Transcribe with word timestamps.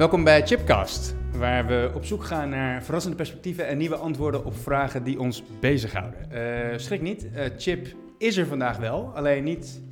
Welkom 0.00 0.24
bij 0.24 0.46
Chipcast, 0.46 1.14
waar 1.36 1.66
we 1.66 1.90
op 1.94 2.04
zoek 2.04 2.24
gaan 2.24 2.48
naar 2.48 2.82
verrassende 2.82 3.16
perspectieven 3.16 3.66
en 3.66 3.78
nieuwe 3.78 3.96
antwoorden 3.96 4.44
op 4.44 4.56
vragen 4.56 5.04
die 5.04 5.20
ons 5.20 5.42
bezighouden. 5.60 6.30
Eh 6.30 6.78
schrik 6.78 7.00
niet, 7.00 7.28
eh, 7.34 7.44
Chip 7.56 7.86
is 8.18 8.36
er 8.36 8.46
vandaag 8.46 8.76
wel, 8.76 9.12
alleen 9.14 9.44
niet 9.44 9.82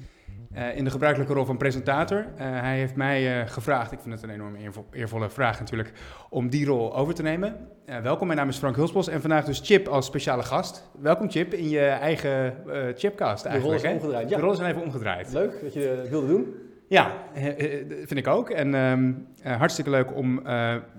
eh, 0.53 0.77
in 0.77 0.85
de 0.85 0.91
gebruikelijke 0.91 1.35
rol 1.35 1.45
van 1.45 1.57
presentator. 1.57 2.27
Hij 2.37 2.79
heeft 2.79 2.95
mij 2.95 3.47
gevraagd, 3.49 3.93
ik 3.93 3.99
vind 4.01 4.15
het 4.15 4.23
een 4.23 4.31
enorm 4.31 4.55
eervo- 4.55 4.87
eervolle 4.93 5.31
vraag 5.31 5.59
natuurlijk, 5.59 5.93
om 6.31 6.49
die 6.49 6.67
rol 6.67 6.97
over 6.97 7.15
te 7.15 7.23
nemen. 7.23 7.57
Welkom, 8.03 8.27
mijn 8.27 8.39
naam 8.39 8.49
is 8.49 8.57
Frank 8.57 8.77
Hulsbos 8.77 9.09
en 9.09 9.21
vandaag 9.21 9.45
dus 9.45 9.61
Chip 9.65 9.89
als 9.89 10.07
speciale 10.07 10.43
gast. 10.43 10.91
Welkom 11.01 11.31
Chip 11.31 11.55
in 11.55 11.69
je 11.69 11.87
eigen 11.87 12.57
Chipcast 12.97 13.43
De 13.43 13.49
rol 13.49 13.59
eigenlijk. 13.73 13.83
is 13.85 13.89
hè? 13.89 13.95
omgedraaid. 13.97 14.29
Ja, 14.29 14.37
De 14.37 14.43
rollen 14.43 14.57
zijn 14.57 14.71
even 14.71 14.83
omgedraaid. 14.83 15.33
leuk 15.33 15.63
dat 15.63 15.73
je 15.75 15.95
dat 15.97 16.09
wilde 16.09 16.27
doen. 16.27 16.55
Ja, 16.89 17.13
eh, 17.35 17.47
eh, 17.49 17.87
vind 17.89 18.17
ik 18.17 18.27
ook. 18.27 18.51
En 18.51 18.75
ehm, 18.75 19.13
eh, 19.43 19.57
hartstikke 19.57 19.91
leuk 19.91 20.17
om 20.17 20.43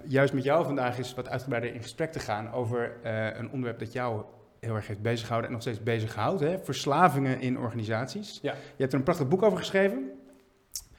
juist 0.03 0.34
met 0.34 0.43
jou 0.43 0.65
vandaag 0.65 0.98
eens 0.98 1.13
wat 1.13 1.29
uitgebreider 1.29 1.73
in 1.73 1.81
gesprek 1.81 2.12
te 2.12 2.20
gaan 2.20 2.52
over 2.53 2.91
een 3.38 3.49
onderwerp 3.52 3.79
dat 3.79 3.93
jou 3.93 4.23
heel 4.59 4.75
erg 4.75 4.88
heeft 4.88 5.02
bezighouden 5.02 5.48
en 5.48 5.53
nog 5.53 5.62
steeds 5.63 5.84
bezighoudt. 5.84 6.41
Hè? 6.41 6.57
Verslavingen 6.63 7.41
in 7.41 7.57
organisaties. 7.57 8.39
Ja. 8.41 8.52
Je 8.52 8.81
hebt 8.81 8.91
er 8.91 8.98
een 8.98 9.05
prachtig 9.05 9.27
boek 9.27 9.43
over 9.43 9.57
geschreven, 9.57 10.12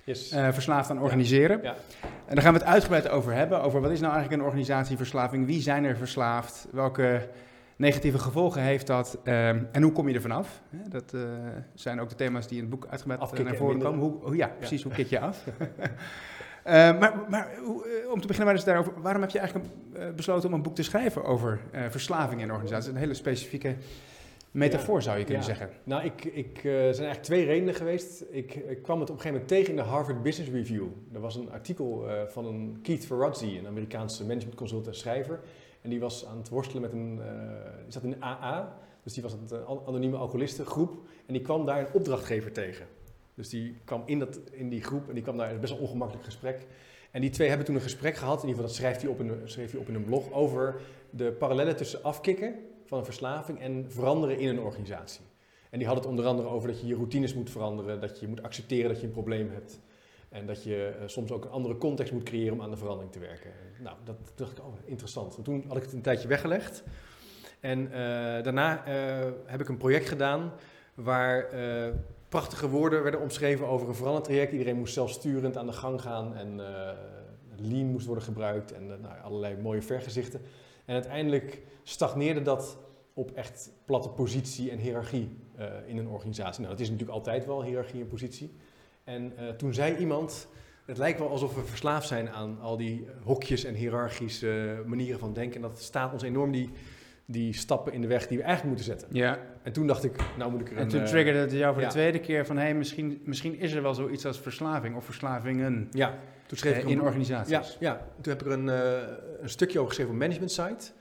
Yes. 0.04 0.28
Verslaafd 0.50 0.91
aan 0.91 1.02
organiseren. 1.02 1.62
Ja. 1.62 1.74
En 2.27 2.34
daar 2.34 2.44
gaan 2.44 2.52
we 2.52 2.58
het 2.58 2.68
uitgebreid 2.68 3.08
over 3.08 3.32
hebben, 3.32 3.62
over 3.62 3.80
wat 3.80 3.91
is 3.91 4.00
nou 4.00 4.12
eigenlijk 4.12 4.42
een 4.42 4.48
organisatieverslaving, 4.48 5.46
wie 5.46 5.60
zijn 5.60 5.84
er 5.84 5.96
verslaafd, 5.96 6.68
welke 6.72 7.28
negatieve 7.80 8.19
gevolgen 8.19 8.62
heeft 8.62 8.87
dat 8.87 9.19
ehm, 9.25 9.65
en 9.73 9.83
hoe 9.83 9.93
kom 9.93 10.09
je 10.09 10.15
er 10.15 10.20
vanaf? 10.20 10.62
Dat 10.89 11.15
eh, 11.15 11.20
zijn 11.75 12.00
ook 12.00 12.09
de 12.09 12.14
thema's 12.14 12.47
die 12.47 12.56
in 12.56 12.62
het 12.62 12.70
boek 12.70 12.87
uitgebreid 12.91 13.20
eh, 13.33 13.39
naar 13.39 13.47
en 13.47 13.56
voren 13.56 13.78
komen. 13.78 14.00
Hoe, 14.00 14.22
hoe, 14.22 14.37
ja, 14.37 14.47
precies, 14.59 14.83
hoe 14.83 14.92
kik 14.92 15.06
je 15.06 15.20
af? 15.20 15.45
Eh, 16.64 16.75
maar 16.98 17.14
maar 17.28 17.48
hoe, 17.64 17.84
om 18.12 18.20
te 18.20 18.27
beginnen 18.27 18.45
maar 18.45 18.55
eens 18.55 18.64
daarover, 18.64 18.92
waarom 19.03 19.20
heb 19.22 19.31
je 19.31 19.39
eigenlijk 19.39 19.70
besloten 20.17 20.48
om 20.48 20.55
een 20.55 20.62
boek 20.62 20.75
te 20.75 20.83
schrijven 20.83 21.25
over 21.25 21.61
verslaving 21.89 22.41
in 22.41 22.50
organisaties? 22.50 22.91
Een 22.91 22.97
hele 22.97 23.14
specifieke 23.14 23.75
metafoor 24.50 25.03
zou 25.03 25.19
je 25.19 25.25
kunnen 25.25 25.42
Ja. 25.42 25.48
zeggen. 25.48 25.70
Nou, 25.84 26.05
ik, 26.05 26.25
ik, 26.25 26.56
er 26.56 26.62
zijn 26.94 27.06
eigenlijk 27.09 27.22
twee 27.22 27.44
redenen 27.44 27.75
geweest. 27.75 28.25
Ik, 28.31 28.55
ik 28.55 28.83
kwam 28.83 29.00
het 29.00 29.11
op 29.11 29.17
een 29.17 29.22
gegeven 29.22 29.31
moment 29.33 29.48
tegen 29.48 29.70
in 29.70 29.77
de 29.77 29.83
Harvard 29.83 30.22
Business 30.22 30.53
Review. 30.53 30.87
Er 31.12 31.20
was 31.20 31.37
een 31.37 31.50
artikel 31.50 32.06
van 32.28 32.47
een 32.47 32.78
Keith 32.83 33.06
Ferrazzi, 33.06 33.59
een 33.59 33.67
Amerikaanse 33.67 34.27
managementconsultant 34.27 34.89
en 34.89 34.94
schrijver. 35.00 35.41
En 35.81 35.91
die 35.91 36.00
was 36.00 36.27
aan 36.27 36.36
het 36.36 36.48
worstelen 36.48 36.83
met 36.83 36.92
een, 36.92 37.20
eh, 37.23 37.83
die 37.83 37.92
zat 37.92 38.03
in 38.03 38.11
de 38.11 38.23
AA, 38.23 38.78
dus 39.03 39.12
die 39.12 39.23
was 39.23 39.33
een 39.33 39.48
eh, 39.50 39.70
anonieme 39.87 40.17
alcoholistengroep. 40.17 40.92
En 41.27 41.33
die 41.33 41.42
kwam 41.42 41.67
daar 41.67 41.81
een 41.81 41.92
opdrachtgever 41.92 42.53
tegen. 42.53 42.87
Dus 43.34 43.48
die 43.48 43.77
kwam 43.84 44.03
in, 44.06 44.19
dat, 44.19 44.41
in 44.50 44.69
die 44.69 44.83
groep 44.83 45.09
en 45.09 45.14
die 45.14 45.22
kwam 45.22 45.37
daar 45.37 45.50
een 45.50 45.61
best 45.61 45.72
wel 45.72 45.83
ongemakkelijk 45.83 46.25
gesprek. 46.25 46.67
En 47.11 47.20
die 47.20 47.31
twee 47.31 47.48
hebben 47.48 47.67
toen 47.67 47.75
een 47.75 47.81
gesprek 47.81 48.17
gehad, 48.17 48.42
in 48.42 48.48
ieder 48.48 48.55
geval 48.55 48.69
dat 48.69 48.77
schrijft 48.77 49.03
hij 49.03 49.11
op 49.11 49.20
in, 49.20 49.41
schreef 49.45 49.70
hij 49.70 49.81
op 49.81 49.89
in 49.89 49.95
een 49.95 50.05
blog, 50.05 50.33
over 50.33 50.81
de 51.11 51.33
parallellen 51.33 51.77
tussen 51.77 52.03
afkicken 52.03 52.55
van 52.84 52.98
een 52.98 53.05
verslaving 53.05 53.61
en 53.61 53.84
veranderen 53.89 54.39
in 54.39 54.48
een 54.48 54.61
organisatie. 54.61 55.25
En 55.70 55.78
die 55.78 55.89
had 55.89 55.97
het 55.97 56.06
onder 56.06 56.27
andere 56.27 56.48
over 56.48 56.69
dat 56.69 56.81
je 56.81 56.87
je 56.87 56.94
routines 56.94 57.34
moet 57.34 57.50
veranderen, 57.50 58.00
dat 58.00 58.20
je 58.20 58.28
moet 58.28 58.42
accepteren 58.42 58.91
dat 58.91 59.00
je 59.00 59.06
een 59.06 59.12
probleem 59.12 59.50
hebt. 59.50 59.81
En 60.31 60.47
dat 60.47 60.62
je 60.62 60.97
eh, 61.00 61.09
soms 61.09 61.31
ook 61.31 61.45
een 61.45 61.50
andere 61.50 61.77
context 61.77 62.12
moet 62.12 62.23
creëren 62.23 62.53
om 62.53 62.62
aan 62.62 62.70
de 62.70 62.77
verandering 62.77 63.12
te 63.12 63.19
werken. 63.19 63.50
Nou, 63.78 63.97
dat 64.05 64.17
dacht 64.34 64.53
ik, 64.53 64.64
oh, 64.64 64.75
interessant. 64.84 65.37
En 65.37 65.42
toen 65.42 65.64
had 65.69 65.77
ik 65.77 65.83
het 65.83 65.92
een 65.92 66.03
tijdje 66.03 66.28
weggelegd. 66.28 66.83
En 67.61 67.92
eh, 67.92 67.92
daarna 68.42 68.84
eh, 68.84 69.28
heb 69.45 69.61
ik 69.61 69.69
een 69.69 69.77
project 69.77 70.09
gedaan 70.09 70.53
waar 70.95 71.48
prachtige 72.28 72.69
woorden 72.69 73.03
werden 73.03 73.20
omschreven 73.20 73.67
over 73.67 73.89
een 73.89 73.95
verandertraject. 73.95 74.53
Iedereen 74.53 74.77
moest 74.77 74.95
zelfsturend 74.95 75.56
aan 75.56 75.66
de 75.66 75.72
gang 75.72 76.00
gaan 76.00 76.37
en 76.37 76.60
lean 77.56 77.87
moest 77.87 78.06
worden 78.06 78.25
gebruikt 78.25 78.72
en 78.72 78.87
nou, 78.87 79.21
allerlei 79.22 79.56
mooie 79.56 79.83
vergezichten. 79.83 80.41
En 80.84 80.94
uiteindelijk 80.94 81.62
stagneerde 81.83 82.43
dat 82.43 82.78
op 83.15 83.31
echt 83.31 83.71
platte 83.84 84.09
positie 84.09 84.71
en 84.71 84.78
hiërarchie 84.78 85.37
in 85.87 85.99
een 85.99 86.09
organisatie. 86.09 86.60
Nou, 86.60 86.72
dat 86.72 86.83
is 86.83 86.91
natuurlijk 86.91 87.19
altijd 87.19 87.47
wel 87.47 87.65
hiërarchie 87.65 88.00
en 88.00 88.06
positie. 88.06 88.50
En 89.05 89.33
eh, 89.37 89.49
toen 89.49 89.75
zei 89.75 89.97
iemand, 89.97 90.49
het 90.84 90.99
lijkt 90.99 91.19
wel 91.19 91.28
alsof 91.28 91.55
we 91.55 91.62
verslaafd 91.65 92.09
zijn 92.09 92.31
aan 92.31 92.59
al 92.61 92.77
die 92.77 93.06
hokjes 93.22 93.65
en 93.65 93.75
hiërarchische 93.75 94.83
manieren 94.87 95.19
van 95.21 95.33
denken. 95.33 95.56
En 95.56 95.62
dat 95.62 95.81
staat 95.83 96.12
ons 96.12 96.22
enorm 96.22 96.53
die, 96.53 96.71
die 97.25 97.53
stappen 97.55 97.93
in 97.93 98.00
de 98.00 98.06
weg 98.06 98.27
die 98.27 98.37
we 98.39 98.44
eigenlijk 98.44 98.77
moeten 98.77 98.97
zetten. 98.97 99.16
Ja, 99.16 99.39
En 99.62 99.72
toen 99.72 99.87
dacht 99.87 100.05
ik, 100.05 100.16
nou 100.39 100.50
moet 100.50 100.60
ik 100.60 100.71
er 100.71 100.77
en 100.77 100.83
een... 100.83 100.89
toen 100.89 101.00
eh, 101.00 101.06
triggerde 101.06 101.39
het 101.39 101.53
jou 101.53 101.72
voor 101.72 101.83
ja. 101.83 101.89
de 101.89 101.94
tweede 101.94 102.21
keer 102.21 102.47
van, 102.47 102.56
hé, 102.56 102.62
hey, 102.62 102.75
misschien, 102.75 103.21
misschien 103.25 103.59
is 103.59 103.72
er 103.72 103.83
wel 103.83 103.94
zoiets 103.94 104.27
als 104.27 104.41
verslaving 104.41 104.97
of 104.97 105.05
verslavingen 105.05 105.89
Ja, 105.93 106.19
toen 106.47 106.59
schreef 106.59 106.72
eh, 106.75 106.78
ik 106.83 106.89
in 106.89 106.99
een- 106.99 107.05
organisaties. 107.05 107.77
Ja, 107.81 107.91
ja, 107.93 108.06
toen 108.21 108.33
heb 108.33 108.41
ik 108.43 108.47
er 108.47 108.53
een, 108.59 108.66
een 109.43 109.49
stukje 109.49 109.78
over 109.78 109.89
geschreven 109.91 110.12
op 110.15 110.19
Management 110.21 110.50
Site. 110.53 110.93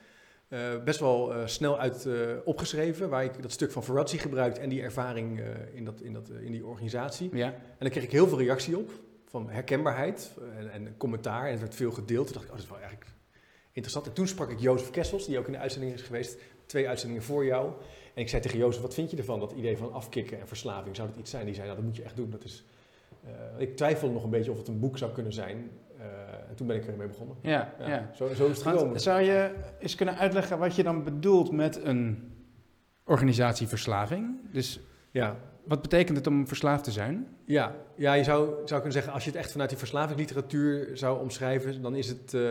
Eh, 0.50 0.84
best 0.84 1.00
wel 1.00 1.34
eh, 1.34 1.48
snel 1.48 1.80
uit 1.80 2.06
eh, 2.06 2.14
opgeschreven, 2.44 3.10
waar 3.10 3.24
ik 3.24 3.42
dat 3.42 3.52
stuk 3.52 3.72
van 3.72 3.84
Ferrazzi 3.84 4.18
gebruikt 4.18 4.60
en 4.60 4.70
die 4.70 4.82
ervaring 4.82 5.42
in, 5.74 5.86
dat, 5.86 6.02
in, 6.02 6.14
dat, 6.14 6.30
in 6.30 6.52
die 6.52 6.66
organisatie. 6.66 7.30
Ja. 7.34 7.46
En 7.46 7.76
daar 7.80 7.90
kreeg 7.90 8.04
ik 8.04 8.12
heel 8.12 8.28
veel 8.28 8.38
reactie 8.38 8.78
op, 8.78 8.92
van 9.26 9.50
herkenbaarheid 9.50 10.34
en, 10.58 10.72
en 10.72 10.98
commentaar. 10.98 11.46
En 11.46 11.52
het 11.52 11.60
werd 11.60 11.76
veel 11.76 11.92
gedeeld. 11.92 12.26
Toen 12.26 12.34
dacht 12.34 12.46
ik, 12.46 12.52
oh, 12.52 12.58
dat 12.58 12.66
is 12.66 12.72
wel 12.72 12.80
eigenlijk 12.80 13.12
interessant. 13.72 14.08
En 14.08 14.14
toen 14.14 14.28
sprak 14.28 14.50
ik 14.50 14.60
Jozef 14.60 14.90
Kessels, 14.90 15.26
die 15.26 15.40
ook 15.40 15.46
in 15.46 15.52
de 15.52 15.58
uitzending 15.60 15.94
is 15.94 16.02
geweest, 16.02 16.38
twee 16.66 16.88
uitzendingen 16.88 17.24
voor 17.24 17.46
jou. 17.46 17.72
En 18.14 18.22
ik 18.22 18.30
zei 18.30 18.42
tegen 18.42 18.58
Jozef, 18.58 18.82
wat 18.82 18.94
vind 18.94 19.12
je 19.12 19.18
ervan, 19.18 19.40
dat 19.40 19.52
idee 19.52 19.78
van 19.78 19.94
afkicken 19.94 20.40
en 20.40 20.48
verslaving? 20.48 20.96
Zou 20.96 21.08
dat 21.08 21.18
iets 21.18 21.32
zijn? 21.32 21.46
Die 21.46 21.56
zei, 21.56 21.66
nou, 21.66 21.78
dat 21.78 21.88
moet 21.88 21.96
je 21.96 22.04
echt 22.04 22.16
doen. 22.16 22.30
Dat 22.30 22.44
is, 22.44 22.66
ik 23.58 23.76
twijfelde 23.76 24.14
nog 24.14 24.24
een 24.24 24.30
beetje 24.30 24.52
of 24.52 24.58
het 24.58 24.68
een 24.68 24.80
boek 24.80 24.98
zou 24.98 25.12
kunnen 25.12 25.34
zijn. 25.34 25.70
Eh, 26.00 26.06
en 26.50 26.56
toen 26.56 26.68
ben 26.68 26.76
ik 26.76 26.88
ermee 26.88 27.08
begonnen. 27.08 27.36
Ja, 27.42 27.74
Ja, 27.80 27.88
ja. 27.88 28.10
Zo, 28.14 28.34
zo 28.34 28.48
is 28.48 28.58
het 28.58 28.68
gekomen. 28.68 29.00
zou 29.00 29.22
je 29.22 29.52
eens 29.80 29.96
kunnen 29.96 30.18
uitleggen 30.18 30.58
wat 30.60 30.76
je 30.76 30.84
dan 30.84 31.04
bedoelt 31.04 31.52
met 31.52 31.84
een 31.84 32.32
organisatieverslaving? 33.04 34.38
Dus 34.52 34.80
Ja, 35.12 35.36
wat 35.64 35.82
betekent 35.82 36.18
het 36.18 36.28
om 36.28 36.48
verslaafd 36.48 36.84
te 36.84 36.92
zijn? 36.92 37.28
ja, 37.46 37.76
ja 37.96 38.14
je 38.14 38.24
zou, 38.24 38.48
zou 38.48 38.68
kunnen 38.68 38.92
zeggen, 38.92 39.14
als 39.14 39.24
je 39.24 39.30
het 39.30 39.40
echt 39.40 39.52
vanuit 39.52 39.70
die 39.70 39.78
verslavingsliteratuur 39.78 40.98
zou 40.98 41.20
omschrijven, 41.20 41.82
dan 41.82 41.96
is 41.96 42.08
het 42.08 42.34
eh, 42.34 42.42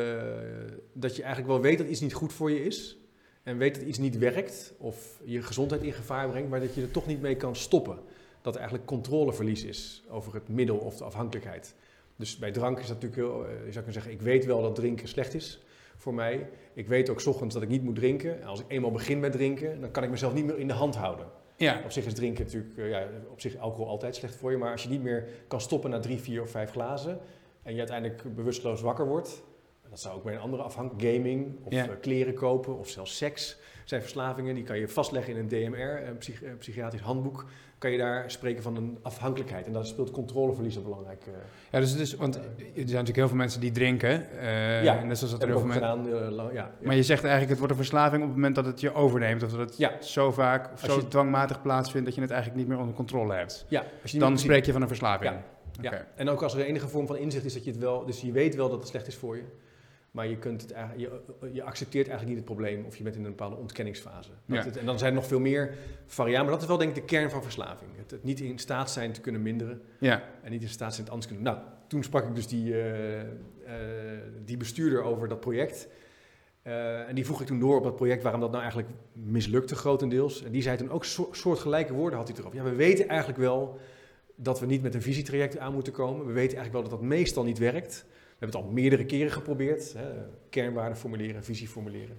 dat 0.93 1.17
je 1.17 1.23
eigenlijk 1.23 1.53
wel 1.53 1.61
weet 1.61 1.79
dat 1.79 1.87
iets 1.87 2.01
niet 2.01 2.15
goed 2.15 2.33
voor 2.33 2.51
je 2.51 2.65
is. 2.65 2.97
En 3.43 3.59
weet 3.59 3.75
dat 3.75 3.85
iets 3.85 3.99
niet 3.99 4.19
werkt 4.19 4.75
of 4.79 5.21
je 5.25 5.43
gezondheid 5.43 5.83
in 5.83 5.93
gevaar 5.93 6.29
brengt, 6.29 6.51
maar 6.51 6.61
dat 6.61 6.75
je 6.75 6.83
er 6.83 6.91
toch 6.91 7.07
niet 7.07 7.21
mee 7.21 7.37
kan 7.37 7.57
stoppen. 7.57 7.99
Dat 8.43 8.53
er 8.55 8.61
eigenlijk 8.61 8.89
controleverlies 8.89 9.65
is 9.65 10.05
over 10.09 10.35
het 10.35 10.49
middel 10.49 10.77
of 10.77 10.97
de 10.97 11.05
afhankelijkheid. 11.05 11.75
Dus 12.19 12.37
bij 12.39 12.51
drank 12.51 12.79
is 12.79 12.87
dat 12.87 13.01
natuurlijk 13.03 13.23
heel, 13.23 13.45
eh, 13.45 13.51
je 13.51 13.59
zou 13.73 13.73
kunnen 13.75 13.93
zeggen, 13.93 14.13
ik 14.13 14.21
weet 14.23 14.45
wel 14.45 14.63
dat 14.63 14.75
drinken 14.75 15.09
slecht 15.09 15.35
is 15.35 15.63
voor 15.97 16.15
mij. 16.15 16.49
Ik 16.73 16.89
weet 16.89 17.11
ook 17.11 17.21
's 17.21 17.27
ochtends 17.27 17.55
dat 17.55 17.63
ik 17.63 17.69
niet 17.69 17.83
moet 17.83 17.95
drinken. 17.95 18.41
En 18.41 18.47
als 18.47 18.61
ik 18.61 18.65
eenmaal 18.69 18.91
begin 18.91 19.21
met 19.21 19.33
drinken, 19.33 19.81
dan 19.81 19.91
kan 19.91 20.03
ik 20.03 20.11
mezelf 20.11 20.35
niet 20.35 20.45
meer 20.45 20.59
in 20.59 20.67
de 20.69 20.73
hand 20.75 20.97
houden. 20.97 21.27
Ja, 21.57 21.81
Op 21.85 21.91
zich 21.91 22.07
is 22.07 22.15
drinken 22.15 22.45
natuurlijk, 22.45 22.79
eh, 22.79 22.89
ja, 22.91 23.07
op 23.31 23.41
zich 23.41 23.57
alcohol 23.57 23.89
altijd 23.89 24.15
slecht 24.17 24.37
voor 24.37 24.51
je. 24.51 24.57
Maar 24.57 24.73
als 24.73 24.83
je 24.83 24.89
niet 24.89 25.03
meer 25.03 25.29
kan 25.49 25.61
stoppen 25.61 25.91
na 25.91 25.99
drie, 26.01 26.19
vier 26.19 26.43
of 26.43 26.51
vijf 26.51 26.71
glazen. 26.71 27.19
En 27.63 27.73
je 27.73 27.79
uiteindelijk 27.79 28.35
bewusteloos 28.35 28.81
wakker 28.81 29.07
wordt. 29.07 29.43
Dat 29.91 30.01
zou 30.01 30.17
ook 30.17 30.23
bij 30.25 30.35
een 30.35 30.41
andere 30.41 30.63
afhank, 30.63 30.93
gaming 31.03 31.57
of 31.65 31.73
Ja. 31.73 31.85
eh, 31.89 31.91
kleren 32.01 32.35
kopen 32.35 32.79
of 32.79 32.89
zelfs 32.89 33.17
seks. 33.17 33.59
Zijn 33.89 34.01
verslavingen, 34.01 34.55
die 34.55 34.65
kan 34.65 34.79
je 34.79 34.89
vastleggen 34.89 35.33
in 35.35 35.39
een 35.41 35.49
DMR, 35.49 36.07
een 36.09 36.19
psych- 36.19 36.43
eh, 36.43 36.51
psychiatrisch 36.59 37.01
handboek. 37.01 37.45
Kan 37.79 37.91
je 37.91 37.99
daar 37.99 38.31
spreken 38.31 38.63
van 38.63 38.77
een 38.77 38.99
afhankelijkheid. 39.03 39.67
En 39.67 39.73
daar 39.73 39.87
speelt 39.87 40.11
controleverlies 40.11 40.77
een 40.77 40.83
belangrijk. 40.83 41.23
eh 41.27 41.33
ja 41.71 41.81
dus, 41.81 41.97
dus, 41.97 42.15
want 42.15 42.35
er 42.37 42.43
zijn 42.59 42.85
natuurlijk 42.87 43.17
heel 43.17 43.29
veel 43.29 43.37
mensen 43.37 43.61
die 43.61 43.71
drinken. 43.71 44.31
eh, 44.39 44.85
Ja, 44.85 45.03
net 45.05 45.19
zoals 45.19 45.33
dat 45.33 45.43
er 45.43 45.49
heel 45.49 45.59
veel 45.59 45.67
mensen... 45.67 45.83
gedaan. 46.05 46.23
eh, 46.27 46.31
lang- 46.31 46.53
ja, 46.53 46.71
ja. 46.81 46.87
Maar 46.87 46.95
je 46.97 47.03
zegt 47.03 47.21
eigenlijk, 47.21 47.51
het 47.51 47.59
wordt 47.59 47.73
een 47.73 47.79
verslaving 47.79 48.23
op 48.23 48.29
het 48.29 48.37
moment 48.37 48.55
dat 48.55 48.65
het 48.67 48.81
je 48.81 48.95
overneemt. 48.95 49.43
Of 49.43 49.51
dat 49.51 49.59
het 49.61 49.77
Ja. 49.77 50.03
zo 50.03 50.33
vaak 50.33 50.73
of 50.73 50.81
zo 50.81 50.97
je- 50.97 51.09
dwangmatig 51.09 51.63
plaatsvindt 51.63 52.07
dat 52.07 52.15
je 52.15 52.21
het 52.21 52.31
eigenlijk 52.31 52.61
niet 52.61 52.69
meer 52.71 52.79
onder 52.79 52.95
controle 52.95 53.35
hebt. 53.35 53.67
ja, 53.69 53.79
als 53.81 53.89
je 54.03 54.11
niet 54.13 54.21
Dan 54.21 54.31
meer- 54.31 54.39
spreek 54.41 54.65
je 54.65 54.73
van 54.73 54.83
een 54.83 54.89
verslaving. 54.89 55.31
Ja. 55.33 55.43
Oké. 55.79 55.97
Ja, 55.97 56.07
en 56.15 56.29
ook 56.29 56.43
als 56.43 56.55
er 56.55 56.61
enige 56.65 56.89
vorm 56.89 57.07
van 57.07 57.17
inzicht 57.17 57.45
is 57.45 57.53
dat 57.55 57.65
je 57.65 57.71
het 57.71 57.81
wel, 57.81 58.05
dus 58.07 58.21
je 58.21 58.33
weet 58.33 58.55
wel 58.55 58.69
dat 58.69 58.79
het 58.79 58.89
slecht 58.89 59.07
is 59.07 59.17
voor 59.17 59.37
je, 59.37 59.43
maar 60.19 60.29
je, 60.29 60.39
kunt 60.39 60.63
het, 60.63 60.75
je, 60.97 61.21
je 61.53 61.63
accepteert 61.63 62.09
eigenlijk 62.09 62.37
niet 62.37 62.47
het 62.47 62.55
probleem 62.57 62.85
of 62.85 62.97
je 62.97 63.03
bent 63.03 63.17
in 63.17 63.25
een 63.25 63.31
bepaalde 63.31 63.57
ontkenningsfase. 63.57 64.31
Ja. 64.45 64.65
het- 64.65 64.77
en 64.77 64.87
dan 64.87 64.99
zijn 64.99 65.11
er 65.11 65.17
nog 65.17 65.27
veel 65.27 65.41
meer 65.41 65.75
variabelen, 66.07 66.43
maar 66.45 66.53
dat 66.53 66.63
is 66.63 66.69
wel 66.69 66.77
denk 66.79 66.89
ik 66.91 66.95
de 66.97 67.17
kern 67.17 67.31
van 67.31 67.43
verslaving. 67.43 67.91
Het, 67.97 68.11
het 68.11 68.25
niet 68.25 68.41
in 68.41 68.59
staat 68.59 68.91
zijn 68.91 69.13
te 69.13 69.21
kunnen 69.21 69.43
minderen 69.43 69.81
Ja, 69.99 70.23
en 70.43 70.51
niet 70.51 70.63
in 70.63 70.69
staat 70.69 70.91
zijn 70.93 71.03
het 71.05 71.11
anders 71.11 71.27
kunnen 71.33 71.45
doen. 71.45 71.55
Nou, 71.55 71.67
toen 71.87 72.03
sprak 72.03 72.29
ik 72.29 72.35
dus 72.35 72.47
die, 72.47 72.75
eh, 72.75 73.21
eh, 73.21 73.27
die 74.45 74.57
bestuurder 74.57 75.03
over 75.03 75.29
dat 75.29 75.41
project. 75.41 75.89
Eh, 76.63 77.09
en 77.09 77.15
die 77.15 77.25
vroeg 77.25 77.41
ik 77.41 77.47
toen 77.47 77.59
door 77.61 77.77
op 77.77 77.85
dat 77.85 77.97
project 77.97 78.23
waarom 78.23 78.41
dat 78.41 78.51
nou 78.51 78.63
eigenlijk 78.63 78.93
mislukte 79.13 79.75
grotendeels. 79.75 80.45
En 80.45 80.53
die 80.53 80.63
zei 80.63 80.77
toen 80.77 80.91
ook 80.91 81.05
so 81.05 81.29
soortgelijke 81.33 81.93
woorden 81.93 82.19
had 82.19 82.29
hij 82.29 82.37
erop. 82.39 82.53
Ja, 82.53 82.63
we 82.63 82.75
weten 82.75 83.09
eigenlijk 83.09 83.39
wel 83.39 83.79
dat 84.35 84.61
we 84.61 84.67
niet 84.67 84.83
met 84.83 84.95
een 84.95 85.03
visietraject 85.03 85.59
aan 85.59 85.73
moeten 85.73 85.93
komen. 85.93 86.27
We 86.27 86.33
weten 86.33 86.57
eigenlijk 86.57 86.73
wel 86.73 86.83
dat 86.83 86.91
dat 87.01 87.09
meestal 87.09 87.45
niet 87.45 87.59
werkt. 87.59 88.05
We 88.39 88.45
hebben 88.45 88.61
het 88.61 88.69
al 88.69 88.75
meerdere 88.75 89.05
keren 89.05 89.33
geprobeerd. 89.33 89.93
Hè, 89.97 90.05
kernwaarden 90.51 90.97
formuleren, 90.99 91.45
visie 91.45 91.69
formuleren. 91.69 92.17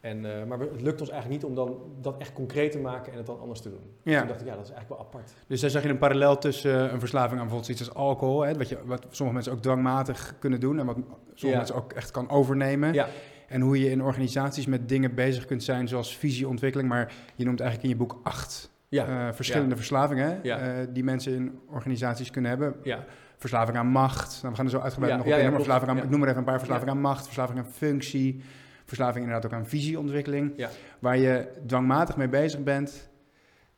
En, 0.00 0.24
uh, 0.24 0.44
maar 0.44 0.58
het 0.58 0.80
lukt 0.82 1.00
ons 1.00 1.10
eigenlijk 1.10 1.42
niet 1.42 1.50
om 1.50 1.54
dan 1.56 1.78
dat 2.00 2.14
echt 2.18 2.32
concreet 2.32 2.72
te 2.72 2.78
maken 2.78 3.12
en 3.12 3.18
het 3.18 3.26
dan 3.26 3.40
anders 3.40 3.60
te 3.60 3.70
doen. 3.70 3.80
Ja. 4.02 4.18
Toen 4.18 4.28
dacht 4.28 4.40
ik, 4.40 4.46
ja, 4.46 4.54
dat 4.54 4.64
is 4.64 4.70
eigenlijk 4.70 5.00
wel 5.00 5.08
apart. 5.10 5.32
Dus 5.46 5.60
daar 5.60 5.70
zag 5.70 5.82
je 5.82 5.88
een 5.88 5.98
parallel 5.98 6.38
tussen 6.38 6.84
uh, 6.86 6.92
een 6.92 7.00
verslaving 7.00 7.40
aan 7.40 7.46
bijvoorbeeld 7.46 7.70
iets 7.70 7.88
als 7.88 7.94
alcohol, 7.96 8.40
hè, 8.40 8.54
wat, 8.56 8.68
je, 8.68 8.78
wat 8.84 9.06
sommige 9.10 9.32
mensen 9.34 9.52
ook 9.52 9.62
dwangmatig 9.62 10.34
kunnen 10.38 10.60
doen 10.60 10.78
en 10.78 10.86
wat 10.86 10.94
sommige 10.96 11.46
Ja. 11.46 11.56
mensen 11.56 11.74
ook 11.74 11.92
echt 11.92 12.10
kan 12.10 12.30
overnemen. 12.30 12.92
Ja, 12.92 13.08
En 13.48 13.60
hoe 13.60 13.80
je 13.80 13.90
in 13.90 14.02
organisaties 14.02 14.66
met 14.66 14.88
dingen 14.88 15.14
bezig 15.14 15.44
kunt 15.44 15.62
zijn 15.62 15.88
zoals 15.88 16.16
visieontwikkeling, 16.16 16.88
maar 16.88 17.12
je 17.34 17.44
noemt 17.44 17.60
eigenlijk 17.60 17.92
in 17.92 17.98
je 17.98 18.04
boek 18.06 18.20
acht 18.22 18.70
ja, 18.88 19.06
eh, 19.28 19.34
verschillende 19.34 19.76
verslavingen 19.76 20.42
eh, 20.44 20.86
die 20.92 21.04
mensen 21.04 21.32
in 21.34 21.58
organisaties 21.70 22.30
kunnen 22.30 22.50
hebben. 22.50 22.74
ja, 22.82 23.04
Verslaving 23.38 23.76
aan 23.78 23.86
macht. 23.86 24.38
Nou, 24.42 24.48
we 24.50 24.54
gaan 24.56 24.64
er 24.64 24.70
zo 24.70 24.78
uitgebreid 24.78 25.12
Ja, 25.12 25.18
nog 25.18 25.26
op 25.26 25.32
ja, 25.32 25.38
in. 25.38 25.46
maar 25.50 25.54
verslaving 25.60 25.90
aan. 25.90 25.96
Ik 25.96 26.10
noem 26.10 26.22
er 26.22 26.26
even 26.26 26.38
een 26.38 26.44
paar. 26.44 26.58
Verslaving 26.58 26.90
aan 26.90 27.00
macht, 27.00 27.24
verslaving 27.24 27.58
aan 27.58 27.66
functie. 27.66 28.42
Verslaving 28.84 29.24
inderdaad 29.24 29.46
ook 29.52 29.58
aan 29.58 29.66
visieontwikkeling. 29.66 30.52
Ja. 30.56 30.70
Waar 30.98 31.18
je 31.18 31.48
dwangmatig 31.66 32.16
mee 32.16 32.28
bezig 32.28 32.62
bent. 32.62 33.08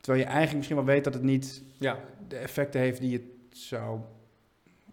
Terwijl 0.00 0.22
je 0.24 0.28
eigenlijk 0.30 0.56
misschien 0.56 0.76
wel 0.76 0.86
weet 0.94 1.04
dat 1.04 1.14
het 1.14 1.22
niet 1.22 1.62
ja, 1.78 1.98
de 2.28 2.36
effecten 2.36 2.80
heeft 2.80 3.00
die 3.00 3.12
het 3.12 3.58
zou 3.58 4.00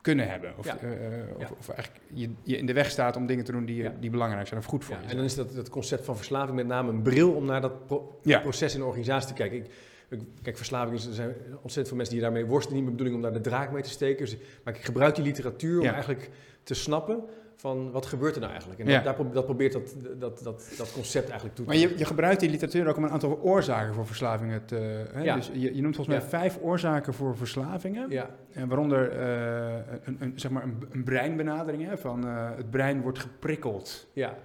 kunnen 0.02 0.30
hebben. 0.30 0.54
Of, 0.58 0.66
Ja. 0.66 0.78
eh, 0.78 1.06
eh, 1.06 1.36
of, 1.36 1.42
Ja. 1.42 1.50
of 1.60 1.70
eigenlijk 1.70 2.02
je, 2.14 2.30
je 2.44 2.58
in 2.58 2.66
de 2.66 2.74
weg 2.74 2.90
staat 2.90 3.16
om 3.16 3.26
dingen 3.26 3.44
te 3.46 3.52
doen 3.52 3.66
die, 3.66 3.76
Ja. 3.84 3.94
die 4.00 4.10
belangrijk 4.10 4.48
zijn 4.48 4.60
of 4.60 4.66
goed 4.66 4.86
voor 4.86 4.96
je 5.02 5.10
En 5.10 5.16
dan 5.16 5.26
is 5.26 5.36
dat 5.36 5.54
het 5.54 5.70
concept 5.70 6.06
van 6.06 6.16
verslaving 6.16 6.56
met 6.56 6.68
name 6.68 6.92
een 6.92 7.02
bril 7.02 7.32
om 7.32 7.46
naar 7.46 7.62
dat 7.62 7.86
pro- 7.88 8.20
proces 8.24 8.74
in 8.74 8.80
de 8.80 8.86
organisatie 8.86 9.28
te 9.28 9.34
kijken. 9.34 9.58
Ik- 9.58 9.72
kijk, 10.42 10.58
verslaving 10.58 10.98
is, 10.98 11.06
er 11.06 11.14
zijn 11.14 11.30
ontzettend 11.52 11.88
veel 11.88 11.96
mensen 11.98 12.14
die 12.16 12.24
daarmee 12.24 12.46
worstelen. 12.46 12.76
Niet 12.76 12.86
mijn 12.86 12.98
bedoeling 12.98 13.26
om 13.26 13.32
daar 13.32 13.42
de 13.44 13.50
draak 13.50 13.72
mee 13.72 13.82
te 13.84 13.90
steken. 13.90 14.26
Dus- 14.26 14.38
maar 14.64 14.76
ik 14.76 14.86
gebruik 14.86 15.16
die 15.16 15.24
literatuur 15.24 15.78
om 15.80 15.86
Ja. 15.86 15.94
eigenlijk 15.94 16.30
te 16.64 16.74
snappen 16.74 17.24
van 17.56 17.92
wat 17.92 18.06
gebeurt 18.06 18.34
er 18.34 18.40
nou 18.40 18.52
eigenlijk. 18.52 18.82
En 18.82 18.88
Ja. 18.88 18.94
dat, 18.96 19.04
daar 19.04 19.14
pro- 19.14 19.30
dat 19.34 19.46
probeert 19.46 19.74
dat, 19.74 19.96
dat, 20.20 20.40
dat, 20.44 20.74
dat 20.78 20.92
concept 20.94 21.26
eigenlijk 21.26 21.56
toe 21.56 21.66
te 21.66 21.72
Maar 21.72 21.80
je, 21.82 21.98
je 21.98 22.06
gebruikt 22.06 22.40
die 22.40 22.50
literatuur 22.50 22.88
ook 22.88 22.98
om 22.98 23.04
een 23.04 23.10
aantal 23.10 23.40
oorzaken 23.42 23.94
voor 23.94 24.06
verslavingen 24.08 24.66
te... 24.66 24.76
Hè? 25.14 25.22
Ja. 25.24 25.36
Dus 25.36 25.50
je, 25.54 25.76
je 25.76 25.82
noemt 25.82 25.96
volgens 25.96 26.16
mij 26.18 26.26
Ja. 26.26 26.30
vijf 26.40 26.58
oorzaken 26.62 27.14
voor 27.14 27.38
verslavingen. 27.38 28.10
Ja, 28.10 28.30
En 28.52 28.68
waaronder 28.68 29.10
eh, 29.12 29.74
een, 30.04 30.18
een, 30.20 30.32
zeg 30.36 30.52
maar 30.52 30.64
een, 30.64 30.78
een 30.92 31.04
breinbenadering, 31.04 31.86
hè, 31.86 31.98
van 31.98 32.28
eh, 32.28 32.50
het 32.56 32.70
brein 32.70 33.02
wordt 33.02 33.20
geprikkeld, 33.20 34.08
ja, 34.14 34.36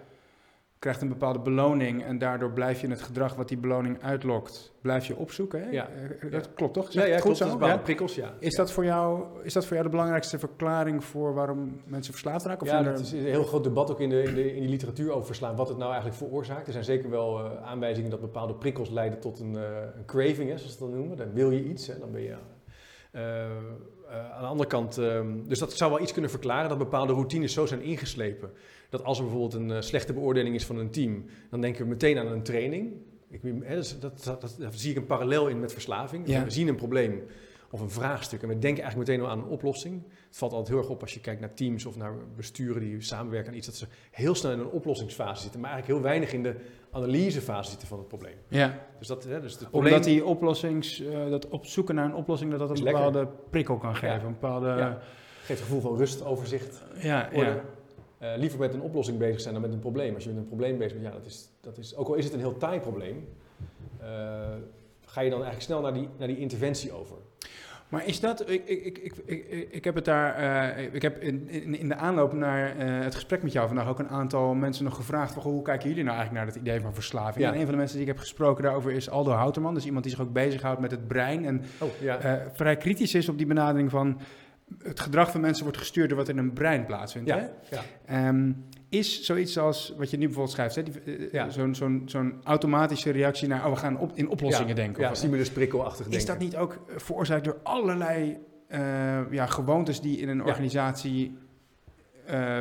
krijgt 0.82 1.02
een 1.02 1.08
bepaalde 1.08 1.38
beloning 1.38 2.04
en 2.04 2.18
daardoor 2.18 2.50
blijf 2.50 2.80
je 2.80 2.88
het 2.88 3.02
gedrag 3.02 3.34
wat 3.34 3.48
die 3.48 3.56
beloning 3.56 4.02
uitlokt, 4.02 4.72
blijf 4.80 5.06
je 5.06 5.16
opzoeken. 5.16 5.62
Hè? 5.62 5.70
Ja. 5.70 5.88
Eh, 6.20 6.30
dat 6.30 6.44
Ja. 6.44 6.50
klopt 6.54 6.74
toch? 6.74 6.92
Zeg 6.92 7.02
ja, 7.06 7.08
ja 7.14 7.18
klopt. 7.20 7.38
Dat 7.38 7.50
zo? 7.60 7.66
Ja? 7.66 7.76
prikkels, 7.76 8.14
ja. 8.14 8.34
Is, 8.38 8.54
dat 8.56 8.72
voor 8.72 8.84
jou, 8.84 9.24
is 9.42 9.52
dat 9.52 9.62
voor 9.64 9.72
jou 9.72 9.82
de 9.84 9.90
belangrijkste 9.90 10.38
verklaring 10.38 11.04
voor 11.04 11.34
waarom 11.34 11.80
mensen 11.86 12.12
verslaafd 12.12 12.44
raken? 12.46 12.62
Of 12.66 12.72
Ja, 12.72 12.82
dat 12.82 12.94
er- 12.98 13.00
is 13.04 13.12
een 13.12 13.18
heel 13.18 13.44
groot 13.44 13.64
debat 13.64 13.90
ook 13.90 14.00
in 14.00 14.08
de, 14.08 14.22
in 14.22 14.34
de, 14.34 14.54
in 14.54 14.60
die 14.60 14.70
literatuur 14.70 15.10
over 15.12 15.26
verslaan. 15.26 15.56
Wat 15.56 15.68
het 15.68 15.76
nou 15.78 15.90
eigenlijk 15.90 16.20
veroorzaakt. 16.20 16.66
Er 16.66 16.72
zijn 16.72 16.84
zeker 16.84 17.10
wel 17.10 17.38
eh, 17.38 17.62
aanwijzingen 17.62 18.10
dat 18.10 18.20
bepaalde 18.20 18.54
prikkels 18.54 18.90
leiden 18.90 19.18
tot 19.20 19.40
een, 19.40 19.56
eh, 19.56 19.62
een 19.96 20.04
craving, 20.06 20.50
hè, 20.50 20.58
zoals 20.58 20.72
ze 20.72 20.78
dat 20.78 20.88
noemen. 20.92 21.16
Dan 21.16 21.32
wil 21.32 21.50
je 21.50 21.64
iets, 21.64 21.86
hè, 21.86 21.98
dan 21.98 22.12
ben 22.12 22.22
je... 22.22 22.34
eh, 23.12 23.44
eh, 23.44 23.50
aan 24.34 24.40
de 24.40 24.46
andere 24.46 24.68
kant, 24.68 24.98
ehm, 24.98 25.26
dus 25.46 25.58
dat 25.58 25.72
zou 25.72 25.90
wel 25.90 26.00
iets 26.00 26.12
kunnen 26.12 26.30
verklaren 26.30 26.68
dat 26.68 26.78
bepaalde 26.78 27.12
routines 27.12 27.52
zo 27.52 27.66
zijn 27.66 27.82
ingeslepen. 27.82 28.50
Dat 28.92 29.04
als 29.04 29.18
er 29.18 29.24
bijvoorbeeld 29.24 29.54
een 29.62 29.70
eh, 29.70 29.80
slechte 29.80 30.12
beoordeling 30.12 30.54
is 30.54 30.66
van 30.66 30.76
een 30.78 30.90
team, 30.90 31.24
dan 31.50 31.60
denken 31.60 31.82
we 31.82 31.88
meteen 31.88 32.18
aan 32.18 32.26
een 32.26 32.42
training. 32.42 32.92
Ik, 33.30 33.40
hè, 33.62 33.74
dus 33.74 33.98
dat, 34.00 34.24
dat, 34.24 34.40
dat, 34.40 34.56
daar 34.58 34.72
zie 34.74 34.90
ik 34.90 34.96
een 34.96 35.06
parallel 35.06 35.48
in 35.48 35.60
met 35.60 35.72
verslaving. 35.72 36.28
Ja. 36.28 36.44
We 36.44 36.50
zien 36.50 36.68
een 36.68 36.74
probleem 36.76 37.22
of 37.70 37.80
een 37.80 37.90
vraagstuk 37.90 38.42
en 38.42 38.48
we 38.48 38.58
denken 38.58 38.82
eigenlijk 38.82 39.10
meteen 39.10 39.24
al 39.26 39.32
aan 39.32 39.38
een 39.38 39.48
oplossing. 39.50 40.02
Het 40.28 40.36
valt 40.36 40.52
altijd 40.52 40.68
heel 40.70 40.78
erg 40.78 40.88
op 40.88 41.00
als 41.00 41.14
je 41.14 41.20
kijkt 41.20 41.40
naar 41.40 41.54
teams 41.54 41.86
of 41.86 41.96
naar 41.96 42.12
besturen 42.36 42.80
die 42.80 43.00
samenwerken 43.00 43.50
aan 43.50 43.56
iets, 43.56 43.66
dat 43.66 43.76
ze 43.76 43.86
heel 44.10 44.34
snel 44.34 44.52
in 44.52 44.58
een 44.58 44.70
oplossingsfase 44.70 45.42
zitten, 45.42 45.60
maar 45.60 45.70
eigenlijk 45.70 46.00
heel 46.00 46.10
weinig 46.10 46.32
in 46.32 46.42
de 46.42 46.54
analysefase 46.90 47.70
zitten 47.70 47.88
van 47.88 47.98
het 47.98 48.08
probleem. 48.08 48.34
Ja, 48.48 48.78
Dus 48.98 49.08
dat, 49.08 49.24
hè, 49.24 49.40
dus 49.40 49.52
het 49.52 49.70
probleem, 49.70 49.92
omdat 49.92 50.04
die 50.08 50.24
oplossings, 50.24 51.00
eh, 51.00 51.30
dat 51.30 51.48
op 51.48 51.66
zoeken 51.66 51.94
naar 51.94 52.04
een 52.04 52.14
oplossing, 52.14 52.50
dat 52.50 52.58
dat 52.60 52.70
een 52.70 52.82
lekker. 52.82 53.04
bepaalde 53.04 53.30
prikkel 53.50 53.76
kan 53.78 53.94
geven. 53.94 54.16
Ja. 54.18 54.24
Een 54.24 54.32
bepaalde, 54.32 54.66
Ja. 54.66 54.76
ja, 54.78 54.98
geeft 55.44 55.60
een 55.60 55.66
gevoel 55.66 55.80
van 55.80 55.96
rust, 55.96 56.24
overzicht, 56.24 56.82
ja, 56.98 57.28
orde. 57.34 57.60
Eh, 58.22 58.30
liever 58.36 58.58
met 58.58 58.74
een 58.74 58.80
oplossing 58.80 59.18
bezig 59.18 59.40
zijn 59.40 59.54
dan 59.54 59.62
met 59.62 59.72
een 59.72 59.78
probleem. 59.78 60.14
Als 60.14 60.24
je 60.24 60.30
met 60.30 60.38
een 60.38 60.46
probleem 60.46 60.78
bezig 60.78 60.92
bent, 60.92 61.04
ja, 61.04 61.12
dat 61.12 61.26
is, 61.26 61.48
dat 61.60 61.78
is, 61.78 61.96
ook 61.96 62.08
al 62.08 62.14
is 62.14 62.24
het 62.24 62.32
een 62.32 62.38
heel 62.38 62.56
taai 62.56 62.80
probleem, 62.80 63.28
eh, 64.00 64.06
ga 65.06 65.20
je 65.20 65.30
dan 65.30 65.42
eigenlijk 65.42 65.62
snel 65.62 65.80
naar 65.80 65.94
die, 65.94 66.08
naar 66.18 66.28
die 66.28 66.38
interventie 66.38 66.92
over. 66.92 67.16
Maar 67.88 68.06
is 68.06 68.20
dat, 68.20 68.50
ik, 68.50 68.64
ik, 68.66 68.98
ik, 68.98 69.16
ik, 69.24 69.68
ik, 69.70 69.84
heb 69.84 69.94
het 69.94 70.04
daar, 70.04 70.34
eh, 70.34 70.94
ik 70.94 71.02
heb 71.02 71.18
in, 71.18 71.48
in, 71.48 71.78
in 71.78 71.88
de 71.88 71.94
aanloop 71.94 72.32
naar 72.32 72.76
het 72.76 73.14
gesprek 73.14 73.42
met 73.42 73.52
jou 73.52 73.66
vandaag 73.66 73.88
ook 73.88 73.98
een 73.98 74.08
aantal 74.08 74.54
mensen 74.54 74.84
nog 74.84 74.96
gevraagd 74.96 75.32
van, 75.32 75.42
hoe 75.42 75.62
kijken 75.62 75.88
jullie 75.88 76.04
nou 76.04 76.16
eigenlijk 76.16 76.44
naar 76.44 76.54
het 76.54 76.64
idee 76.64 76.80
van 76.80 76.94
verslaving? 76.94 77.44
Ja. 77.44 77.52
En 77.52 77.58
een 77.58 77.64
van 77.64 77.70
de 77.70 77.78
mensen 77.78 77.96
die 77.96 78.06
ik 78.06 78.12
heb 78.12 78.20
gesproken 78.20 78.62
daarover 78.62 78.92
is 78.92 79.10
Aldo 79.10 79.30
Houterman, 79.30 79.74
dus 79.74 79.84
iemand 79.84 80.04
die 80.04 80.12
zich 80.12 80.22
ook 80.22 80.32
bezighoudt 80.32 80.80
met 80.80 80.90
het 80.90 81.06
brein 81.06 81.44
en 81.44 81.62
Oh, 81.78 81.88
ja. 82.00 82.42
vrij 82.52 82.76
kritisch 82.76 83.14
is 83.14 83.28
op 83.28 83.38
die 83.38 83.46
benadering 83.46 83.90
van 83.90 84.20
het 84.82 85.00
gedrag 85.00 85.30
van 85.30 85.40
mensen 85.40 85.62
wordt 85.64 85.78
gestuurd 85.78 86.08
door 86.08 86.18
wat 86.18 86.28
in 86.28 86.38
een 86.38 86.52
brein 86.52 86.86
plaatsvindt. 86.86 87.30
Hè? 87.30 87.36
ja. 87.36 87.48
Ehm, 88.06 88.52
is 88.88 89.22
zoiets 89.24 89.58
als 89.58 89.94
wat 89.96 90.10
je 90.10 90.16
nu 90.16 90.24
bijvoorbeeld 90.24 90.54
schrijft, 90.54 90.74
hè, 90.74 90.82
die, 90.82 91.00
eh, 91.00 91.32
Ja. 91.32 91.50
zo'n, 91.50 91.74
zo'n, 91.74 92.02
zo'n 92.06 92.40
automatische 92.44 93.10
reactie 93.10 93.48
naar, 93.48 93.64
oh, 93.66 93.70
we 93.72 93.76
gaan 93.78 93.98
op, 93.98 94.10
in 94.14 94.28
oplossingen 94.28 94.74
denken. 94.74 95.02
Ja, 95.02 95.10
of- 95.10 95.16
stimulus-prikkelachtig 95.16 95.98
denken. 96.00 96.18
is 96.18 96.26
dat 96.26 96.38
niet 96.38 96.56
ook 96.56 96.72
eh, 96.72 96.94
veroorzaakt 96.96 97.44
door 97.44 97.56
allerlei 97.62 98.38
eh, 98.68 98.80
ja, 99.30 99.46
gewoontes 99.46 100.00
die 100.00 100.18
in 100.18 100.28
een 100.28 100.44
organisatie 100.44 101.36
eh, 102.26 102.58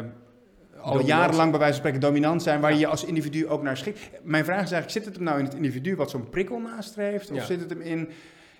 al 0.78 0.92
Dominant. 0.92 1.08
jarenlang 1.08 1.50
bij 1.50 1.60
wijze 1.60 1.74
van 1.74 1.82
spreken 1.88 2.00
dominant 2.00 2.44
zijn, 2.44 2.62
waar 2.62 2.74
je 2.76 2.88
als 2.88 3.04
individu 3.06 3.48
ook 3.48 3.62
naar 3.64 3.78
schikt? 3.78 4.00
Mijn 4.24 4.46
vraag 4.46 4.64
is 4.64 4.72
eigenlijk, 4.72 4.92
zit 4.92 5.06
het 5.06 5.16
hem 5.16 5.24
nou 5.24 5.40
in 5.40 5.46
het 5.46 5.54
individu 5.54 5.96
wat 5.96 6.10
zo'n 6.10 6.30
prikkel 6.30 6.60
nastreeft? 6.60 7.32
Of 7.32 7.44
zit 7.46 7.60
het 7.60 7.70
hem 7.70 7.82
in 7.82 8.10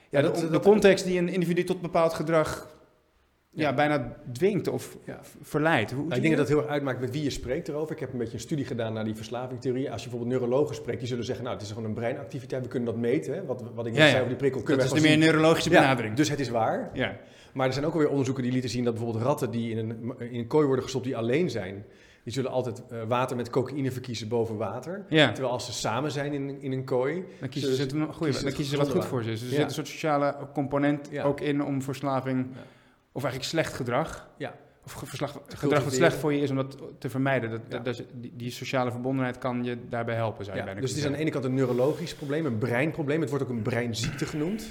ja, 0.10 0.22
de, 0.22 0.28
dat- 0.32 0.52
de 0.52 0.60
context 0.60 1.06
die 1.06 1.18
een 1.18 1.30
individu 1.30 1.64
tot 1.64 1.82
bepaald 1.82 2.14
gedrag 2.14 2.68
ja. 3.54 3.68
Ja. 3.70 3.74
bijna 3.74 4.16
dwingt 4.32 4.68
of 4.68 4.98
Ja. 5.06 5.20
verleidt? 5.42 5.92
Nou, 5.92 6.04
ik 6.16 6.22
denk 6.22 6.30
dat 6.30 6.38
het 6.38 6.48
heel 6.48 6.58
erg 6.58 6.68
uitmaakt 6.68 7.00
met 7.00 7.12
wie 7.12 7.24
je 7.24 7.30
spreekt 7.30 7.68
erover. 7.68 7.94
Ik 7.94 8.00
heb 8.00 8.12
een 8.12 8.18
beetje 8.18 8.34
een 8.34 8.40
studie 8.40 8.66
gedaan 8.66 8.94
naar 8.94 9.04
die 9.04 9.16
verslavingtheorie. 9.16 9.92
Als 9.92 10.04
je 10.04 10.10
bijvoorbeeld 10.10 10.40
neurologen 10.40 10.76
spreekt, 10.76 11.00
die 11.00 11.08
zullen 11.08 11.24
zeggen, 11.26 11.44
nou, 11.44 11.58
het 11.58 11.66
is 11.66 11.72
gewoon 11.72 11.88
een 11.88 11.94
breinactiviteit, 11.96 12.64
we 12.64 12.68
kunnen 12.70 12.90
dat 12.94 13.02
meten. 13.02 13.34
Hè? 13.34 13.46
Wat, 13.46 13.64
wat 13.76 13.86
ik 13.86 13.92
net 13.92 14.02
Ja, 14.02 14.06
zei 14.08 14.16
over 14.18 14.28
die 14.30 14.38
prikkel, 14.38 14.62
kunnen 14.62 14.86
Dat 14.86 14.96
is 14.96 15.02
de 15.02 15.08
meer 15.08 15.12
gewoon 15.12 15.24
zien. 15.28 15.34
neurologische 15.34 15.70
benadering. 15.70 16.16
dus 16.16 16.30
het 16.30 16.40
is 16.40 16.50
waar. 16.50 16.90
Ja. 16.94 17.18
Maar 17.54 17.68
er 17.68 17.74
zijn 17.74 17.86
ook 17.86 17.94
alweer 17.94 18.10
onderzoeken 18.10 18.44
die 18.44 18.52
lieten 18.52 18.70
zien 18.70 18.84
dat 18.84 18.94
bijvoorbeeld 18.94 19.24
ratten 19.24 19.52
die 19.52 19.72
in 19.72 19.78
een, 19.90 20.14
in 20.20 20.40
een 20.40 20.48
kooi 20.48 20.66
worden 20.66 20.84
gestopt 20.84 21.06
die 21.06 21.18
alleen 21.18 21.50
zijn, 21.50 21.86
die 22.24 22.34
zullen 22.34 22.52
altijd 22.52 22.84
eh, 22.90 22.98
water 23.08 23.36
met 23.36 23.50
cocaïne 23.50 23.92
verkiezen 23.92 24.28
boven 24.28 24.58
water. 24.58 25.06
Terwijl 25.10 25.50
als 25.50 25.66
ze 25.66 25.74
samen 25.74 26.12
zijn 26.12 26.34
in, 26.34 26.62
in 26.62 26.72
een 26.72 26.84
kooi, 26.84 27.24
dan 27.40 27.50
kiezen 27.50 27.76
ze, 27.76 27.82
het, 27.82 27.92
goeie, 27.92 28.08
kiezen 28.08 28.42
dan 28.44 28.52
ze 28.52 28.56
kiezen 28.58 28.66
ze 28.66 28.80
het 28.84 28.88
wat 28.88 28.96
goed 29.02 29.06
voor 29.06 29.24
ze. 29.24 29.30
Dus 29.30 29.42
er 29.42 29.48
zit 29.48 29.60
een 29.60 29.70
soort 29.72 29.88
sociale 29.88 30.36
component 30.54 31.20
ook 31.20 31.42
in 31.42 31.64
om 31.64 31.82
verslaving, 31.82 32.48
Ja. 32.54 32.60
Of 33.12 33.24
eigenlijk 33.24 33.52
slecht 33.52 33.74
gedrag, 33.74 34.30
Ja. 34.38 34.56
of 34.86 34.92
gedrag 35.48 35.84
wat 35.84 35.94
slecht 35.94 36.16
voor 36.16 36.34
je 36.34 36.42
is 36.42 36.50
om 36.50 36.56
dat 36.56 36.78
te 36.98 37.10
vermijden. 37.10 37.50
Dat, 37.50 37.62
Ja. 37.70 37.80
dat 37.80 38.04
die, 38.14 38.34
die 38.36 38.52
sociale 38.52 38.92
verbondenheid 38.92 39.38
kan 39.38 39.64
je 39.64 39.78
daarbij 39.90 40.16
helpen, 40.16 40.46
zou 40.46 40.58
je 40.58 40.64
Ja, 40.64 40.74
dus 40.74 40.90
het 40.90 41.00
is 41.00 41.06
aan 41.06 41.12
de 41.12 41.18
ene 41.18 41.30
kant 41.30 41.46
een 41.46 41.54
neurologisch 41.54 42.16
probleem, 42.16 42.46
een 42.46 42.58
breinprobleem. 42.58 43.22
Het 43.22 43.30
wordt 43.30 43.46
ook 43.46 43.50
een 43.52 43.62
breinziekte 43.62 44.26
genoemd. 44.26 44.68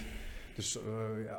Dus 0.54 0.76
eh, 0.78 0.82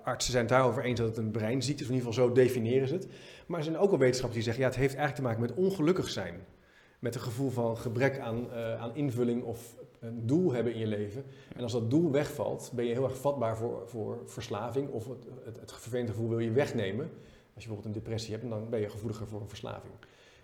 artsen 0.04 0.32
zijn 0.32 0.46
het 0.46 0.54
daarover 0.54 0.84
eens 0.84 1.00
dat 1.00 1.08
het 1.08 1.18
een 1.18 1.32
breinziekte 1.32 1.84
is. 1.84 1.90
In 1.90 1.96
ieder 1.96 2.10
geval 2.14 2.28
zo 2.28 2.34
definiëren 2.34 2.88
ze 2.88 2.94
het. 2.94 3.08
Maar 3.46 3.58
er 3.58 3.64
zijn 3.66 3.78
ook 3.78 3.90
wel 3.90 4.00
wetenschappers 4.00 4.36
die 4.36 4.44
zeggen... 4.44 4.64
ja, 4.64 4.70
het 4.70 4.80
heeft 4.80 4.96
eigenlijk 4.96 5.16
te 5.16 5.42
maken 5.42 5.56
met 5.56 5.66
ongelukkig 5.66 6.10
zijn. 6.10 6.36
Met 7.00 7.16
een 7.16 7.22
gevoel 7.22 7.50
van 7.50 7.78
gebrek 7.78 8.20
aan, 8.20 8.52
eh, 8.54 8.82
aan 8.82 8.96
invulling 8.96 9.44
of 9.44 9.76
een 10.02 10.26
doel 10.26 10.52
hebben 10.52 10.74
in 10.74 10.80
je 10.80 10.88
leven. 10.88 11.24
En 11.56 11.64
als 11.64 11.72
dat 11.72 11.90
doel 11.90 12.12
wegvalt, 12.12 12.72
ben 12.76 12.86
je 12.86 12.94
heel 12.94 13.04
erg 13.04 13.18
vatbaar 13.18 13.58
voor, 13.58 13.84
voor 13.86 14.22
verslaving... 14.26 14.90
of 14.90 15.08
het, 15.08 15.28
het, 15.44 15.60
het 15.60 15.72
vervelende 15.72 16.12
gevoel 16.12 16.30
wil 16.30 16.40
je 16.40 16.52
wegnemen. 16.52 17.10
Als 17.54 17.64
je 17.64 17.70
bijvoorbeeld 17.70 17.86
een 17.86 18.02
depressie 18.02 18.34
hebt, 18.34 18.50
dan 18.50 18.70
ben 18.70 18.80
je 18.80 18.90
gevoeliger 18.90 19.28
voor 19.28 19.42
een 19.42 19.50
verslaving. 19.50 19.94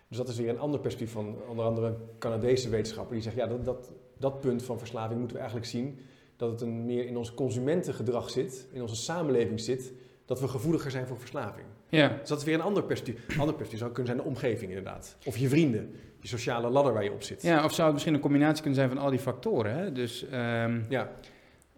Dus 0.08 0.18
dat 0.18 0.28
is 0.28 0.38
weer 0.38 0.50
een 0.50 0.60
ander 0.60 0.80
perspectief 0.80 1.14
van 1.14 1.36
onder 1.50 1.66
andere 1.66 1.96
Canadese 2.20 2.70
wetenschapper. 2.70 3.14
Die 3.14 3.24
zegt, 3.24 3.36
ja, 3.36 3.48
dat, 3.48 3.66
dat, 3.66 3.92
dat 4.18 4.40
punt 4.40 4.64
van 4.64 4.78
verslaving 4.78 5.20
moeten 5.20 5.36
we 5.36 5.42
eigenlijk 5.42 5.72
zien... 5.72 6.00
dat 6.36 6.52
het 6.52 6.62
een 6.62 6.86
meer 6.86 7.06
in 7.06 7.18
ons 7.18 7.34
consumentengedrag 7.34 8.30
zit, 8.30 8.68
in 8.72 8.82
onze 8.82 8.96
samenleving 8.96 9.60
zit... 9.60 9.94
dat 10.26 10.40
we 10.40 10.48
gevoeliger 10.48 10.92
zijn 10.92 11.08
voor 11.08 11.20
verslaving. 11.20 11.66
Ja. 11.90 12.18
Dus 12.20 12.30
dat 12.30 12.38
is 12.38 12.44
weer 12.44 12.54
een 12.54 12.62
ander 12.62 12.84
perspectief. 12.84 13.28
Een 13.28 13.40
ander 13.40 13.56
perspectief 13.56 13.80
zou 13.80 13.92
kunnen 13.92 14.14
zijn 14.14 14.24
de 14.24 14.30
omgeving 14.30 14.70
inderdaad. 14.70 15.18
Of 15.26 15.38
je 15.38 15.50
vrienden, 15.50 15.96
je 16.30 16.38
sociale 16.38 16.70
ladder 16.70 16.94
waar 16.94 17.04
je 17.04 17.12
op 17.12 17.24
zit. 17.24 17.42
ja, 17.42 17.64
of 17.64 17.72
zou 17.74 17.84
het 17.84 17.94
misschien 17.94 18.14
een 18.14 18.20
combinatie 18.22 18.62
kunnen 18.62 18.76
zijn 18.80 18.90
van 18.90 18.98
al 18.98 19.10
die 19.10 19.20
factoren? 19.20 19.78
Hè? 19.78 19.92
Dus 19.92 20.26
ehm, 20.30 20.80
Ja. 20.90 21.10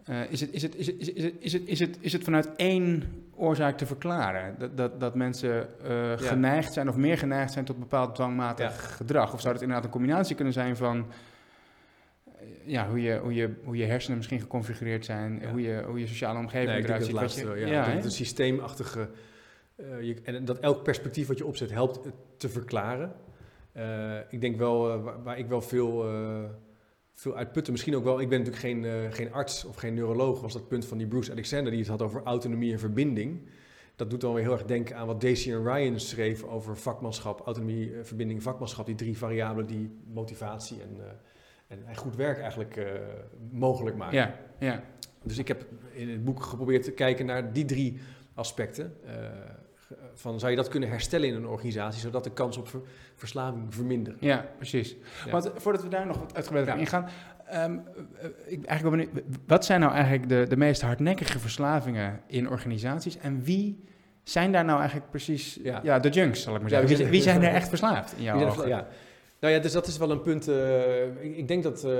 eh, 0.04 0.16
is, 0.30 0.40
het, 0.40 0.52
is, 0.52 0.62
het, 0.62 0.74
is, 0.76 0.86
het, 0.86 0.96
is, 0.98 1.06
het, 1.22 1.34
is, 1.40 1.52
het, 1.52 1.62
is, 1.68 1.80
het, 1.80 1.96
is 2.00 2.12
het 2.12 2.24
vanuit 2.24 2.48
één 2.56 3.02
oorzaak 3.34 3.76
te 3.76 3.86
verklaren? 3.86 4.54
Dat, 4.58 4.76
dat, 4.76 5.00
dat 5.00 5.14
mensen 5.14 5.68
eh, 5.84 6.12
geneigd 6.16 6.72
zijn 6.72 6.88
of 6.88 6.96
meer 6.96 7.18
geneigd 7.18 7.52
zijn 7.52 7.64
tot 7.64 7.78
bepaald 7.78 8.14
dwangmatig 8.14 8.64
Ja. 8.82 8.88
gedrag? 8.88 9.32
Of 9.32 9.40
zou 9.40 9.52
het 9.52 9.62
inderdaad 9.62 9.84
een 9.86 9.92
combinatie 9.92 10.34
kunnen 10.36 10.52
zijn 10.52 10.76
van 10.76 11.06
eh, 12.26 12.32
ja, 12.64 12.88
hoe, 12.88 13.02
je, 13.02 13.18
hoe, 13.22 13.34
je, 13.34 13.50
hoe 13.64 13.76
je 13.76 13.84
hersenen 13.84 14.16
misschien 14.16 14.40
geconfigureerd 14.40 15.04
zijn, 15.04 15.38
Ja. 15.42 15.50
hoe, 15.50 15.60
je, 15.62 15.82
hoe 15.86 16.00
je 16.00 16.06
sociale 16.06 16.38
omgeving 16.38 16.70
Nee, 16.70 16.82
eruit 16.82 16.98
dat 16.98 17.08
ziet? 17.08 17.16
laatste 17.16 17.66
ja. 17.66 17.84
het 17.90 18.04
een 18.04 18.10
systeemachtige... 18.10 19.08
je, 20.00 20.16
en 20.24 20.44
dat 20.44 20.58
elk 20.58 20.82
perspectief 20.82 21.26
wat 21.26 21.38
je 21.38 21.46
opzet 21.46 21.70
helpt 21.70 22.04
het 22.04 22.14
te 22.36 22.48
verklaren. 22.48 23.12
Eh, 23.72 24.16
ik 24.28 24.40
denk 24.40 24.56
wel, 24.56 24.92
eh, 24.92 25.02
waar, 25.02 25.22
waar 25.22 25.38
ik 25.38 25.48
wel 25.48 25.62
veel, 25.62 26.08
eh, 26.08 26.44
veel 27.14 27.36
uitputten. 27.36 27.72
Misschien 27.72 27.96
ook 27.96 28.04
wel, 28.04 28.20
ik 28.20 28.28
ben 28.28 28.38
natuurlijk 28.38 28.64
geen, 28.64 29.12
geen 29.12 29.32
arts 29.32 29.64
of 29.64 29.76
geen 29.76 29.94
neuroloog, 29.94 30.40
was 30.40 30.52
dat 30.52 30.68
punt 30.68 30.86
van 30.86 30.98
die 30.98 31.06
Bruce 31.06 31.30
Alexander 31.30 31.70
die 31.70 31.80
het 31.80 31.90
had 31.90 32.02
over 32.02 32.22
autonomie 32.22 32.72
en 32.72 32.78
verbinding. 32.78 33.48
Dat 33.96 34.10
doet 34.10 34.20
dan 34.20 34.34
weer 34.34 34.42
heel 34.42 34.52
erg 34.52 34.64
denken 34.64 34.96
aan 34.96 35.06
wat 35.06 35.20
Daisy 35.20 35.52
en 35.52 35.62
Ryan 35.62 36.00
schreef 36.00 36.42
over 36.42 36.76
vakmanschap, 36.76 37.40
autonomie, 37.40 37.92
verbinding, 38.02 38.42
vakmanschap. 38.42 38.86
Die 38.86 38.94
drie 38.94 39.18
variabelen 39.18 39.66
die 39.66 39.90
motivatie 40.12 40.82
en, 40.82 40.96
uh, 40.98 41.88
en, 41.88 41.96
goed 41.96 42.16
werk 42.16 42.38
eigenlijk 42.38 42.76
uh, 42.76 42.84
mogelijk 43.50 43.96
maken. 43.96 44.18
Ja, 44.18 44.38
ja. 44.58 44.82
Dus 45.22 45.38
ik 45.38 45.48
heb 45.48 45.66
in 45.92 46.08
het 46.08 46.24
boek 46.24 46.42
geprobeerd 46.42 46.82
te 46.82 46.92
kijken 46.92 47.26
naar 47.26 47.52
die 47.52 47.64
drie 47.64 47.98
aspecten. 48.34 48.96
Uh, 49.04 49.10
van 50.14 50.38
zou 50.38 50.50
je 50.50 50.56
dat 50.56 50.68
kunnen 50.68 50.88
herstellen 50.88 51.28
in 51.28 51.34
een 51.34 51.46
organisatie, 51.46 52.00
zodat 52.00 52.24
de 52.24 52.32
kans 52.32 52.56
op 52.56 52.68
verslaving 53.14 53.74
vermindert? 53.74 54.16
Ja, 54.20 54.46
precies. 54.56 54.96
Ja. 55.24 55.30
Want 55.30 55.50
voordat 55.56 55.82
we 55.82 55.88
daar 55.88 56.06
nog 56.06 56.18
wat 56.18 56.34
uitgebreider 56.34 56.74
ja. 56.74 56.80
ingaan, 56.80 57.08
um, 57.54 57.82
ik 58.46 58.64
eigenlijk 58.64 58.96
benieuwd, 58.96 59.24
wat 59.46 59.64
zijn 59.64 59.80
nou 59.80 59.92
eigenlijk 59.92 60.28
de, 60.28 60.46
de 60.48 60.56
meest 60.56 60.82
hardnekkige 60.82 61.38
verslavingen 61.38 62.20
in 62.26 62.48
organisaties 62.48 63.18
en 63.18 63.42
wie 63.42 63.84
zijn 64.22 64.52
daar 64.52 64.64
nou 64.64 64.78
eigenlijk 64.78 65.10
precies 65.10 65.58
ja. 65.62 65.80
ja 65.82 65.98
de 65.98 66.08
junks, 66.08 66.42
zal 66.42 66.54
ik 66.54 66.60
maar 66.60 66.70
zeggen? 66.70 66.96
wie, 66.96 67.06
wie, 67.06 67.22
zijn 67.22 67.42
er 67.42 67.54
echt 67.60 67.68
verslaafd 67.68 68.14
in 68.16 68.22
jouw 68.22 68.46
ogen? 68.46 68.68
Ja. 68.68 68.86
Nou 69.40 69.54
ja, 69.54 69.60
dus 69.60 69.72
dat 69.72 69.86
is 69.86 69.98
wel 69.98 70.10
een 70.10 70.22
punt. 70.22 70.48
Uh, 70.48 71.04
ik, 71.04 71.36
ik, 71.36 71.48
denk 71.48 71.62
dat 71.62 71.84
uh, 71.84 71.92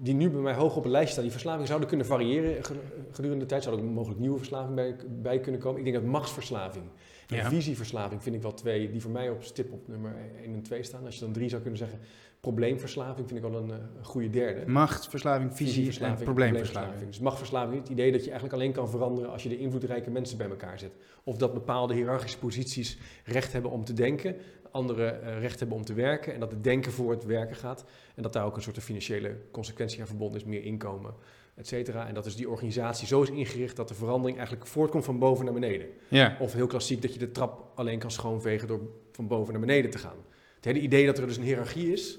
die 0.00 0.14
nu 0.14 0.30
bij 0.30 0.40
mij 0.40 0.54
hoog 0.54 0.76
op 0.76 0.82
het 0.82 0.92
lijst 0.92 1.10
staan, 1.10 1.22
die 1.22 1.32
verslavingen 1.32 1.66
zouden 1.66 1.88
kunnen 1.88 2.06
variëren 2.06 2.64
gedurende 3.10 3.44
de 3.44 3.50
tijd. 3.50 3.62
Zou 3.62 3.78
er 3.78 3.84
mogelijk 3.84 4.20
nieuwe 4.20 4.38
verslaving 4.38 4.74
bij, 4.74 4.96
bij, 5.08 5.40
kunnen 5.40 5.60
komen. 5.60 5.78
Ik 5.78 5.84
denk 5.84 5.96
dat 5.96 6.06
machtsverslaving 6.12 6.84
en 7.28 7.44
visieverslaving 7.44 8.22
vind 8.22 8.34
ik 8.34 8.42
wel 8.42 8.54
twee 8.54 8.90
die 8.90 9.00
voor 9.00 9.10
mij 9.10 9.30
op 9.30 9.42
stip 9.42 9.72
op 9.72 9.88
nummer 9.88 10.16
1 10.42 10.54
en 10.54 10.62
2 10.62 10.82
staan. 10.82 11.04
Als 11.04 11.14
je 11.14 11.20
dan 11.20 11.32
drie 11.32 11.48
zou 11.48 11.60
kunnen 11.62 11.78
zeggen, 11.78 11.98
probleemverslaving 12.40 13.28
vind 13.28 13.44
ik 13.44 13.50
wel 13.50 13.60
een, 13.60 13.70
een 13.70 14.04
goede 14.04 14.30
derde. 14.30 14.70
Machtsverslaving, 14.70 15.56
visieverslaving, 15.56 16.24
probleemverslaving. 16.24 17.06
Dus 17.06 17.18
machtsverslaving, 17.18 17.80
het 17.80 17.88
idee 17.88 18.12
dat 18.12 18.20
je 18.20 18.30
eigenlijk 18.30 18.60
alleen 18.60 18.72
kan 18.72 18.88
veranderen 18.88 19.30
als 19.30 19.42
je 19.42 19.48
de 19.48 19.58
invloedrijke 19.58 20.10
mensen 20.10 20.38
bij 20.38 20.48
elkaar 20.48 20.78
zet. 20.78 20.92
Of 21.24 21.36
dat 21.36 21.54
bepaalde 21.54 21.94
hiërarchische 21.94 22.38
posities 22.38 22.98
recht 23.24 23.52
hebben 23.52 23.70
om 23.70 23.84
te 23.84 23.92
denken, 23.92 24.36
anderen 24.70 25.20
uh, 25.22 25.40
recht 25.40 25.58
hebben 25.58 25.76
om 25.76 25.84
te 25.84 25.94
werken. 25.94 26.34
En 26.34 26.40
dat 26.40 26.50
het 26.50 26.64
denken 26.64 26.92
voor 26.92 27.10
het 27.10 27.24
werken 27.24 27.56
gaat. 27.56 27.84
En 28.14 28.22
dat 28.22 28.32
daar 28.32 28.44
ook 28.44 28.56
een 28.56 28.62
soort 28.62 28.78
financiële 28.78 29.36
consequentie 29.50 30.00
aan 30.00 30.06
verbonden 30.06 30.40
is, 30.40 30.46
meer 30.46 30.64
inkomen, 30.64 31.14
et 31.54 31.66
cetera. 31.66 32.06
En 32.08 32.14
dat 32.14 32.26
is 32.26 32.36
die 32.36 32.48
organisatie 32.48 33.06
zo 33.06 33.22
is 33.22 33.30
ingericht 33.30 33.76
dat 33.76 33.88
de 33.88 33.94
verandering 33.94 34.36
eigenlijk 34.36 34.66
voortkomt 34.66 35.04
van 35.04 35.18
boven 35.18 35.44
naar 35.44 35.54
beneden. 35.54 35.86
Ja. 36.08 36.36
Of 36.40 36.52
heel 36.52 36.66
klassiek 36.66 37.02
dat 37.02 37.12
je 37.12 37.18
de 37.18 37.30
trap 37.30 37.72
alleen 37.74 37.98
kan 37.98 38.10
schoonvegen 38.10 38.68
door 38.68 38.80
van 39.12 39.26
boven 39.26 39.52
naar 39.52 39.60
beneden 39.60 39.90
te 39.90 39.98
gaan. 39.98 40.16
Het 40.56 40.64
hele 40.64 40.80
idee 40.80 41.06
dat 41.06 41.18
er 41.18 41.26
dus 41.26 41.36
een 41.36 41.42
hiërarchie 41.42 41.92
is, 41.92 42.18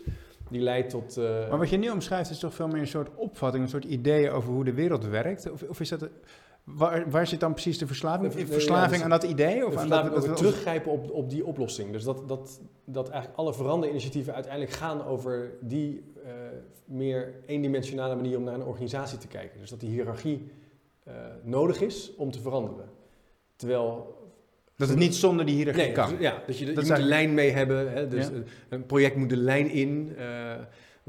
die 0.49 0.61
leidt 0.61 0.89
tot... 0.89 1.17
Uh... 1.17 1.49
Maar 1.49 1.57
wat 1.57 1.69
je 1.69 1.77
nu 1.77 1.89
omschrijft 1.89 2.29
is 2.29 2.39
toch 2.39 2.53
veel 2.53 2.67
meer 2.67 2.81
een 2.81 2.87
soort 2.87 3.09
opvatting, 3.15 3.63
een 3.63 3.69
soort 3.69 3.85
idee 3.85 4.31
over 4.31 4.53
hoe 4.53 4.63
de 4.63 4.73
wereld 4.73 5.05
werkt? 5.05 5.51
Of, 5.51 5.63
of 5.63 5.79
is 5.79 5.89
dat... 5.89 6.09
Waar, 6.75 7.09
waar, 7.09 7.27
zit 7.27 7.39
dan 7.39 7.53
precies 7.53 7.77
de 7.77 7.87
verslaving? 7.87 8.33
De, 8.33 8.47
verslaving 8.47 8.91
dus 8.91 9.01
aan 9.01 9.09
dat 9.09 9.23
idee? 9.23 9.65
Of 9.65 9.75
aan 9.75 9.89
dat, 9.89 10.13
dat 10.13 10.27
we 10.27 10.33
teruggrijpen 10.33 10.91
op, 10.91 11.11
op 11.11 11.29
die 11.29 11.45
oplossing. 11.45 11.91
Dus 11.91 12.03
dat, 12.03 12.27
dat, 12.27 12.61
dat 12.85 13.09
eigenlijk 13.09 13.39
alle 13.39 13.53
veranderinitiatieven 13.53 14.33
uiteindelijk 14.33 14.73
gaan 14.73 15.05
over 15.05 15.51
die 15.61 16.03
uh, 16.25 16.31
meer 16.85 17.33
eendimensionale 17.45 18.15
manier 18.15 18.37
om 18.37 18.43
naar 18.43 18.53
een 18.53 18.65
organisatie 18.65 19.17
te 19.17 19.27
kijken. 19.27 19.59
Dus 19.59 19.69
dat 19.69 19.79
die 19.79 19.89
hiërarchie 19.89 20.51
uh, 21.07 21.13
nodig 21.43 21.81
is 21.81 22.15
om 22.15 22.31
te 22.31 22.41
veranderen. 22.41 22.89
Terwijl 23.55 24.17
dat 24.75 24.89
het 24.89 24.97
niet 24.97 25.15
zonder 25.15 25.45
die 25.45 25.55
hiërarchie 25.55 25.83
nee, 25.83 25.91
kan. 25.91 26.09
Dus, 26.09 26.19
ja, 26.19 26.41
dat 26.45 26.57
je, 26.57 26.65
je 26.65 26.73
moet 26.73 26.89
een 26.89 27.01
lijn 27.01 27.33
mee 27.33 27.51
hebben. 27.51 27.91
Hè, 27.91 28.07
dus 28.07 28.25
ja. 28.25 28.31
Een 28.69 28.85
project 28.85 29.15
moet 29.15 29.29
de 29.29 29.37
lijn 29.37 29.69
in. 29.69 30.15
Uh, 30.17 30.53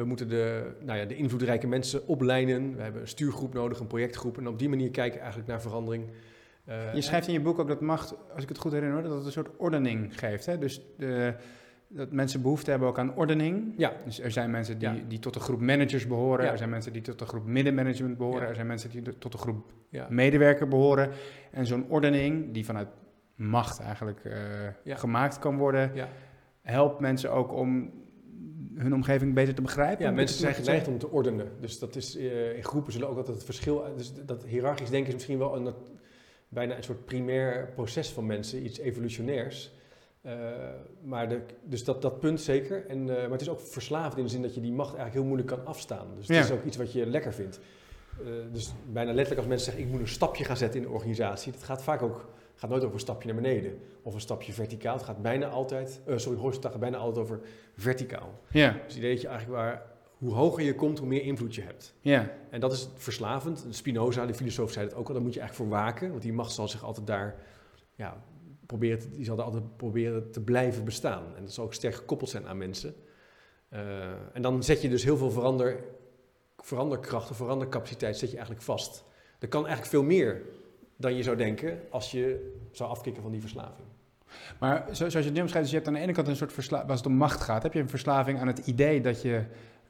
we 0.00 0.06
moeten 0.06 0.28
de, 0.28 0.72
nou 0.80 0.98
ja, 0.98 1.04
de 1.04 1.16
invloedrijke 1.16 1.66
mensen 1.66 2.06
oplijnen. 2.06 2.76
We 2.76 2.82
hebben 2.82 3.00
een 3.00 3.08
stuurgroep 3.08 3.54
nodig, 3.54 3.78
een 3.78 3.86
projectgroep. 3.86 4.38
En 4.38 4.48
op 4.48 4.58
die 4.58 4.68
manier 4.68 4.90
kijken 4.90 5.18
eigenlijk 5.18 5.48
naar 5.48 5.60
verandering. 5.60 6.04
Uh, 6.68 6.94
je 6.94 7.00
schrijft 7.00 7.26
in 7.26 7.32
je 7.32 7.40
boek 7.40 7.58
ook 7.58 7.68
dat 7.68 7.80
macht, 7.80 8.14
als 8.34 8.42
ik 8.42 8.48
het 8.48 8.58
goed 8.58 8.72
herinner, 8.72 9.02
dat 9.02 9.16
het 9.16 9.24
een 9.24 9.32
soort 9.32 9.48
ordening 9.56 10.18
geeft. 10.18 10.46
Hè? 10.46 10.58
Dus 10.58 10.82
de, 10.96 11.34
dat 11.88 12.12
mensen 12.12 12.42
behoefte 12.42 12.70
hebben 12.70 12.88
ook 12.88 12.98
aan 12.98 13.14
ordening. 13.14 13.74
Ja. 13.76 13.92
Dus 14.04 14.20
er 14.20 14.30
zijn 14.30 14.50
mensen 14.50 14.78
die, 14.78 14.88
ja. 14.88 14.96
die 15.08 15.18
tot 15.18 15.34
de 15.34 15.40
groep 15.40 15.60
managers 15.60 16.06
behoren. 16.06 16.44
Ja. 16.44 16.50
Er 16.50 16.58
zijn 16.58 16.70
mensen 16.70 16.92
die 16.92 17.02
tot 17.02 17.18
de 17.18 17.26
groep 17.26 17.46
middenmanagement 17.46 18.16
behoren. 18.16 18.42
Ja. 18.42 18.48
Er 18.48 18.54
zijn 18.54 18.66
mensen 18.66 18.90
die 18.90 19.18
tot 19.18 19.32
de 19.32 19.38
groep 19.38 19.72
medewerker 20.08 20.68
behoren. 20.68 21.10
En 21.50 21.66
zo'n 21.66 21.84
ordening, 21.88 22.54
die 22.54 22.64
vanuit 22.64 22.88
macht 23.34 23.80
eigenlijk 23.80 24.20
uh, 24.84 24.96
gemaakt 24.96 25.38
kan 25.38 25.56
worden, 25.56 25.92
helpt 26.62 27.00
mensen 27.00 27.32
ook 27.32 27.52
om 27.52 27.90
hun 28.74 28.94
omgeving 28.94 29.34
beter 29.34 29.54
te 29.54 29.62
begrijpen? 29.62 30.04
Ja, 30.04 30.10
mensen 30.10 30.38
zijn 30.38 30.54
geneigd 30.54 30.88
om 30.88 30.98
te 30.98 31.10
ordenen. 31.10 31.46
Dus 31.60 31.78
dat 31.78 31.96
is, 31.96 32.16
uh, 32.16 32.56
in 32.56 32.64
groepen 32.64 32.92
zullen 32.92 33.08
ook 33.08 33.16
altijd 33.16 33.36
het 33.36 33.44
verschil... 33.44 33.84
Dus 33.96 34.12
dat 34.26 34.44
hiërarchisch 34.44 34.90
denken 34.90 35.08
is 35.08 35.14
misschien 35.14 35.38
wel 35.38 35.56
een, 35.56 35.74
bijna 36.48 36.76
een 36.76 36.82
soort 36.82 37.04
primair 37.04 37.72
proces 37.74 38.08
van 38.08 38.26
mensen, 38.26 38.64
iets 38.64 38.78
evolutionairs. 38.78 39.72
Uh, 40.26 40.32
maar 41.02 41.28
de, 41.28 41.40
dus 41.64 41.84
dat, 41.84 42.02
dat 42.02 42.20
punt 42.20 42.40
zeker. 42.40 42.86
En, 42.86 42.98
uh, 42.98 43.06
maar 43.06 43.30
het 43.30 43.40
is 43.40 43.48
ook 43.48 43.60
verslaafd 43.60 44.16
in 44.16 44.24
de 44.24 44.30
zin 44.30 44.42
dat 44.42 44.54
je 44.54 44.60
die 44.60 44.72
macht 44.72 44.94
eigenlijk 44.94 45.14
heel 45.14 45.24
moeilijk 45.24 45.48
kan 45.48 45.66
afstaan. 45.66 46.06
Dus 46.16 46.28
het 46.28 46.36
ja. 46.36 46.42
is 46.42 46.50
ook 46.50 46.64
iets 46.64 46.76
wat 46.76 46.92
je 46.92 47.06
lekker 47.06 47.32
vindt. 47.32 47.60
Dus 48.52 48.72
bijna 48.86 49.12
letterlijk 49.12 49.38
als 49.38 49.46
mensen 49.46 49.66
zeggen, 49.66 49.84
ik 49.84 49.90
moet 49.90 50.00
een 50.00 50.08
stapje 50.08 50.44
gaan 50.44 50.56
zetten 50.56 50.80
in 50.80 50.86
de 50.86 50.92
organisatie. 50.92 51.52
Dat 51.52 51.62
gaat 51.62 51.82
vaak 51.82 52.02
ook 52.02 52.28
gaat 52.60 52.70
nooit 52.70 52.82
over 52.82 52.94
een 52.94 53.00
stapje 53.00 53.32
naar 53.32 53.42
beneden 53.42 53.78
of 54.02 54.14
een 54.14 54.20
stapje 54.20 54.52
verticaal. 54.52 54.94
Het 54.94 55.02
gaat 55.02 55.22
bijna 55.22 55.48
altijd, 55.48 56.00
uh, 56.06 56.16
sorry, 56.16 56.38
horizontaal 56.38 56.70
gaat 56.70 56.80
bijna 56.80 56.96
altijd 56.96 57.24
over 57.24 57.40
verticaal. 57.76 58.40
Ja. 58.50 58.72
Dus 58.72 58.80
het 58.82 58.96
idee 58.96 59.12
dat 59.12 59.20
je 59.20 59.28
eigenlijk 59.28 59.58
waar, 59.58 59.82
hoe 60.18 60.32
hoger 60.32 60.62
je 60.62 60.74
komt, 60.74 60.98
hoe 60.98 61.08
meer 61.08 61.22
invloed 61.22 61.54
je 61.54 61.62
hebt. 61.62 61.94
Ja. 62.00 62.30
En 62.50 62.60
dat 62.60 62.72
is 62.72 62.88
verslavend. 62.94 63.66
Spinoza, 63.70 64.26
de 64.26 64.34
filosoof, 64.34 64.72
zei 64.72 64.86
het 64.86 64.94
ook 64.94 65.08
al. 65.08 65.14
Daar 65.14 65.22
moet 65.22 65.34
je 65.34 65.40
eigenlijk 65.40 65.70
voor 65.70 65.80
waken, 65.80 66.10
want 66.10 66.22
die 66.22 66.32
macht 66.32 66.52
zal 66.52 66.68
zich 66.68 66.84
altijd 66.84 67.06
daar, 67.06 67.36
ja, 67.94 68.22
proberen, 68.66 69.12
die 69.12 69.24
zal 69.24 69.42
altijd 69.42 69.76
proberen 69.76 70.30
te 70.30 70.40
blijven 70.40 70.84
bestaan. 70.84 71.36
En 71.36 71.42
dat 71.42 71.52
zal 71.52 71.64
ook 71.64 71.74
sterk 71.74 71.94
gekoppeld 71.94 72.30
zijn 72.30 72.46
aan 72.46 72.58
mensen. 72.58 72.94
Uh, 73.72 73.80
en 74.32 74.42
dan 74.42 74.62
zet 74.62 74.82
je 74.82 74.88
dus 74.88 75.04
heel 75.04 75.16
veel 75.16 75.30
verander, 75.30 75.84
veranderkracht 76.56 77.30
of 77.30 77.36
verandercapaciteit 77.36 78.16
zet 78.16 78.30
je 78.30 78.36
eigenlijk 78.36 78.64
vast. 78.64 79.04
Er 79.38 79.48
kan 79.48 79.66
eigenlijk 79.66 79.90
veel 79.90 80.02
meer 80.02 80.42
dan 81.00 81.16
je 81.16 81.22
zou 81.22 81.36
denken 81.36 81.78
als 81.90 82.10
je 82.10 82.54
zou 82.70 82.90
afkicken 82.90 83.22
van 83.22 83.30
die 83.30 83.40
verslaving. 83.40 83.88
Maar 84.58 84.86
zoals 84.90 85.12
je 85.12 85.18
het 85.18 85.32
nu 85.32 85.40
omschrijft, 85.40 85.52
dus 85.52 85.70
je 85.70 85.76
hebt 85.76 85.88
aan 85.88 85.94
de 85.94 86.00
ene 86.00 86.12
kant 86.12 86.28
een 86.28 86.36
soort 86.36 86.52
verslaving, 86.52 86.90
als 86.90 86.98
het 86.98 87.08
om 87.08 87.14
macht 87.16 87.40
gaat, 87.40 87.62
heb 87.62 87.72
je 87.72 87.80
een 87.80 87.88
verslaving 87.88 88.40
aan 88.40 88.46
het 88.46 88.58
idee 88.58 89.00
dat 89.00 89.22
je 89.22 89.42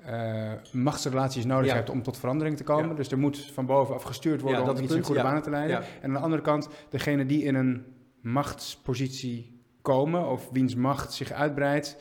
uh, 0.07 0.53
machtsrelaties 0.73 1.45
nodig 1.45 1.71
ja. 1.71 1.75
hebt 1.75 1.91
om 1.91 2.03
tot 2.03 2.19
verandering 2.19 2.57
te 2.57 2.65
komen. 2.65 2.89
Ja. 2.89 2.95
Dus 2.95 3.11
er 3.11 3.19
moet 3.19 3.51
van 3.53 3.67
bovenaf 3.67 4.03
gestuurd 4.03 4.41
worden 4.41 4.65
ja, 4.65 4.71
om 4.71 4.83
iets 4.83 4.95
in 4.95 5.03
goede 5.03 5.23
banen 5.23 5.43
te 5.43 5.51
leiden. 5.51 5.77
En 5.77 5.85
aan 6.03 6.13
de 6.13 6.19
andere 6.19 6.43
kant, 6.43 6.69
degene 6.89 7.27
die 7.27 7.43
in 7.43 7.55
een 7.55 7.85
machtspositie 8.21 9.61
komen 9.83 10.29
of 10.29 10.49
wiens 10.53 10.75
macht 10.75 11.13
zich 11.13 11.33
uitbreidt, 11.33 11.97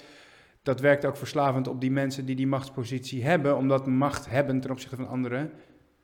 dat 0.63 0.79
werkt 0.79 1.05
ook 1.05 1.17
verslavend 1.17 1.67
op 1.67 1.81
die 1.81 1.91
mensen 1.91 2.25
die 2.25 2.35
die 2.35 2.47
machtspositie 2.47 3.23
hebben, 3.23 3.57
omdat 3.57 3.87
macht 3.87 4.29
hebben 4.29 4.59
ten 4.59 4.71
opzichte 4.71 4.95
van 4.95 5.07
anderen 5.07 5.51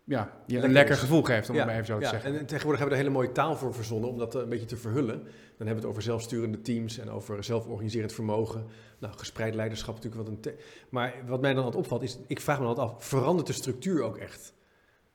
ja, 0.05 0.31
je 0.45 0.53
lekker 0.53 0.63
een 0.69 0.75
lekker 0.75 0.95
gevoel 0.95 1.23
geeft, 1.23 1.49
om 1.49 1.55
ja, 1.55 1.61
het 1.61 1.69
maar 1.69 1.79
even 1.81 1.93
zo 1.93 1.97
te 1.97 2.03
ja. 2.03 2.09
zeggen. 2.09 2.39
En 2.39 2.45
tegenwoordig 2.45 2.79
hebben 2.79 2.97
we 2.97 3.03
er 3.03 3.09
hele 3.09 3.23
mooie 3.23 3.31
taal 3.31 3.55
voor 3.55 3.73
verzonnen 3.73 4.09
om 4.09 4.17
dat 4.17 4.35
een 4.35 4.49
beetje 4.49 4.65
te 4.65 4.77
verhullen. 4.77 5.23
Dan 5.57 5.67
hebben 5.67 5.75
we 5.75 5.81
het 5.81 5.85
over 5.85 6.01
zelfsturende 6.01 6.61
teams 6.61 6.97
en 6.97 7.09
over 7.09 7.43
zelforganiserend 7.43 8.13
vermogen. 8.13 8.65
Nou, 8.99 9.13
gespreid 9.17 9.55
leiderschap 9.55 9.95
natuurlijk. 9.95 10.27
Wat 10.27 10.37
een 10.45 10.53
maar 10.89 11.13
wat 11.27 11.41
mij 11.41 11.53
dan 11.53 11.63
altijd 11.63 11.83
opvalt 11.83 12.03
is, 12.03 12.17
ik 12.27 12.41
vraag 12.41 12.59
me 12.59 12.65
altijd 12.65 12.87
af, 12.87 13.05
verandert 13.05 13.47
de 13.47 13.53
structuur 13.53 14.03
ook 14.03 14.17
echt? 14.17 14.53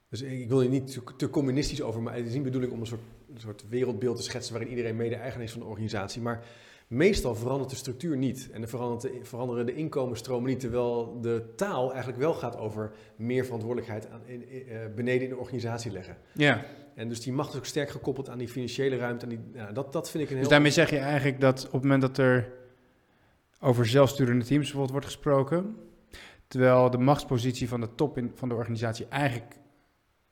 Dus 0.09 0.23
ik 0.23 0.49
wil 0.49 0.61
hier 0.61 0.71
niet 0.71 0.93
te, 0.93 1.03
te 1.17 1.31
communistisch 1.31 1.83
over, 1.83 2.03
maar 2.03 2.15
het 2.15 2.27
is 2.27 2.35
niet 2.35 2.43
bedoeling 2.43 2.73
om 2.73 2.81
een 2.81 2.87
soort, 2.87 3.01
een 3.35 3.41
soort 3.41 3.65
wereldbeeld 3.69 4.17
te 4.17 4.23
schetsen 4.23 4.53
waarin 4.53 4.71
iedereen 4.71 4.97
mede-eigenaar 4.97 5.45
is 5.45 5.53
van 5.53 5.61
de 5.61 5.67
organisatie. 5.67 6.23
Maar 6.23 6.45
Meestal 6.91 7.35
verandert 7.35 7.71
de 7.71 7.77
structuur 7.77 8.17
niet 8.17 8.49
en 8.53 8.61
de 8.61 8.67
veranderen 9.23 9.67
de 9.67 9.75
inkomensstromen 9.75 10.51
niet, 10.51 10.61
terwijl 10.61 11.21
de 11.21 11.53
taal 11.57 11.89
eigenlijk 11.91 12.19
wel 12.19 12.35
gaat 12.35 12.57
over 12.57 12.93
meer 13.17 13.45
verantwoordelijkheid 13.45 14.09
aan, 14.11 14.21
in, 14.25 14.49
in, 14.49 14.67
uh, 14.69 14.79
beneden 14.95 15.23
in 15.23 15.29
de 15.29 15.37
organisatie 15.37 15.93
leggen. 15.93 16.17
Ja. 16.33 16.65
En 16.95 17.09
dus 17.09 17.21
die 17.21 17.33
macht 17.33 17.53
is 17.53 17.59
ook 17.59 17.65
sterk 17.65 17.91
gekoppeld 17.91 18.29
aan 18.29 18.39
die 18.39 18.49
financiële 18.49 18.97
ruimte. 18.97 19.25
En 19.25 19.31
die, 19.31 19.41
ja, 19.53 19.73
dat, 19.73 19.93
dat 19.93 20.11
vind 20.11 20.23
ik 20.23 20.29
een 20.29 20.35
heel... 20.35 20.45
Dus 20.45 20.53
daarmee 20.53 20.71
zeg 20.71 20.91
je 20.91 20.99
eigenlijk 20.99 21.41
dat 21.41 21.67
op 21.67 21.73
het 21.73 21.83
moment 21.83 22.01
dat 22.01 22.19
er 22.19 22.53
over 23.61 23.87
zelfsturende 23.87 24.45
teams 24.45 24.63
bijvoorbeeld 24.63 24.91
wordt 24.91 25.07
gesproken, 25.07 25.77
terwijl 26.47 26.91
de 26.91 26.99
machtspositie 26.99 27.69
van 27.69 27.81
de 27.81 27.95
top 27.95 28.19
in, 28.19 28.33
van 28.35 28.49
de 28.49 28.55
organisatie 28.55 29.07
eigenlijk 29.09 29.53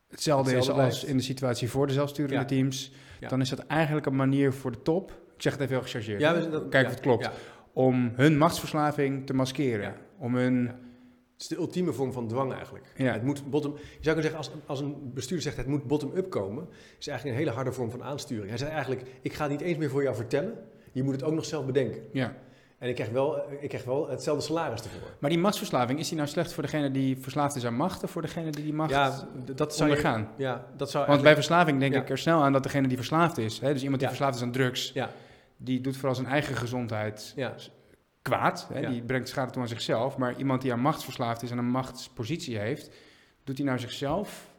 hetzelfde, 0.09 0.55
hetzelfde 0.55 0.87
is 0.87 0.87
als 0.87 1.05
in 1.05 1.17
de 1.17 1.23
situatie 1.23 1.71
voor 1.71 1.87
de 1.87 1.93
zelfsturende 1.93 2.35
ja. 2.35 2.45
teams, 2.45 2.93
ja. 3.21 3.29
dan 3.29 3.41
is 3.41 3.49
dat 3.49 3.59
eigenlijk 3.59 4.07
een 4.07 4.17
manier 4.17 4.53
voor 4.53 4.73
de 4.73 4.83
top 4.83 5.27
ik 5.39 5.45
zeg 5.45 5.53
het 5.53 5.63
even 5.63 5.75
heel 5.75 5.83
gechargeerd. 5.85 6.21
Ja, 6.21 6.33
dat, 6.33 6.69
Kijk 6.69 6.87
of 6.87 6.91
het 6.93 7.01
klopt. 7.01 7.31
Om 7.73 8.13
hun 8.15 8.39
machtsverslaving 8.39 9.27
te 9.27 9.35
maskeren. 9.35 9.95
Om 10.19 10.35
hun... 10.35 10.67
Het 11.33 11.47
is 11.51 11.57
de 11.57 11.57
ultieme 11.57 11.93
vorm 11.93 12.13
van 12.13 12.29
dwang 12.29 12.53
eigenlijk. 12.53 12.87
Het 12.95 13.23
moet 13.23 13.51
bottom, 13.51 13.73
je 13.73 13.81
zou 14.01 14.17
kunnen 14.17 14.23
zeggen, 14.23 14.39
als, 14.39 14.51
als 14.67 14.81
een 14.81 15.11
bestuurder 15.15 15.43
zegt 15.45 15.57
het 15.57 15.67
moet 15.67 15.87
bottom-up 15.87 16.31
komen, 16.31 16.69
is 16.99 17.07
eigenlijk 17.07 17.39
een 17.39 17.43
hele 17.45 17.57
harde 17.57 17.73
vorm 17.73 17.91
van 17.91 18.03
aansturing. 18.03 18.49
Hij 18.49 18.59
zegt 18.59 18.71
eigenlijk, 18.71 19.03
ik 19.21 19.33
ga 19.33 19.43
het 19.43 19.51
niet 19.53 19.61
eens 19.61 19.79
meer 19.79 19.91
voor 19.91 20.03
jou 20.03 20.15
vertellen, 20.17 20.55
je 20.93 21.03
moet 21.03 21.13
het 21.13 21.23
ook 21.23 21.33
nog 21.35 21.45
zelf 21.45 21.67
bedenken. 21.67 22.03
Ja. 22.13 22.35
En 22.79 22.89
ik 22.89 22.95
krijg 22.95 23.11
wel, 23.11 23.43
ik 23.61 23.69
krijg 23.69 23.85
wel 23.85 24.09
hetzelfde 24.09 24.45
salaris 24.45 24.83
ervoor. 24.83 25.09
Maar 25.19 25.31
die 25.31 25.39
machtsverslaving, 25.39 25.99
is 25.99 26.09
die 26.09 26.17
nou 26.17 26.29
slecht 26.29 26.53
voor 26.53 26.63
degene 26.63 26.91
die 26.91 27.19
verslaafd 27.21 27.57
is 27.57 27.67
aan 27.67 27.75
macht 27.75 28.03
of 28.05 28.11
voor 28.11 28.23
degene 28.23 28.51
die 28.51 28.65
die 28.65 28.73
macht 28.75 28.91
Ja, 28.91 29.29
dat 29.55 29.75
zou 29.77 29.91
je, 29.91 29.97
ondergaan? 29.97 30.29
ja, 30.37 30.67
dat 30.77 30.91
zou 30.91 31.07
Want 31.07 31.23
bij 31.23 31.35
verslaving 31.35 31.81
denk 31.81 31.95
Ja. 31.95 32.01
ik 32.01 32.11
er 32.11 32.19
snel 32.19 32.43
aan 32.43 32.53
dat 32.53 32.63
degene 32.63 32.89
die 32.89 32.97
verslaafd 32.97 33.39
is, 33.39 33.59
hè, 33.61 33.73
dus 33.73 33.83
iemand 33.83 34.01
die 34.01 34.09
Ja. 34.11 34.15
verslaafd 34.17 34.37
is 34.37 34.43
aan 34.43 34.53
drugs, 34.53 34.91
Ja. 34.95 35.11
Die 35.59 35.81
doet 35.81 35.97
vooral 35.97 36.15
zijn 36.15 36.27
eigen 36.27 36.57
gezondheid 36.57 37.33
Ja, 37.37 37.55
kwaad. 38.23 38.69
Hè, 38.73 38.79
Ja. 38.79 38.91
Die 38.91 39.03
brengt 39.03 39.29
schade 39.29 39.51
toe 39.53 39.63
aan 39.63 39.69
zichzelf. 39.69 40.17
Maar 40.17 40.37
iemand 40.39 40.63
die 40.63 40.73
aan 40.73 40.81
machtsverslaafd 40.81 41.43
is 41.43 41.51
en 41.51 41.59
een 41.59 41.71
machtspositie 41.71 42.59
heeft, 42.59 42.91
doet 43.45 43.57
hij 43.57 43.67
nou 43.67 43.79
zichzelf 43.79 44.51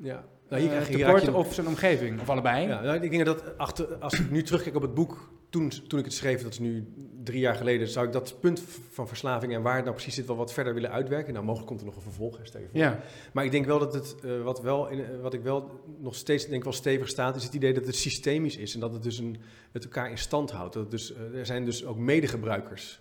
ja. 0.00 0.24
nou, 0.48 0.60
hier 0.62 0.70
krijg 0.70 0.88
je- 0.88 0.94
hier 0.96 1.04
tekort 1.04 1.22
raak 1.24 1.32
je- 1.32 1.38
of 1.38 1.54
zijn 1.54 1.66
omgeving? 1.66 2.20
Of 2.20 2.28
allebei? 2.30 2.66
Ja, 2.68 2.80
nou, 2.80 3.00
ik 3.02 3.10
denk 3.10 3.24
dat 3.24 3.58
achter, 3.58 3.94
als 3.96 4.20
ik 4.20 4.30
nu 4.30 4.42
terugkijk 4.42 4.76
op 4.76 4.82
het 4.82 4.94
boek, 4.94 5.32
toen, 5.56 5.72
toen 5.86 5.98
ik 5.98 6.04
het 6.04 6.14
schreef, 6.14 6.42
dat 6.42 6.52
is 6.52 6.58
nu 6.58 6.92
drie 7.24 7.40
jaar 7.40 7.54
geleden, 7.54 7.88
zou 7.88 8.06
ik 8.06 8.12
dat 8.12 8.40
punt 8.40 8.62
van 8.90 9.08
verslaving 9.08 9.54
en 9.54 9.62
waar 9.62 9.74
het 9.74 9.84
nou 9.84 9.94
precies 9.96 10.14
zit 10.14 10.26
wel 10.26 10.36
wat 10.36 10.52
verder 10.52 10.74
willen 10.74 10.90
uitwerken. 10.90 11.32
Nou, 11.32 11.44
mogelijk 11.44 11.68
komt 11.68 11.80
er 11.80 11.86
nog 11.86 11.96
een 11.96 12.02
vervolg, 12.02 12.36
hè, 12.36 12.44
voor. 12.46 12.60
Ja. 12.72 13.00
Maar 13.32 13.44
ik 13.44 13.50
denk 13.50 13.66
wel 13.66 13.78
dat 13.78 13.94
het, 13.94 14.16
eh, 14.24 14.42
wat, 14.42 14.60
wel 14.60 14.88
in, 14.88 15.04
eh, 15.04 15.20
wat 15.20 15.34
ik 15.34 15.42
wel 15.42 15.80
nog 15.98 16.14
steeds 16.14 16.46
denk 16.46 16.64
wel 16.64 16.72
stevig 16.72 17.08
staat, 17.08 17.36
is 17.36 17.44
het 17.44 17.54
idee 17.54 17.74
dat 17.74 17.86
het 17.86 17.96
systemisch 17.96 18.56
is 18.56 18.74
en 18.74 18.80
dat 18.80 18.92
het 18.92 19.02
dus 19.02 19.18
een, 19.18 19.36
het 19.72 19.84
elkaar 19.84 20.10
in 20.10 20.18
stand 20.18 20.50
houdt. 20.50 20.74
Dat 20.74 20.90
dus, 20.90 21.14
eh, 21.14 21.38
er 21.38 21.46
zijn 21.46 21.64
dus 21.64 21.84
ook 21.84 21.96
medegebruikers. 21.96 23.00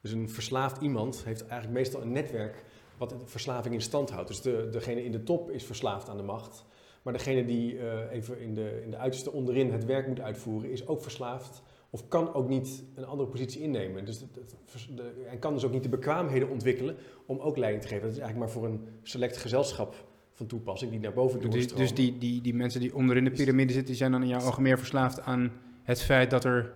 Dus 0.00 0.12
een 0.12 0.30
verslaafd 0.30 0.82
iemand 0.82 1.24
heeft 1.24 1.40
eigenlijk 1.40 1.72
meestal 1.72 2.02
een 2.02 2.12
netwerk 2.12 2.64
wat 2.96 3.14
verslaving 3.24 3.74
in 3.74 3.80
stand 3.82 4.10
houdt. 4.10 4.28
Dus 4.28 4.40
de, 4.40 4.68
degene 4.70 5.04
in 5.04 5.12
de 5.12 5.22
top 5.22 5.50
is 5.50 5.64
verslaafd 5.64 6.08
aan 6.08 6.16
de 6.16 6.22
macht. 6.22 6.64
Maar 7.02 7.12
degene 7.12 7.44
die 7.44 7.78
even 8.10 8.40
in 8.40 8.54
de, 8.54 8.82
in 8.82 8.90
de 8.90 8.96
uiterste 8.96 9.32
onderin 9.32 9.72
het 9.72 9.84
werk 9.84 10.06
moet 10.06 10.20
uitvoeren, 10.20 10.70
is 10.70 10.86
ook 10.86 11.02
verslaafd. 11.02 11.62
Of 11.90 12.08
kan 12.08 12.34
ook 12.34 12.48
niet 12.48 12.84
een 12.94 13.04
andere 13.06 13.28
positie 13.28 13.60
innemen. 13.60 14.04
Dus 14.04 14.20
het- 14.20 14.34
het 14.34 14.54
vers- 14.64 14.90
de- 14.94 15.24
en 15.30 15.38
kan 15.38 15.52
dus 15.54 15.64
ook 15.64 15.72
niet 15.72 15.82
de 15.82 15.88
bekwaamheden 15.88 16.48
ontwikkelen 16.50 16.96
om 17.26 17.38
ook 17.38 17.56
leiding 17.56 17.82
te 17.82 17.88
geven. 17.88 18.02
Dat 18.04 18.12
is 18.16 18.18
eigenlijk 18.22 18.52
maar 18.52 18.62
voor 18.62 18.70
een 18.70 18.88
select 19.02 19.36
gezelschap 19.36 20.06
van 20.32 20.46
toepassing 20.46 20.90
die 20.90 21.00
naar 21.00 21.12
boven 21.12 21.40
Dus, 21.40 21.50
doorstromen. 21.50 21.86
dus 21.86 21.94
die, 21.94 22.18
die, 22.18 22.40
die 22.40 22.54
mensen 22.54 22.80
die 22.80 22.94
onderin 22.94 23.24
de 23.24 23.30
piramide 23.30 23.68
zitten, 23.72 23.86
die 23.88 23.96
zijn 23.96 24.12
dan 24.12 24.22
in 24.22 24.28
jouw 24.28 24.40
ogen 24.46 24.62
meer 24.62 24.78
verslaafd 24.78 25.20
aan 25.20 25.52
het 25.82 26.02
feit 26.02 26.30
dat, 26.30 26.44
er, 26.44 26.72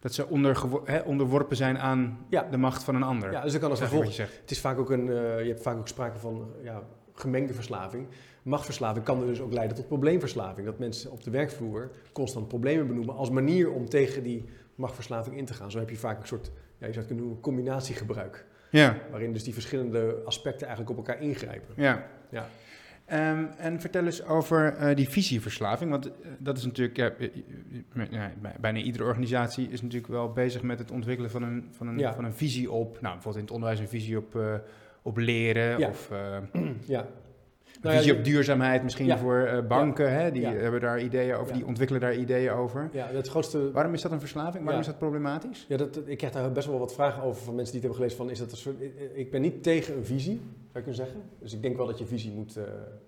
dat 0.00 0.14
ze 0.14 0.26
hè, 0.84 0.98
onderworpen 1.00 1.56
zijn 1.56 1.78
aan 1.78 2.18
Ja. 2.28 2.42
de 2.50 2.56
macht 2.56 2.84
van 2.84 2.94
een 2.94 3.02
ander. 3.02 3.32
Ja, 3.32 3.42
dus 3.42 3.50
dan 3.52 3.60
kan 3.60 3.70
dat 3.70 3.80
als 3.92 4.14
zegt. 4.14 4.40
Het 4.40 4.50
is 4.50 4.60
vaak 4.60 4.78
ook 4.78 4.90
een, 4.90 5.08
eh, 5.08 5.42
je 5.42 5.48
hebt 5.48 5.62
vaak 5.62 5.76
ook 5.78 5.88
sprake 5.88 6.18
van 6.18 6.50
ja, 6.62 6.82
gemengde 7.12 7.54
verslaving. 7.54 8.06
Machtsverslaving 8.46 9.04
kan 9.04 9.26
dus 9.26 9.40
ook 9.40 9.52
leiden 9.52 9.76
tot 9.76 9.88
probleemverslaving. 9.88 10.66
Dat 10.66 10.78
mensen 10.78 11.10
op 11.10 11.22
de 11.24 11.30
werkvloer 11.30 11.90
constant 12.12 12.48
problemen 12.48 12.86
benoemen 12.86 13.14
als 13.14 13.30
manier 13.30 13.70
om 13.70 13.88
tegen 13.88 14.22
die 14.22 14.44
machtsverslaving 14.74 15.36
in 15.36 15.44
te 15.44 15.54
gaan. 15.54 15.70
Zo 15.70 15.78
heb 15.78 15.90
je 15.90 15.96
vaak 15.96 16.20
een 16.20 16.26
soort, 16.26 16.46
ja, 16.78 16.86
je 16.86 16.92
zou 16.92 16.96
het 16.96 17.06
kunnen 17.06 17.24
noemen, 17.24 17.40
combinatiegebruik. 17.42 18.46
Ja, 18.70 18.96
Waarin 19.10 19.32
dus 19.32 19.44
die 19.44 19.52
verschillende 19.52 20.16
aspecten 20.24 20.66
eigenlijk 20.66 20.98
op 20.98 21.06
elkaar 21.06 21.22
ingrijpen. 21.22 21.74
ja. 21.76 22.06
Ja. 22.30 22.48
Ehm, 23.04 23.44
en 23.58 23.80
vertel 23.80 24.04
eens 24.04 24.24
over 24.24 24.74
eh, 24.76 24.96
die 24.96 25.08
visieverslaving. 25.08 25.90
Want 25.90 26.06
eh, 26.06 26.12
dat 26.38 26.56
is 26.58 26.64
natuurlijk, 26.64 26.96
ja, 26.96 27.10
eh, 27.10 27.30
ja, 28.10 28.32
bijna 28.60 28.78
iedere 28.78 29.04
organisatie 29.04 29.68
is 29.70 29.82
natuurlijk 29.82 30.12
wel 30.12 30.32
bezig 30.32 30.62
met 30.62 30.78
het 30.78 30.90
ontwikkelen 30.90 31.30
van 31.30 31.42
een, 31.42 31.68
van 31.70 31.86
een, 31.86 31.98
Ja. 31.98 32.14
van 32.14 32.24
een 32.24 32.32
visie 32.32 32.70
op, 32.70 32.90
nou 33.00 33.14
bijvoorbeeld 33.14 33.34
in 33.36 33.40
het 33.42 33.50
onderwijs 33.50 33.80
een 33.80 33.88
visie 33.88 34.16
op, 34.18 34.38
op 35.02 35.16
leren 35.16 35.88
of 35.88 36.10
Ja. 36.86 37.06
Nou 37.86 37.96
visie 37.98 38.16
op 38.18 38.24
duurzaamheid 38.24 38.82
misschien 38.82 39.06
Ja. 39.06 39.18
voor 39.18 39.38
eh, 39.40 39.66
banken. 39.66 40.12
Hè, 40.12 40.30
die 40.30 40.46
hebben 40.46 40.80
daar 40.80 41.00
ideeën 41.02 41.34
over, 41.34 41.52
die 41.54 41.66
ontwikkelen 41.66 42.00
daar 42.00 42.14
ideeën 42.16 42.50
over. 42.50 42.88
ja, 42.92 43.08
het 43.12 43.28
grootste 43.28 43.70
Waarom 43.72 43.94
is 43.94 44.02
dat 44.02 44.12
een 44.12 44.20
verslaving? 44.20 44.62
Waarom 44.64 44.80
is 44.80 44.86
dat 44.86 44.98
problematisch? 44.98 45.64
Ja, 45.68 45.76
dat, 45.76 46.00
ik 46.04 46.18
krijg 46.18 46.32
daar 46.32 46.52
best 46.52 46.66
wel 46.66 46.78
wat 46.78 46.94
vragen 46.94 47.22
over 47.22 47.42
van 47.44 47.54
mensen 47.54 47.72
die 47.80 47.82
het 47.88 47.98
hebben 47.98 48.10
gelezen. 48.10 48.16
Van, 48.16 48.30
is 48.30 48.38
dat 48.38 48.50
een 48.50 48.56
soort, 48.56 48.80
ik- 48.80 49.10
ik 49.14 49.30
ben 49.30 49.40
niet 49.40 49.62
tegen 49.62 49.96
een 49.96 50.04
visie, 50.04 50.34
zou 50.36 50.44
je 50.72 50.72
kunnen 50.72 50.94
zeggen. 50.94 51.20
Dus 51.38 51.52
ik 51.54 51.62
denk 51.62 51.76
wel 51.76 51.86
dat 51.86 51.98
je 51.98 52.06
visie 52.06 52.32
moet 52.32 52.56
eh, 52.56 52.64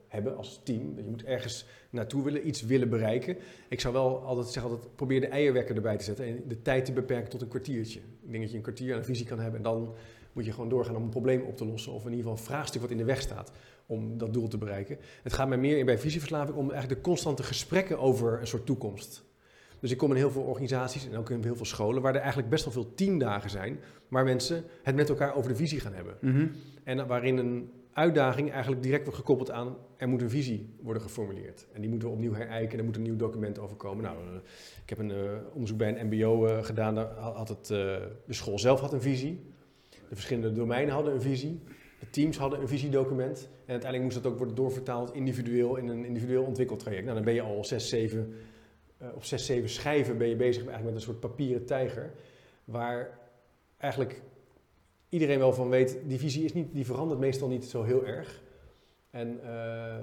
hebben 0.08 0.36
als 0.36 0.60
team. 0.64 0.94
Dat 0.94 1.04
je 1.04 1.10
moet 1.10 1.24
ergens 1.24 1.66
naartoe 1.90 2.24
willen, 2.24 2.46
iets 2.48 2.62
willen 2.62 2.88
bereiken. 2.88 3.36
Ik 3.68 3.80
zou 3.80 3.94
wel 3.94 4.18
altijd 4.24 4.46
zeggen, 4.46 4.72
altijd, 4.72 4.96
probeer 4.96 5.20
de 5.20 5.26
eierwekker 5.28 5.76
erbij 5.76 5.96
te 5.96 6.04
zetten. 6.04 6.24
En 6.26 6.42
de 6.48 6.62
tijd 6.62 6.84
te 6.84 6.92
beperken 6.92 7.30
tot 7.30 7.42
een 7.42 7.48
kwartiertje. 7.48 7.98
Ik 8.00 8.30
denk 8.30 8.42
dat 8.42 8.50
je 8.50 8.56
een 8.56 8.62
kwartier 8.62 8.92
aan 8.92 8.98
een 8.98 9.04
visie 9.04 9.26
kan 9.26 9.38
hebben. 9.38 9.56
En 9.56 9.62
dan 9.62 9.94
moet 10.32 10.44
je 10.44 10.52
gewoon 10.52 10.68
doorgaan 10.68 10.96
om 10.96 11.02
een 11.02 11.08
probleem 11.08 11.40
op 11.42 11.56
te 11.56 11.66
lossen. 11.66 11.92
Of 11.92 12.04
in 12.04 12.10
ieder 12.10 12.24
geval 12.24 12.38
een 12.38 12.44
vraagstuk 12.44 12.80
wat 12.80 12.90
in 12.90 12.96
de 12.96 13.04
weg 13.04 13.20
staat 13.20 13.52
om 13.88 14.18
dat 14.18 14.32
doel 14.32 14.48
te 14.48 14.58
bereiken. 14.58 14.98
Het 15.22 15.32
gaat 15.32 15.48
mij 15.48 15.58
meer 15.58 15.78
in 15.78 15.86
bij 15.86 15.98
visieverslaving 15.98 16.56
om 16.56 16.70
eigenlijk 16.70 17.00
de 17.00 17.08
constante 17.08 17.42
gesprekken 17.42 17.98
over 17.98 18.40
een 18.40 18.46
soort 18.46 18.66
toekomst. 18.66 19.24
Dus 19.80 19.90
ik 19.90 19.98
kom 19.98 20.10
in 20.10 20.16
heel 20.16 20.30
veel 20.30 20.42
organisaties 20.42 21.08
en 21.08 21.16
ook 21.16 21.30
in 21.30 21.42
heel 21.42 21.56
veel 21.56 21.64
scholen 21.64 22.02
waar 22.02 22.14
er 22.14 22.20
eigenlijk 22.20 22.50
best 22.50 22.64
wel 22.64 22.72
veel 22.72 22.94
teamdagen 22.94 23.50
zijn, 23.50 23.80
waar 24.08 24.24
mensen 24.24 24.64
het 24.82 24.94
met 24.94 25.08
elkaar 25.08 25.34
over 25.34 25.50
de 25.50 25.56
visie 25.56 25.80
gaan 25.80 25.94
hebben. 25.94 26.16
Mhm. 26.20 26.46
En 26.84 27.06
waarin 27.06 27.36
een 27.36 27.70
uitdaging 27.92 28.50
eigenlijk 28.50 28.82
direct 28.82 29.02
wordt 29.02 29.18
gekoppeld 29.18 29.50
aan 29.50 29.76
er 29.98 30.08
moet 30.08 30.22
een 30.22 30.30
visie 30.30 30.74
worden 30.80 31.02
geformuleerd. 31.02 31.66
En 31.72 31.80
die 31.80 31.90
moeten 31.90 32.08
we 32.08 32.14
opnieuw 32.14 32.32
herijken, 32.32 32.78
er 32.78 32.84
moet 32.84 32.96
een 32.96 33.02
nieuw 33.02 33.16
document 33.16 33.58
over 33.58 33.76
komen. 33.76 34.04
Nou, 34.04 34.16
eh, 34.16 34.34
ik 34.82 34.88
heb 34.88 34.98
een 34.98 35.10
eh, 35.10 35.16
onderzoek 35.52 35.78
bij 35.78 36.00
een 36.00 36.06
MBO 36.06 36.46
eh, 36.46 36.64
gedaan, 36.64 36.94
daar 36.94 37.06
had 37.16 37.48
het, 37.48 37.66
de 37.66 38.16
school 38.28 38.58
zelf 38.58 38.80
had 38.80 38.92
een 38.92 39.00
visie, 39.00 39.40
de 39.88 40.14
verschillende 40.14 40.52
domeinen 40.52 40.94
hadden 40.94 41.14
een 41.14 41.22
visie. 41.22 41.60
Teams 42.10 42.36
hadden 42.36 42.60
een 42.60 42.68
visiedocument 42.68 43.38
en 43.38 43.70
uiteindelijk 43.72 44.02
moest 44.02 44.22
dat 44.22 44.32
ook 44.32 44.38
worden 44.38 44.56
doorvertaald 44.56 45.14
individueel 45.14 45.76
in 45.76 45.88
een 45.88 46.04
individueel 46.04 46.44
ontwikkeltraject. 46.44 47.02
Nou, 47.02 47.14
dan 47.14 47.24
ben 47.24 47.34
je 47.34 47.40
al 47.40 47.64
zes, 47.64 47.88
zeven 47.88 48.34
eh, 48.98 49.08
op 49.14 49.24
zes, 49.24 49.46
zeven 49.46 49.68
schijven 49.68 50.18
ben 50.18 50.28
je 50.28 50.36
bezig 50.36 50.62
eigenlijk 50.62 50.84
met 50.84 50.94
een 50.94 51.00
soort 51.00 51.20
papieren 51.20 51.64
tijger. 51.64 52.12
Waar 52.64 53.18
eigenlijk 53.76 54.22
iedereen 55.08 55.38
wel 55.38 55.52
van 55.52 55.68
weet, 55.68 55.98
die 56.06 56.18
visie 56.18 56.44
is 56.44 56.52
niet, 56.52 56.72
die 56.72 56.86
verandert 56.86 57.20
meestal 57.20 57.48
niet 57.48 57.64
zo 57.64 57.82
heel 57.82 58.06
erg. 58.06 58.42
En, 59.10 59.40
eh, 59.42 59.96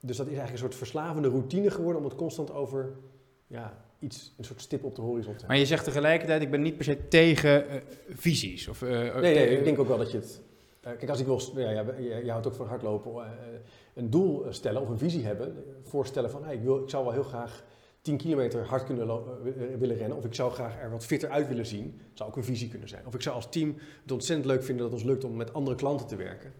dus 0.00 0.16
dat 0.16 0.26
is 0.26 0.32
eigenlijk 0.32 0.52
een 0.52 0.58
soort 0.58 0.74
verslavende 0.74 1.28
routine 1.28 1.70
geworden 1.70 2.02
om 2.02 2.08
het 2.08 2.16
constant 2.16 2.52
over 2.52 2.92
ja, 3.46 3.84
iets, 3.98 4.34
een 4.38 4.44
soort 4.44 4.60
stip 4.60 4.84
op 4.84 4.94
de 4.94 5.00
horizon 5.00 5.22
te 5.24 5.30
hebben. 5.30 5.48
Maar 5.48 5.58
je 5.58 5.66
zegt 5.66 5.84
tegelijkertijd, 5.84 6.42
ik 6.42 6.50
ben 6.50 6.62
niet 6.62 6.76
per 6.76 6.84
se 6.84 7.08
tegen 7.08 7.68
eh, 7.68 7.76
visies. 8.08 8.68
Of, 8.68 8.80
Nee, 8.80 9.58
ik 9.58 9.64
denk 9.64 9.78
ook 9.78 9.88
wel 9.88 9.98
dat 9.98 10.10
je 10.10 10.18
het. 10.18 10.40
Eh, 10.80 10.92
kijk, 10.98 11.08
als 11.10 11.20
ik 11.20 11.26
wil. 11.26 11.40
Ja, 11.54 11.70
ja, 11.70 11.84
je, 12.24 12.30
houdt 12.30 12.46
ook 12.46 12.54
van 12.54 12.66
hardlopen. 12.66 13.24
eh, 13.24 13.30
een 13.94 14.10
doel 14.10 14.44
stellen 14.48 14.80
of 14.82 14.88
een 14.88 14.98
visie 14.98 15.24
hebben. 15.24 15.64
Voorstellen 15.82 16.30
van 16.30 16.44
hey, 16.44 16.54
ik, 16.54 16.62
wil, 16.62 16.82
ik 16.82 16.90
zou 16.90 17.04
wel 17.04 17.12
heel 17.12 17.22
graag 17.22 17.64
10 18.02 18.16
kilometer 18.16 18.66
hard 18.66 18.84
kunnen 18.84 19.08
eh, 19.08 19.18
willen 19.78 19.96
rennen. 19.96 20.16
Of 20.16 20.24
ik 20.24 20.34
zou 20.34 20.52
graag 20.52 20.80
er 20.80 20.90
wat 20.90 21.06
fitter 21.06 21.28
uit 21.30 21.48
willen 21.48 21.66
zien. 21.66 22.00
Zou 22.14 22.30
ook 22.30 22.36
een 22.36 22.44
visie 22.44 22.68
kunnen 22.68 22.88
zijn. 22.88 23.06
Of 23.06 23.14
ik 23.14 23.22
zou 23.22 23.34
als 23.34 23.48
team 23.50 23.76
het 24.02 24.12
ontzettend 24.12 24.48
leuk 24.48 24.64
vinden 24.64 24.82
dat 24.82 24.92
het 24.92 25.00
ons 25.02 25.10
lukt 25.10 25.24
om 25.24 25.36
met 25.36 25.52
andere 25.52 25.76
klanten 25.76 26.06
te 26.06 26.16
werken. 26.16 26.52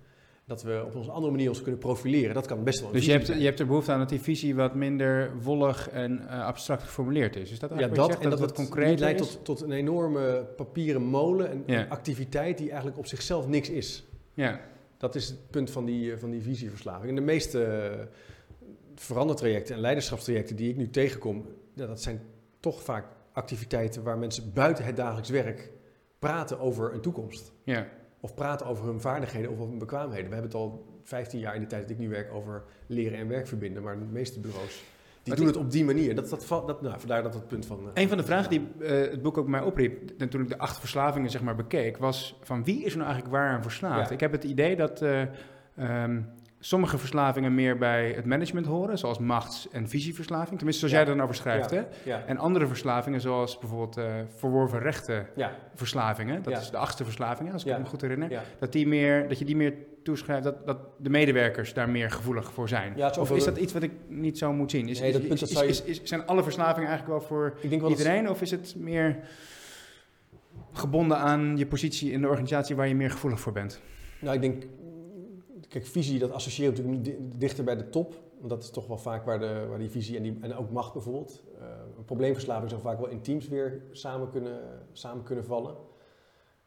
Dat 0.46 0.62
we 0.62 0.82
op 0.86 0.94
een 0.94 1.10
andere 1.10 1.32
manier 1.32 1.48
ons 1.48 1.62
kunnen 1.62 1.80
profileren. 1.80 2.34
Dat 2.34 2.46
kan 2.46 2.64
best 2.64 2.80
wel 2.80 2.92
Dus 2.92 3.04
je 3.04 3.12
hebt, 3.12 3.26
je 3.26 3.34
hebt 3.34 3.60
er 3.60 3.66
behoefte 3.66 3.92
aan 3.92 3.98
dat 3.98 4.08
die 4.08 4.20
visie 4.20 4.54
wat 4.54 4.74
minder 4.74 5.42
wollig 5.42 5.88
en 5.90 6.28
eh, 6.28 6.44
abstract 6.46 6.82
geformuleerd 6.82 7.36
is. 7.36 7.50
Is 7.50 7.58
dat 7.58 7.70
Ja, 7.70 7.76
eigenlijk 7.76 7.94
dat 7.96 8.06
wat 8.10 8.18
je 8.18 8.24
en 8.24 8.30
dat 8.30 8.58
het 8.58 8.88
niet 8.88 9.00
leidt 9.00 9.18
tot, 9.18 9.44
tot 9.44 9.60
een 9.60 9.72
enorme 9.72 10.46
papieren 10.56 11.02
molen. 11.02 11.50
En 11.50 11.62
Ja. 11.66 11.80
een 11.80 11.90
activiteit 11.90 12.58
die 12.58 12.68
eigenlijk 12.68 12.98
op 12.98 13.06
zichzelf 13.06 13.46
niks 13.46 13.70
is. 13.70 14.04
Ja, 14.40 14.60
Dat 14.96 15.14
is 15.14 15.28
het 15.28 15.50
punt 15.50 15.70
van 15.70 15.84
die, 15.84 16.12
eh, 16.12 16.18
van 16.18 16.30
die 16.30 16.42
visieverslaving. 16.42 17.08
En 17.08 17.14
de 17.14 17.20
meeste 17.20 17.64
eh, 17.64 18.06
verandertrajecten 18.94 19.74
en 19.74 19.80
leiderschapstrajecten 19.80 20.56
die 20.56 20.70
ik 20.70 20.76
nu 20.76 20.90
tegenkom, 20.90 21.46
ja, 21.74 21.86
dat 21.86 22.02
zijn 22.02 22.20
toch 22.60 22.82
vaak 22.82 23.06
activiteiten 23.32 24.02
waar 24.02 24.18
mensen 24.18 24.52
buiten 24.52 24.84
het 24.84 24.96
dagelijks 24.96 25.30
werk 25.30 25.70
praten 26.18 26.58
over 26.58 26.94
een 26.94 27.00
toekomst. 27.00 27.52
ja. 27.64 27.88
Of 28.22 28.34
praten 28.34 28.66
over 28.66 28.84
hun 28.84 29.00
vaardigheden 29.00 29.50
of 29.50 29.56
over 29.56 29.68
hun 29.68 29.78
bekwaamheden. 29.78 30.28
We 30.28 30.34
hebben 30.34 30.50
het 30.50 30.60
al 30.60 30.86
15 31.02 31.38
jaar 31.38 31.54
in 31.54 31.60
de 31.60 31.66
tijd 31.66 31.82
dat 31.82 31.90
ik 31.90 31.98
nu 31.98 32.08
werk 32.08 32.32
over 32.32 32.64
leren 32.86 33.18
en 33.18 33.28
werk 33.28 33.46
verbinden. 33.46 33.82
Maar 33.82 33.98
de 33.98 34.04
meeste 34.04 34.40
bureaus 34.40 34.82
die 35.22 35.34
doen 35.34 35.46
het 35.46 35.56
op 35.56 35.70
die 35.70 35.84
manier. 35.84 36.14
Dat, 36.14 36.28
dat, 36.30 36.44
valt- 36.44 36.66
dat, 36.66 36.82
nou, 36.82 36.98
vandaar 36.98 37.22
dat 37.22 37.34
het 37.34 37.48
punt 37.48 37.66
van... 37.66 37.78
eh, 37.94 38.02
Een 38.02 38.08
van 38.08 38.16
de 38.18 38.24
vragen 38.24 38.50
die 38.50 38.68
eh, 38.80 38.90
het 39.10 39.22
boek 39.22 39.38
ook 39.38 39.48
mij 39.48 39.60
opriep, 39.60 40.10
en 40.18 40.28
toen 40.28 40.40
ik 40.40 40.48
de 40.48 40.58
acht 40.58 40.78
verslavingen 40.78 41.30
zeg 41.30 41.42
maar 41.42 41.56
bekeek, 41.56 41.96
was 41.96 42.38
van 42.42 42.64
wie 42.64 42.84
is 42.84 42.92
er 42.92 42.98
nou 42.98 43.10
eigenlijk 43.10 43.34
waar 43.40 43.50
aan 43.50 43.62
verslaafd? 43.62 44.08
Ja. 44.08 44.14
Ik 44.14 44.20
heb 44.20 44.32
het 44.32 44.44
idee 44.44 44.76
dat 44.76 45.02
eh, 45.02 45.22
ehm, 45.76 46.20
sommige 46.62 46.98
verslavingen 46.98 47.54
meer 47.54 47.78
bij 47.78 48.12
het 48.16 48.24
management 48.24 48.66
horen, 48.66 48.98
zoals 48.98 49.18
machts- 49.18 49.68
en 49.70 49.88
visieverslaving. 49.88 50.56
Tenminste, 50.56 50.78
zoals 50.88 50.92
Ja. 50.92 50.98
jij 51.00 51.08
er 51.08 51.14
dan 51.16 51.22
over 51.24 51.34
schrijft. 51.36 51.70
ja, 51.70 51.76
Hè? 51.76 52.10
Ja, 52.10 52.22
En 52.26 52.38
andere 52.38 52.66
verslavingen, 52.66 53.20
zoals 53.20 53.58
bijvoorbeeld 53.58 53.96
eh, 53.96 54.14
verworven 54.36 54.78
rechten 54.78 55.26
verslavingen, 55.74 56.42
dat 56.42 56.60
is 56.60 56.70
de 56.70 56.76
achtste 56.76 57.04
verslaving, 57.04 57.52
als 57.52 57.64
ik 57.64 57.78
me 57.78 57.84
goed 57.84 58.00
herinner, 58.00 58.42
dat, 58.58 58.72
die 58.72 58.86
meer, 58.88 59.28
dat 59.28 59.38
je 59.38 59.44
die 59.44 59.56
meer 59.56 59.74
toeschrijft, 60.02 60.42
dat, 60.44 60.66
dat 60.66 60.78
de 60.98 61.10
medewerkers 61.10 61.74
daar 61.74 61.88
meer 61.88 62.10
gevoelig 62.10 62.52
voor 62.52 62.68
zijn. 62.68 63.04
Of 63.18 63.30
is 63.30 63.44
dat 63.44 63.56
iets 63.58 63.72
wat 63.72 63.82
ik 63.82 63.92
niet 64.08 64.38
zo 64.38 64.52
moet 64.52 64.70
zien? 64.70 64.88
Is, 64.88 65.00
Nee, 65.00 65.12
dat 65.12 65.38
zijn 66.02 66.26
alle 66.26 66.42
verslavingen 66.42 66.88
eigenlijk 66.88 67.18
wel 67.18 67.28
voor 67.28 67.54
wel 67.80 67.90
iedereen? 67.90 68.28
Of 68.30 68.40
is 68.42 68.50
het 68.50 68.74
meer 68.78 69.16
gebonden 70.72 71.18
aan 71.18 71.56
je 71.56 71.66
positie 71.66 72.12
in 72.12 72.20
de 72.20 72.28
organisatie 72.28 72.76
waar 72.76 72.88
je 72.88 72.94
meer 72.94 73.10
gevoelig 73.10 73.40
voor 73.40 73.52
bent? 73.52 73.80
Nou, 74.18 74.34
ik 74.34 74.40
denk, 74.40 74.62
kijk, 75.70 75.86
visie, 75.86 76.18
dat 76.18 76.32
associeert 76.32 76.76
natuurlijk 76.76 77.04
di- 77.04 77.16
dichter 77.36 77.64
bij 77.64 77.76
de 77.76 77.88
top. 77.88 78.14
Want 78.38 78.50
dat 78.50 78.62
is 78.62 78.70
toch 78.70 78.86
wel 78.86 78.98
vaak 78.98 79.24
waar, 79.24 79.38
de, 79.38 79.66
waar 79.68 79.78
die 79.78 79.90
visie 79.90 80.16
en, 80.16 80.22
die, 80.22 80.38
en 80.40 80.54
ook 80.56 80.70
macht 80.70 80.92
bijvoorbeeld. 80.92 81.42
eh, 81.60 81.66
een 81.96 82.04
probleemverslaving 82.04 82.70
zou 82.70 82.82
vaak 82.82 82.98
wel 82.98 83.08
in 83.08 83.20
teams 83.20 83.48
weer 83.48 83.82
samen 83.90 84.30
kunnen, 84.30 84.60
samen 84.92 85.24
kunnen 85.24 85.44
vallen. 85.44 85.74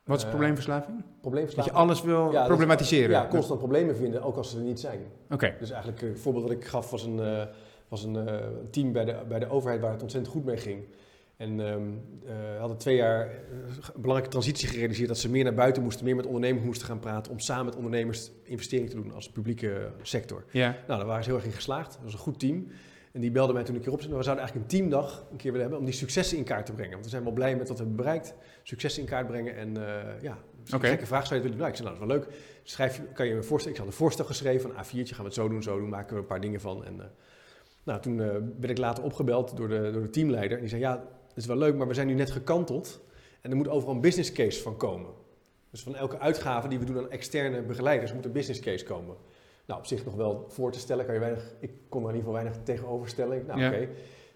Wat 0.04 0.18
is 0.18 0.24
Eh, 0.24 0.30
probleemverslaving? 0.30 0.98
Dat 0.98 1.22
Probleemverslaving. 1.22 1.76
je 1.76 1.82
alles 1.82 2.02
wil 2.02 2.26
Ja, 2.32 2.38
dat 2.40 2.48
problematiseren. 2.48 3.10
Ja, 3.10 3.28
constant 3.28 3.60
problemen 3.60 3.96
vinden, 3.96 4.22
ook 4.24 4.36
als 4.36 4.50
ze 4.50 4.58
er 4.58 4.64
niet 4.64 4.80
zijn. 4.80 5.00
Oké. 5.32 5.56
Dus 5.60 5.70
eigenlijk 5.72 6.02
eh, 6.02 6.10
een 6.10 6.18
voorbeeld 6.18 6.48
dat 6.48 6.56
ik 6.56 6.66
gaf 6.66 6.92
was 6.92 7.04
een, 7.04 7.48
was 7.88 8.04
een 8.04 8.28
team 8.70 8.92
bij 8.92 9.06
de, 9.06 9.16
bij 9.28 9.40
de 9.40 9.50
overheid 9.50 9.82
waar 9.82 9.92
het 9.92 10.02
ontzettend 10.02 10.34
goed 10.36 10.46
mee 10.46 10.58
ging. 10.58 10.84
En 11.38 11.60
eh, 11.60 12.60
hadden 12.60 12.78
twee 12.78 12.96
jaar 12.96 13.26
eh, 13.28 13.34
een 13.94 14.02
belangrijke 14.02 14.30
transitie 14.30 14.68
gerealiseerd 14.68 15.08
dat 15.08 15.18
ze 15.18 15.30
meer 15.30 15.44
naar 15.44 15.54
buiten 15.54 15.84
moesten, 15.84 16.06
meer 16.06 16.16
met 16.16 16.26
ondernemers 16.26 16.66
moesten 16.66 16.88
gaan 16.88 17.00
praten 17.00 17.32
om 17.32 17.40
samen 17.40 17.66
met 17.66 17.76
ondernemers 17.76 18.32
investeringen 18.44 18.90
te 18.90 18.96
doen 18.96 19.14
als 19.14 19.30
publieke 19.30 19.92
sector. 20.02 20.44
Ja. 20.52 20.70
Nou, 20.88 21.00
daar 21.00 21.06
waren 21.08 21.24
ze 21.24 21.30
heel 21.30 21.38
erg 21.40 21.48
in 21.48 21.54
geslaagd. 21.54 21.92
Dat 21.94 22.04
was 22.04 22.14
een 22.14 22.20
goed 22.20 22.40
team. 22.40 22.68
En 23.12 23.22
die 23.22 23.32
belde 23.32 23.54
mij 23.54 23.64
toen 23.64 23.76
ik 23.76 23.82
keer 23.82 23.92
op 23.92 24.02
zat. 24.02 24.12
We 24.12 24.24
zouden 24.24 24.44
eigenlijk 24.46 24.72
een 24.74 24.80
teamdag 24.80 25.26
een 25.32 25.38
keer 25.38 25.46
willen 25.52 25.62
hebben 25.62 25.80
om 25.80 25.86
die 25.86 25.94
successen 25.94 26.38
in 26.38 26.44
kaart 26.44 26.66
te 26.66 26.72
brengen. 26.74 26.92
Want 26.92 27.04
we 27.04 27.10
zijn 27.10 27.24
wel 27.24 27.32
blij 27.34 27.56
met 27.56 27.68
wat 27.68 27.78
we 27.78 27.84
hebben 27.84 27.96
bereikt. 28.04 28.34
Successen 28.64 29.02
in 29.02 29.08
kaart 29.10 29.28
brengen. 29.28 29.56
En 29.56 29.78
eh, 29.78 30.22
ja, 30.22 30.38
is 30.66 30.72
een 30.72 30.80
gekke 30.80 31.06
vraag 31.06 31.28
zou 31.28 31.40
je 31.42 31.48
het 31.48 31.56
willen 31.56 31.58
doen. 31.58 31.58
Nou, 31.58 31.70
ik 31.70 31.76
zei, 31.76 31.88
nou, 31.90 32.00
dat 32.00 32.10
is 32.10 32.14
wel 32.14 32.18
leuk. 32.18 32.28
Schrijf, 32.64 32.96
je- 32.98 33.04
kan 33.14 33.28
je 33.28 33.34
me 33.36 33.44
voorstellen? 33.44 33.78
Ik 33.78 33.84
had 33.84 33.92
een 33.92 33.98
voorstel 34.00 34.26
geschreven 34.26 34.72
van 34.72 34.86
A4'tje. 34.86 35.10
Gaan 35.16 35.18
we 35.18 35.24
het 35.24 35.34
zo 35.34 35.48
doen, 35.50 35.64
zo 35.64 35.80
doen. 35.80 35.90
Maken 35.90 36.14
we 36.16 36.22
een 36.22 36.28
paar 36.28 36.42
dingen 36.42 36.62
van. 36.62 36.86
En, 36.86 37.12
nou, 37.84 38.02
toen 38.02 38.22
eh, 38.22 38.30
ben 38.60 38.70
ik 38.70 38.78
later 38.78 39.04
opgebeld 39.04 39.58
door 39.58 39.68
de, 39.68 39.90
door 39.94 40.02
de 40.02 40.10
teamleider. 40.10 40.54
En 40.54 40.60
die 40.60 40.70
zei, 40.70 40.82
ja, 40.82 41.04
is 41.36 41.46
wel 41.46 41.58
leuk, 41.58 41.76
maar 41.76 41.88
we 41.88 41.94
zijn 41.94 42.08
nu 42.08 42.14
net 42.14 42.32
gekanteld. 42.32 43.02
En 43.42 43.52
er 43.52 43.58
moet 43.58 43.68
overal 43.68 43.96
een 43.96 44.02
business 44.02 44.32
case 44.32 44.62
van 44.62 44.78
komen. 44.78 45.10
Dus 45.70 45.84
van 45.84 45.96
elke 45.96 46.20
uitgave 46.20 46.68
die 46.68 46.80
we 46.80 46.86
doen 46.86 46.98
aan 46.98 47.12
externe 47.12 47.62
begeleiders 47.62 48.14
moet 48.14 48.26
een 48.26 48.32
business 48.32 48.60
case 48.60 48.86
komen. 48.86 49.16
Nou, 49.66 49.80
op 49.80 49.86
zich 49.86 50.06
nog 50.06 50.16
wel 50.16 50.46
voor 50.50 50.72
te 50.72 50.80
stellen, 50.80 51.06
kan 51.06 51.14
je 51.14 51.20
weinig, 51.20 51.54
ik 51.60 51.72
kon 51.90 52.04
er 52.04 52.10
in 52.10 52.16
ieder 52.16 52.30
geval 52.30 52.44
weinig 52.44 52.64
tegenover 52.64 53.08
stellen. 53.10 53.44
Nou, 53.48 53.60
Ja. 53.60 53.68
oké. 53.68 53.88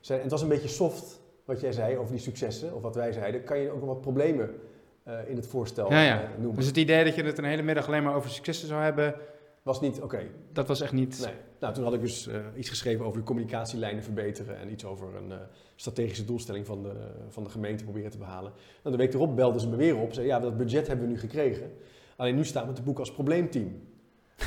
Het 0.08 0.32
was 0.32 0.42
een 0.42 0.48
beetje 0.48 0.68
soft 0.68 1.20
wat 1.46 1.62
jij 1.62 1.72
zei 1.72 1.98
over 1.98 2.12
die 2.12 2.22
successen, 2.22 2.76
of 2.76 2.82
wat 2.82 2.96
wij 2.96 3.12
zeiden. 3.12 3.44
Kan 3.44 3.58
je 3.60 3.72
ook 3.72 3.80
nog 3.80 3.88
wat 3.88 4.02
problemen 4.02 4.56
eh, 5.04 5.14
in 5.30 5.36
het 5.36 5.48
voorstel 5.48 5.92
Ja, 5.92 6.02
ja. 6.02 6.22
eh, 6.24 6.30
noemen? 6.38 6.56
Dus 6.56 6.66
het 6.66 6.78
idee 6.78 7.04
dat 7.04 7.16
je 7.16 7.24
het 7.24 7.38
een 7.38 7.44
hele 7.44 7.62
middag 7.62 7.88
alleen 7.88 8.04
maar 8.04 8.16
over 8.16 8.30
successen 8.30 8.68
zou 8.68 8.82
hebben, 8.82 9.16
was 9.64 9.82
niet, 9.82 10.02
oké, 10.02 10.22
dat 10.54 10.68
was 10.68 10.82
echt 10.82 10.94
niet... 10.94 11.20
nee. 11.24 11.34
Nou, 11.60 11.74
toen 11.74 11.84
had 11.84 11.94
ik 11.94 12.02
dus 12.02 12.28
eh, 12.28 12.40
iets 12.56 12.70
geschreven 12.70 13.06
over 13.06 13.20
de 13.20 13.26
communicatielijnen 13.26 14.04
verbeteren 14.04 14.58
en 14.58 14.72
iets 14.72 14.86
over 14.86 15.16
een 15.16 15.32
eh, 15.32 15.38
strategische 15.76 16.26
doelstelling 16.26 16.66
van 16.66 16.84
de, 16.84 16.94
van 17.30 17.44
de 17.44 17.50
gemeente 17.50 17.84
proberen 17.84 18.12
te 18.12 18.18
behalen. 18.18 18.52
Nou, 18.84 18.96
de 18.98 19.04
week 19.04 19.14
erop 19.14 19.36
belden 19.36 19.62
ze 19.62 19.68
me 19.68 19.76
weer 19.76 19.98
op, 19.98 20.14
zei 20.14 20.28
ja, 20.28 20.40
dat 20.40 20.58
budget 20.58 20.88
hebben 20.88 21.06
we 21.06 21.12
nu 21.12 21.20
gekregen. 21.20 21.72
Alleen 22.16 22.36
nu 22.36 22.46
staat 22.46 22.68
het 22.68 22.84
boek 22.84 23.00
als 23.00 23.12
probleemteam. 23.12 23.82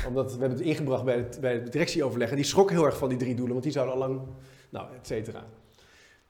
Omdat 0.07 0.33
we 0.33 0.39
hebben 0.39 0.57
het 0.57 0.67
ingebracht 0.67 1.03
bij 1.03 1.17
het, 1.17 1.37
bij 1.41 1.53
het 1.53 1.71
directieoverleg 1.71 2.29
en 2.29 2.35
die 2.35 2.45
schrok 2.45 2.69
heel 2.69 2.85
erg 2.85 2.97
van 2.97 3.09
die 3.09 3.17
drie 3.17 3.35
doelen, 3.35 3.51
want 3.51 3.63
die 3.63 3.73
zouden 3.73 3.93
al 3.93 3.99
lang, 3.99 4.21
nou, 4.69 4.95
et 4.95 5.07
cetera. 5.07 5.45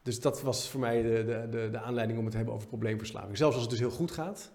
Dus 0.02 0.20
dat 0.20 0.42
was 0.42 0.70
voor 0.70 0.80
mij 0.80 1.02
de, 1.02 1.24
de, 1.26 1.48
de, 1.50 1.70
de 1.72 1.80
aanleiding 1.80 2.18
om 2.18 2.24
het 2.24 2.32
te 2.32 2.38
hebben 2.38 2.56
over 2.56 2.68
probleemverslaving. 2.68 3.38
Zelfs 3.38 3.54
als 3.54 3.64
het 3.64 3.72
dus 3.72 3.82
heel 3.82 3.92
goed 3.92 4.12
gaat, 4.12 4.52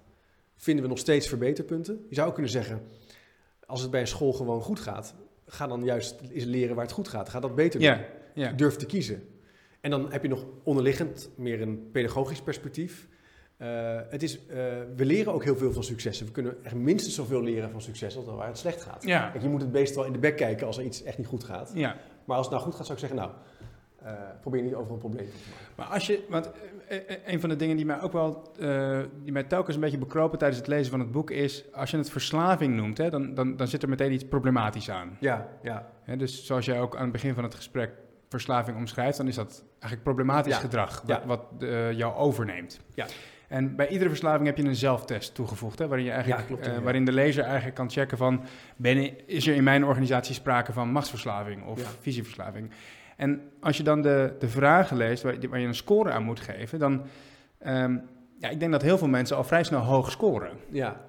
vinden 0.56 0.84
we 0.84 0.90
nog 0.90 0.98
steeds 0.98 1.28
verbeterpunten. 1.28 2.06
Je 2.08 2.14
zou 2.14 2.28
ook 2.28 2.34
kunnen 2.34 2.52
zeggen, 2.52 2.82
als 3.66 3.80
het 3.80 3.90
bij 3.90 4.00
een 4.00 4.06
school 4.06 4.32
gewoon 4.32 4.60
goed 4.60 4.80
gaat, 4.80 5.14
ga 5.46 5.66
dan 5.66 5.84
juist 5.84 6.20
eens 6.32 6.44
leren 6.44 6.74
waar 6.74 6.84
het 6.84 6.94
goed 6.94 7.08
gaat. 7.08 7.28
Ga 7.28 7.40
dat 7.40 7.54
beter 7.54 7.80
doen. 7.80 7.98
Ja. 8.34 8.52
Durf 8.52 8.76
te 8.76 8.86
kiezen. 8.86 9.28
En 9.80 9.90
dan 9.90 10.12
heb 10.12 10.22
je 10.22 10.28
nog 10.28 10.44
onderliggend 10.62 11.30
meer 11.36 11.62
een 11.62 11.88
pedagogisch 11.92 12.40
perspectief. 12.40 13.08
Eh, 13.56 14.00
het 14.08 14.22
is, 14.22 14.46
eh, 14.46 14.56
we 14.96 15.04
leren 15.04 15.32
ook 15.32 15.44
heel 15.44 15.56
veel 15.56 15.72
van 15.72 15.84
successen. 15.84 16.26
We 16.26 16.32
kunnen 16.32 16.64
echt 16.64 16.74
minstens 16.74 17.14
zoveel 17.14 17.42
leren 17.42 17.70
van 17.70 17.82
succes 17.82 18.16
als 18.16 18.24
waar 18.24 18.46
het 18.46 18.58
slecht 18.58 18.82
gaat. 18.82 19.02
Ja. 19.02 19.32
Je 19.40 19.48
moet 19.48 19.60
het 19.60 19.72
beest 19.72 19.94
wel 19.94 20.04
in 20.04 20.12
de 20.12 20.18
bek 20.18 20.36
kijken 20.36 20.66
als 20.66 20.78
er 20.78 20.84
iets 20.84 21.02
echt 21.02 21.18
niet 21.18 21.26
goed 21.26 21.44
gaat. 21.44 21.70
ja. 21.74 21.96
Maar 22.24 22.36
als 22.36 22.46
het 22.46 22.54
nou 22.54 22.66
goed 22.66 22.76
gaat, 22.76 22.86
zou 22.86 22.98
ik 22.98 23.06
zeggen, 23.06 23.18
nou, 23.18 23.30
eh, 24.06 24.12
probeer 24.40 24.62
niet 24.62 24.74
over 24.74 24.92
een 24.92 24.98
probleem 24.98 25.26
te 25.26 25.32
maken. 25.50 25.74
Maar 25.76 25.86
als 25.86 26.06
je, 26.06 26.24
want 26.28 26.50
eh, 26.88 26.96
eh, 26.96 27.16
een 27.26 27.40
van 27.40 27.48
de 27.48 27.56
dingen 27.56 27.76
die 27.76 27.86
mij 27.86 28.00
ook 28.00 28.12
wel, 28.12 28.52
die 29.22 29.32
mij 29.32 29.42
telkens 29.44 29.74
een 29.74 29.80
beetje 29.80 29.98
bekropen 29.98 30.38
tijdens 30.38 30.60
het 30.60 30.68
lezen 30.68 30.90
van 30.90 31.00
het 31.00 31.10
boek 31.12 31.30
is, 31.30 31.64
als 31.72 31.90
je 31.90 31.96
het 31.96 32.10
verslaving 32.10 32.74
noemt, 32.76 32.98
hè, 32.98 33.10
dan, 33.10 33.34
dan, 33.34 33.56
dan 33.56 33.68
zit 33.68 33.82
er 33.82 33.88
meteen 33.88 34.12
iets 34.12 34.24
problematisch 34.24 34.90
aan. 34.90 35.16
Ja, 35.20 35.48
ja. 35.62 35.88
Hè, 36.02 36.16
dus 36.16 36.46
zoals 36.46 36.64
jij 36.64 36.80
ook 36.80 36.96
aan 36.96 37.02
het 37.02 37.12
begin 37.12 37.34
van 37.34 37.44
het 37.44 37.54
gesprek 37.54 37.90
verslaving 38.28 38.76
omschrijft, 38.76 39.16
dan 39.16 39.28
is 39.28 39.34
dat 39.34 39.64
eigenlijk 39.70 40.02
problematisch 40.02 40.54
Ja. 40.54 40.60
gedrag, 40.60 41.02
wat, 41.06 41.20
Ja. 41.20 41.26
wat 41.26 41.40
jou 41.96 42.14
overneemt. 42.14 42.80
Ja. 42.94 43.06
En 43.48 43.76
bij 43.76 43.88
iedere 43.88 44.08
verslaving 44.10 44.46
heb 44.46 44.56
je 44.56 44.64
een 44.64 44.74
zelftest 44.76 45.34
toegevoegd, 45.34 45.78
hè, 45.78 45.86
waarin, 45.88 46.06
je 46.06 46.12
eigenlijk, 46.12 46.40
Ja, 46.40 46.46
klopt, 46.46 46.66
ja. 46.66 46.80
waarin 46.80 47.04
de 47.04 47.12
lezer 47.12 47.44
eigenlijk 47.44 47.74
kan 47.74 47.90
checken 47.90 48.16
van, 48.18 48.42
ben, 48.76 49.28
is 49.28 49.46
er 49.46 49.54
in 49.54 49.64
mijn 49.64 49.84
organisatie 49.84 50.34
sprake 50.34 50.72
van 50.72 50.88
machtsverslaving 50.90 51.64
of 51.66 51.80
Ja. 51.80 51.88
visieverslaving? 52.00 52.70
En 53.16 53.50
als 53.60 53.76
je 53.76 53.82
dan 53.82 54.02
de, 54.02 54.36
de 54.38 54.48
vragen 54.48 54.96
leest 54.96 55.22
waar, 55.22 55.36
waar 55.48 55.60
je 55.60 55.66
een 55.66 55.74
score 55.74 56.10
aan 56.10 56.22
moet 56.22 56.40
geven, 56.40 56.78
dan, 56.78 57.02
ehm, 57.58 57.98
ja, 58.38 58.48
ik 58.48 58.60
denk 58.60 58.72
dat 58.72 58.82
heel 58.82 58.98
veel 58.98 59.08
mensen 59.08 59.36
al 59.36 59.44
vrij 59.44 59.64
snel 59.64 59.80
hoog 59.80 60.10
scoren. 60.10 60.56
ja. 60.70 61.04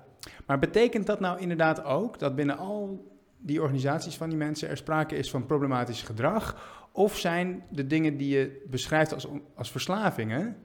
Maar 0.46 0.60
betekent 0.60 1.06
dat 1.06 1.20
nou 1.20 1.40
inderdaad 1.40 1.84
ook 1.84 2.20
dat 2.20 2.36
binnen 2.36 2.58
al 2.58 3.06
die 3.38 3.62
organisaties 3.62 4.18
van 4.18 4.30
die 4.30 4.38
mensen 4.38 4.70
er 4.70 4.78
sprake 4.78 5.16
is 5.16 5.30
van 5.30 5.46
problematisch 5.46 6.02
gedrag? 6.02 6.56
Of 6.92 7.18
zijn 7.18 7.64
de 7.70 7.88
dingen 7.88 8.18
die 8.18 8.38
je 8.38 8.66
beschrijft 8.70 9.14
als, 9.14 9.28
als 9.56 9.72
verslavingen 9.72 10.58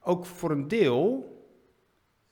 ook 0.00 0.26
voor 0.26 0.50
een 0.50 0.68
deel 0.68 1.30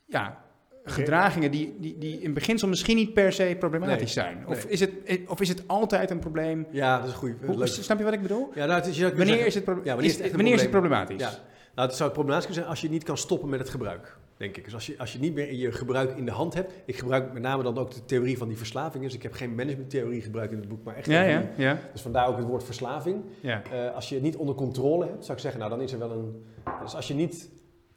ja, 0.05 0.45
gedragingen 0.89 1.51
die, 1.51 1.75
die, 1.79 1.99
die 1.99 2.21
in 2.21 2.35
beginsel 2.35 2.69
misschien 2.69 2.97
niet 2.97 3.13
per 3.13 3.33
se 3.33 3.57
problematisch 3.59 4.15
Nee, 4.15 4.25
zijn? 4.25 4.47
Of, 4.47 4.63
nee. 4.65 4.73
is 4.73 4.81
het, 4.81 4.91
of 5.27 5.41
is 5.41 5.49
het 5.49 5.63
altijd 5.67 6.11
een 6.11 6.19
probleem? 6.19 6.67
Ja, 6.71 6.99
dat 7.01 7.09
is 7.09 7.15
goed. 7.15 7.33
Hoe, 7.47 7.57
Leuk. 7.59 7.67
snap 7.69 7.99
je 7.99 8.05
wat 8.05 8.13
ik 8.13 8.23
bedoel? 8.23 8.51
Ja, 8.55 8.67
nou, 8.67 8.79
het 8.81 8.87
is, 8.89 9.01
Wanneer 9.01 9.27
zeggen- 9.27 9.47
is 9.47 9.55
het, 9.55 9.65
Ja, 9.67 9.73
wanneer 9.75 10.05
is, 10.05 10.19
het 10.19 10.33
een 10.39 10.47
is 10.47 10.61
het 10.61 10.71
problematisch? 10.71 11.21
Ja. 11.21 11.31
Nou, 11.75 11.89
het 11.89 11.99
zou 11.99 12.11
problematisch 12.11 12.47
kunnen 12.47 12.63
zijn 12.65 12.75
als 12.77 12.85
je 12.85 12.91
niet 12.91 13.05
kan 13.05 13.19
stoppen 13.19 13.49
met 13.49 13.59
het 13.59 13.69
gebruik, 13.69 14.17
denk 14.37 14.57
ik. 14.57 14.65
Dus 14.65 14.75
als 14.75 14.87
je, 14.87 14.95
als 14.99 15.13
je 15.13 15.19
niet 15.19 15.35
meer 15.35 15.53
je 15.55 15.73
gebruik 15.73 16.17
in 16.17 16.25
de 16.25 16.31
hand 16.31 16.55
hebt. 16.55 16.73
Ik 16.85 16.97
gebruik 16.99 17.33
met 17.33 17.43
name 17.43 17.63
dan 17.63 17.79
ook 17.79 17.91
de 17.95 18.05
theorie 18.05 18.39
van 18.39 18.49
die 18.49 18.57
verslaving. 18.57 19.05
Dus 19.05 19.15
ik 19.15 19.23
heb 19.23 19.33
geen 19.33 19.55
managementtheorie 19.55 20.21
gebruikt 20.23 20.53
in 20.53 20.59
het 20.59 20.69
boek, 20.69 20.85
maar 20.85 20.97
echt 20.97 21.07
Ja, 21.07 21.23
ja, 21.23 21.43
ja. 21.57 21.79
Dus 21.93 22.01
vandaar 22.01 22.29
ook 22.29 22.37
het 22.37 22.47
woord 22.47 22.65
verslaving. 22.65 23.17
ja. 23.41 23.63
Eh, 23.73 23.95
als 23.95 24.09
je 24.09 24.15
het 24.15 24.25
niet 24.25 24.37
onder 24.37 24.55
controle 24.55 25.05
hebt, 25.07 25.25
zou 25.25 25.33
ik 25.37 25.43
zeggen, 25.43 25.61
nou 25.61 25.73
dan 25.73 25.81
is 25.83 25.93
er 25.93 25.99
wel 25.99 26.11
een... 26.11 26.45
Dus 26.83 26.95
als 26.95 27.09
je 27.09 27.15
niet 27.15 27.49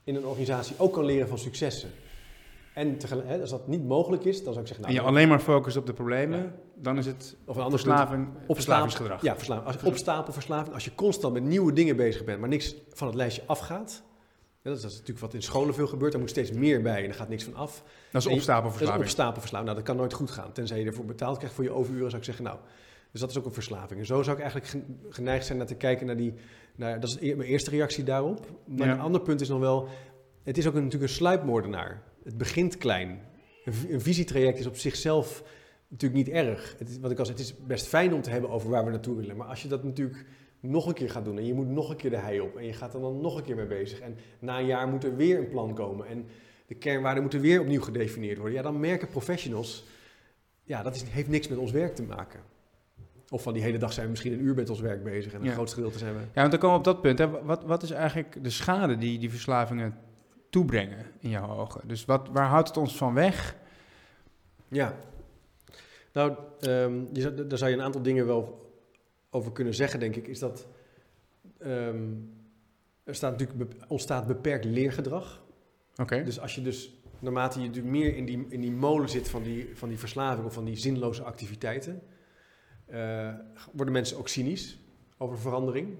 in 0.03 0.15
een 0.15 0.25
organisatie 0.25 0.75
ook 0.77 0.93
kan 0.93 1.05
leren 1.05 1.27
van 1.27 1.37
successen. 1.37 1.89
En 2.73 2.97
tegelijk, 2.97 3.41
als 3.41 3.49
dat 3.49 3.67
niet 3.67 3.83
mogelijk 3.87 4.23
is, 4.25 4.43
dan 4.43 4.53
zou 4.53 4.59
ik 4.59 4.67
zeggen... 4.67 4.85
En 4.85 4.93
Nou, 4.93 5.03
je 5.05 5.11
alleen 5.11 5.27
maar 5.27 5.39
focust 5.39 5.77
op 5.77 5.85
de 5.85 5.93
problemen, 5.93 6.39
Ja. 6.39 6.51
dan 6.75 6.97
is 6.97 7.05
het 7.05 7.35
of 7.45 7.55
een 7.55 7.61
ander 7.63 7.79
verslaving, 7.79 8.27
verslavingsgedrag. 8.47 9.21
Ja, 9.21 9.35
verslaving. 9.35 9.67
Als, 9.67 9.83
opstapelverslaving. 9.83 10.73
Als 10.73 10.85
je 10.85 10.95
constant 10.95 11.33
met 11.33 11.43
nieuwe 11.43 11.73
dingen 11.73 11.95
bezig 11.95 12.23
bent, 12.23 12.39
maar 12.39 12.49
niks 12.49 12.75
van 12.89 13.07
het 13.07 13.15
lijstje 13.15 13.41
afgaat. 13.45 14.03
Ja, 14.61 14.69
dat, 14.69 14.75
is, 14.75 14.81
dat 14.81 14.91
is 14.91 14.97
natuurlijk 14.97 15.25
wat 15.25 15.33
in 15.33 15.41
scholen 15.41 15.73
veel 15.73 15.87
gebeurt. 15.87 16.11
Daar 16.11 16.21
moet 16.21 16.29
steeds 16.29 16.51
meer 16.51 16.81
bij 16.81 17.03
en 17.03 17.09
er 17.09 17.15
gaat 17.15 17.29
niks 17.29 17.43
van 17.43 17.55
af. 17.55 17.83
Dat 18.11 18.21
is 18.21 18.27
En 18.27 18.31
je- 18.33 18.37
opstapelverslaving. 18.37 18.97
Dat 18.97 19.05
is 19.05 19.11
opstapelverslaving. 19.11 19.69
Nou, 19.69 19.79
dat 19.79 19.87
kan 19.87 19.95
nooit 19.97 20.13
goed 20.13 20.31
gaan. 20.31 20.51
Tenzij 20.51 20.79
je 20.79 20.85
ervoor 20.85 21.05
betaald 21.05 21.37
krijgt 21.37 21.55
voor 21.55 21.63
je 21.63 21.71
overuren, 21.71 22.05
zou 22.09 22.17
ik 22.17 22.23
zeggen, 22.27 22.43
nou. 22.43 22.57
Dus 23.11 23.21
dat 23.21 23.29
is 23.29 23.37
ook 23.37 23.45
een 23.45 23.53
verslaving. 23.53 23.99
En 23.99 24.05
zo 24.05 24.21
zou 24.21 24.35
ik 24.37 24.41
eigenlijk 24.41 24.71
gen- 24.71 24.99
geneigd 25.09 25.45
zijn 25.45 25.57
naar 25.57 25.67
te 25.67 25.75
kijken 25.75 26.05
naar 26.05 26.17
die... 26.17 26.33
Naar, 26.75 26.99
dat 26.99 27.09
is 27.09 27.17
e- 27.19 27.35
mijn 27.35 27.49
eerste 27.49 27.69
reactie 27.69 28.03
daarop. 28.03 28.45
Maar 28.65 28.87
Ja. 28.87 28.93
een 28.93 28.99
ander 28.99 29.21
punt 29.21 29.41
is 29.41 29.49
nog 29.49 29.59
wel... 29.59 29.87
Het 30.43 30.57
is 30.57 30.67
ook 30.67 30.73
een, 30.75 30.83
natuurlijk 30.83 31.11
een 31.11 31.17
sluipmoordenaar. 31.17 32.01
Het 32.23 32.37
begint 32.37 32.77
klein. 32.77 33.19
Een, 33.65 33.73
vi- 33.73 33.93
een 33.93 34.01
visietraject 34.01 34.59
is 34.59 34.65
op 34.65 34.75
zichzelf 34.77 35.43
natuurlijk 35.87 36.25
niet 36.25 36.35
erg. 36.35 36.75
Het 36.77 36.89
is, 36.89 36.99
wat 36.99 37.11
ik 37.11 37.19
al 37.19 37.25
zei, 37.25 37.37
het 37.37 37.45
is 37.47 37.55
best 37.65 37.87
fijn 37.87 38.13
om 38.13 38.21
te 38.21 38.29
hebben 38.29 38.49
over 38.49 38.69
waar 38.69 38.85
we 38.85 38.91
naartoe 38.91 39.15
willen. 39.15 39.37
Maar 39.37 39.47
als 39.47 39.61
je 39.61 39.67
dat 39.67 39.83
natuurlijk 39.83 40.25
nog 40.59 40.85
een 40.87 40.93
keer 40.93 41.09
gaat 41.09 41.25
doen 41.25 41.37
en 41.37 41.45
je 41.45 41.53
moet 41.53 41.67
nog 41.67 41.89
een 41.89 41.95
keer 41.95 42.09
de 42.09 42.17
hei 42.17 42.39
op 42.39 42.55
en 42.55 42.65
je 42.65 42.73
gaat 42.73 42.93
er 42.93 43.01
dan 43.01 43.21
nog 43.21 43.37
een 43.37 43.43
keer 43.43 43.55
mee 43.55 43.65
bezig 43.65 43.99
en 43.99 44.15
na 44.39 44.59
een 44.59 44.65
jaar 44.65 44.87
moet 44.87 45.03
er 45.03 45.15
weer 45.15 45.37
een 45.37 45.49
plan 45.49 45.73
komen 45.73 46.07
en 46.07 46.25
de 46.67 46.75
kernwaarden 46.75 47.21
moeten 47.21 47.41
weer 47.41 47.61
opnieuw 47.61 47.81
gedefinieerd 47.81 48.37
worden. 48.37 48.55
Ja, 48.55 48.61
dan 48.61 48.79
merken 48.79 49.07
professionals, 49.07 49.85
ja, 50.63 50.83
dat 50.83 50.95
is, 50.95 51.03
heeft 51.03 51.27
niks 51.29 51.47
met 51.47 51.57
ons 51.57 51.71
werk 51.71 51.95
te 51.95 52.03
maken. 52.03 52.39
Of 53.29 53.41
van 53.43 53.53
die 53.53 53.61
hele 53.63 53.77
dag 53.77 53.93
zijn 53.93 54.05
we 54.05 54.11
misschien 54.11 54.33
een 54.33 54.41
uur 54.43 54.55
met 54.55 54.69
ons 54.69 54.79
werk 54.79 55.03
bezig 55.03 55.33
en 55.33 55.39
een 55.39 55.45
Ja. 55.45 55.53
groot 55.53 55.73
gedeelte 55.73 55.97
zijn 55.97 56.13
we... 56.13 56.19
Ja, 56.19 56.25
want 56.33 56.51
dan 56.51 56.59
komen 56.59 56.81
we 56.81 56.87
op 56.87 56.93
dat 56.93 57.01
punt. 57.01 57.17
Hè. 57.17 57.29
Wat, 57.43 57.63
wat 57.63 57.83
is 57.83 57.91
eigenlijk 57.91 58.43
de 58.43 58.49
schade 58.49 58.97
die 58.97 59.19
die 59.19 59.29
verslavingen 59.29 59.97
toebrengen 60.51 61.05
in 61.19 61.29
jouw 61.29 61.57
ogen? 61.57 61.87
Dus 61.87 62.05
wat, 62.05 62.27
waar 62.31 62.47
houdt 62.47 62.67
het 62.67 62.77
ons 62.77 62.97
van 62.97 63.13
weg? 63.13 63.55
Ja. 64.67 64.95
Nou, 66.13 66.35
ehm, 66.59 67.03
je 67.13 67.47
daar 67.47 67.57
zou 67.57 67.71
je 67.71 67.77
een 67.77 67.83
aantal 67.83 68.01
dingen 68.01 68.25
wel 68.25 68.69
over 69.29 69.51
kunnen 69.51 69.73
zeggen, 69.73 69.99
denk 69.99 70.15
ik. 70.15 70.27
Is 70.27 70.39
dat 70.39 70.67
ehm, 71.57 72.13
er 73.03 73.15
staat 73.15 73.31
natuurlijk 73.31 73.73
ontstaat 73.87 74.27
beperkt 74.27 74.65
leergedrag. 74.65 75.43
Oké. 75.95 76.23
Dus 76.23 76.39
als 76.39 76.55
je 76.55 76.61
dus 76.61 77.01
naarmate 77.19 77.59
je 77.59 77.65
natuurlijk 77.67 77.93
meer 77.93 78.15
in 78.15 78.25
die, 78.25 78.45
in 78.49 78.61
die 78.61 78.71
molen 78.71 79.09
zit 79.09 79.29
van 79.29 79.43
die, 79.43 79.69
van 79.73 79.89
die 79.89 79.99
verslaving 79.99 80.45
of 80.45 80.53
van 80.53 80.65
die 80.65 80.75
zinloze 80.75 81.23
activiteiten, 81.23 82.01
eh, 82.85 83.33
worden 83.71 83.93
mensen 83.93 84.17
ook 84.17 84.27
cynisch 84.27 84.79
over 85.17 85.37
verandering. 85.37 85.97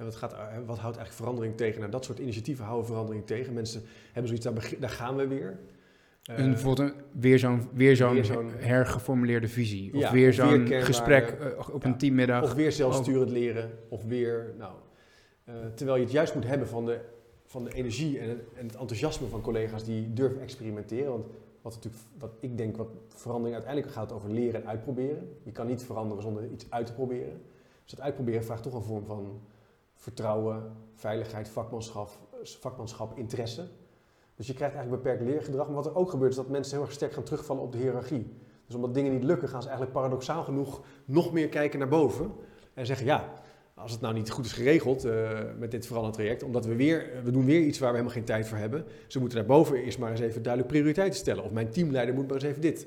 En 0.00 0.06
wat, 0.06 0.16
gaat, 0.16 0.32
eh, 0.32 0.38
wat 0.66 0.78
houdt 0.78 0.96
eigenlijk 0.96 1.12
verandering 1.12 1.56
tegen? 1.56 1.78
Nou, 1.80 1.90
dat 1.92 2.04
soort 2.04 2.18
initiatieven 2.18 2.64
houden 2.64 2.86
verandering 2.86 3.26
tegen. 3.26 3.52
Mensen 3.52 3.82
hebben 4.12 4.26
zoiets, 4.38 4.44
daar, 4.70 4.80
daar 4.80 4.90
gaan 4.90 5.16
we 5.16 5.26
weer. 5.26 5.58
Eh, 6.24 6.38
En 6.38 6.50
bijvoorbeeld 6.50 6.88
een, 6.88 6.94
weer 7.12 7.38
zo'n 7.38 7.68
weer 7.72 7.96
zo'n 7.96 8.50
hergeformuleerde 8.56 9.48
visie. 9.48 9.94
Of 9.94 10.00
Ja, 10.00 10.12
weer 10.12 10.32
zo'n 10.32 10.66
gesprek 10.66 11.28
eh, 11.30 11.68
op 11.72 11.84
een 11.84 11.90
Ja. 11.90 11.96
teammiddag. 11.96 12.42
Of 12.42 12.54
weer 12.54 12.72
zelfsturend 12.72 13.30
leren, 13.30 13.70
of 13.88 14.04
weer, 14.04 14.54
nou, 14.58 14.72
eh, 15.44 15.54
terwijl 15.74 15.96
je 15.98 16.02
het 16.04 16.12
juist 16.12 16.34
moet 16.34 16.46
hebben 16.46 16.68
van 16.68 16.86
de, 16.86 17.00
van 17.44 17.64
de 17.64 17.74
energie 17.74 18.18
en 18.18 18.28
het, 18.28 18.38
en 18.54 18.66
het 18.66 18.76
enthousiasme 18.76 19.26
van 19.26 19.40
collega's 19.40 19.84
die 19.84 20.12
durven 20.12 20.42
experimenteren. 20.42 21.10
Want 21.10 21.26
wat, 21.62 21.74
natuurlijk, 21.74 22.02
wat 22.18 22.30
ik 22.40 22.56
denk, 22.56 22.76
wat 22.76 22.88
verandering 23.08 23.54
uiteindelijk 23.54 23.92
gaat 23.94 24.12
over 24.12 24.30
leren 24.30 24.62
en 24.62 24.68
uitproberen. 24.68 25.36
Je 25.42 25.52
kan 25.52 25.66
niet 25.66 25.82
veranderen 25.82 26.22
zonder 26.22 26.42
iets 26.52 26.66
uit 26.70 26.86
te 26.86 26.92
proberen. 26.92 27.40
Dus 27.82 27.90
dat 27.98 28.00
uitproberen 28.00 28.44
vraagt 28.44 28.62
toch 28.62 28.74
een 28.74 28.82
vorm 28.82 29.04
van 29.04 29.40
vertrouwen, 30.00 30.72
veiligheid, 30.94 31.48
vakmanschap, 31.48 32.10
vakmanschap 32.42 33.18
interesse. 33.18 33.68
Dus 34.36 34.46
je 34.46 34.54
krijgt 34.54 34.74
eigenlijk 34.74 35.02
beperkt 35.02 35.30
leergedrag. 35.30 35.66
Maar 35.66 35.74
wat 35.74 35.86
er 35.86 35.96
ook 35.96 36.10
gebeurt 36.10 36.30
is 36.30 36.36
dat 36.36 36.48
mensen 36.48 36.76
heel 36.76 36.84
erg 36.84 36.92
sterk 36.92 37.12
gaan 37.12 37.22
terugvallen 37.22 37.62
op 37.62 37.72
de 37.72 37.78
hiërarchie. 37.78 38.26
Dus 38.66 38.74
omdat 38.74 38.94
dingen 38.94 39.12
niet 39.12 39.24
lukken, 39.24 39.48
gaan 39.48 39.62
ze 39.62 39.68
eigenlijk 39.68 39.98
paradoxaal 39.98 40.44
genoeg 40.44 40.80
nog 41.04 41.32
meer 41.32 41.48
kijken 41.48 41.78
naar 41.78 41.88
boven. 41.88 42.32
En 42.74 42.86
zeggen, 42.86 43.06
ja, 43.06 43.32
als 43.74 43.92
het 43.92 44.00
nou 44.00 44.14
niet 44.14 44.30
goed 44.30 44.44
is 44.44 44.52
geregeld 44.52 45.04
uh, 45.04 45.40
met 45.58 45.70
dit 45.70 45.86
veranderend 45.86 46.18
traject, 46.18 46.42
omdat 46.42 46.66
we 46.66 46.74
weer, 46.74 47.10
we 47.24 47.30
doen 47.30 47.44
weer 47.44 47.60
iets 47.60 47.78
waar 47.78 47.88
we 47.88 47.96
helemaal 47.96 48.16
geen 48.16 48.26
tijd 48.26 48.48
voor 48.48 48.58
hebben. 48.58 48.84
Ze 49.06 49.18
moeten 49.18 49.38
daarboven 49.38 49.76
eerst 49.76 49.98
maar 49.98 50.10
eens 50.10 50.20
even 50.20 50.42
duidelijk 50.42 50.72
prioriteiten 50.72 51.18
stellen. 51.18 51.44
Of 51.44 51.50
mijn 51.50 51.70
teamleider 51.70 52.14
moet 52.14 52.26
maar 52.26 52.34
eens 52.34 52.44
even 52.44 52.60
dit. 52.60 52.86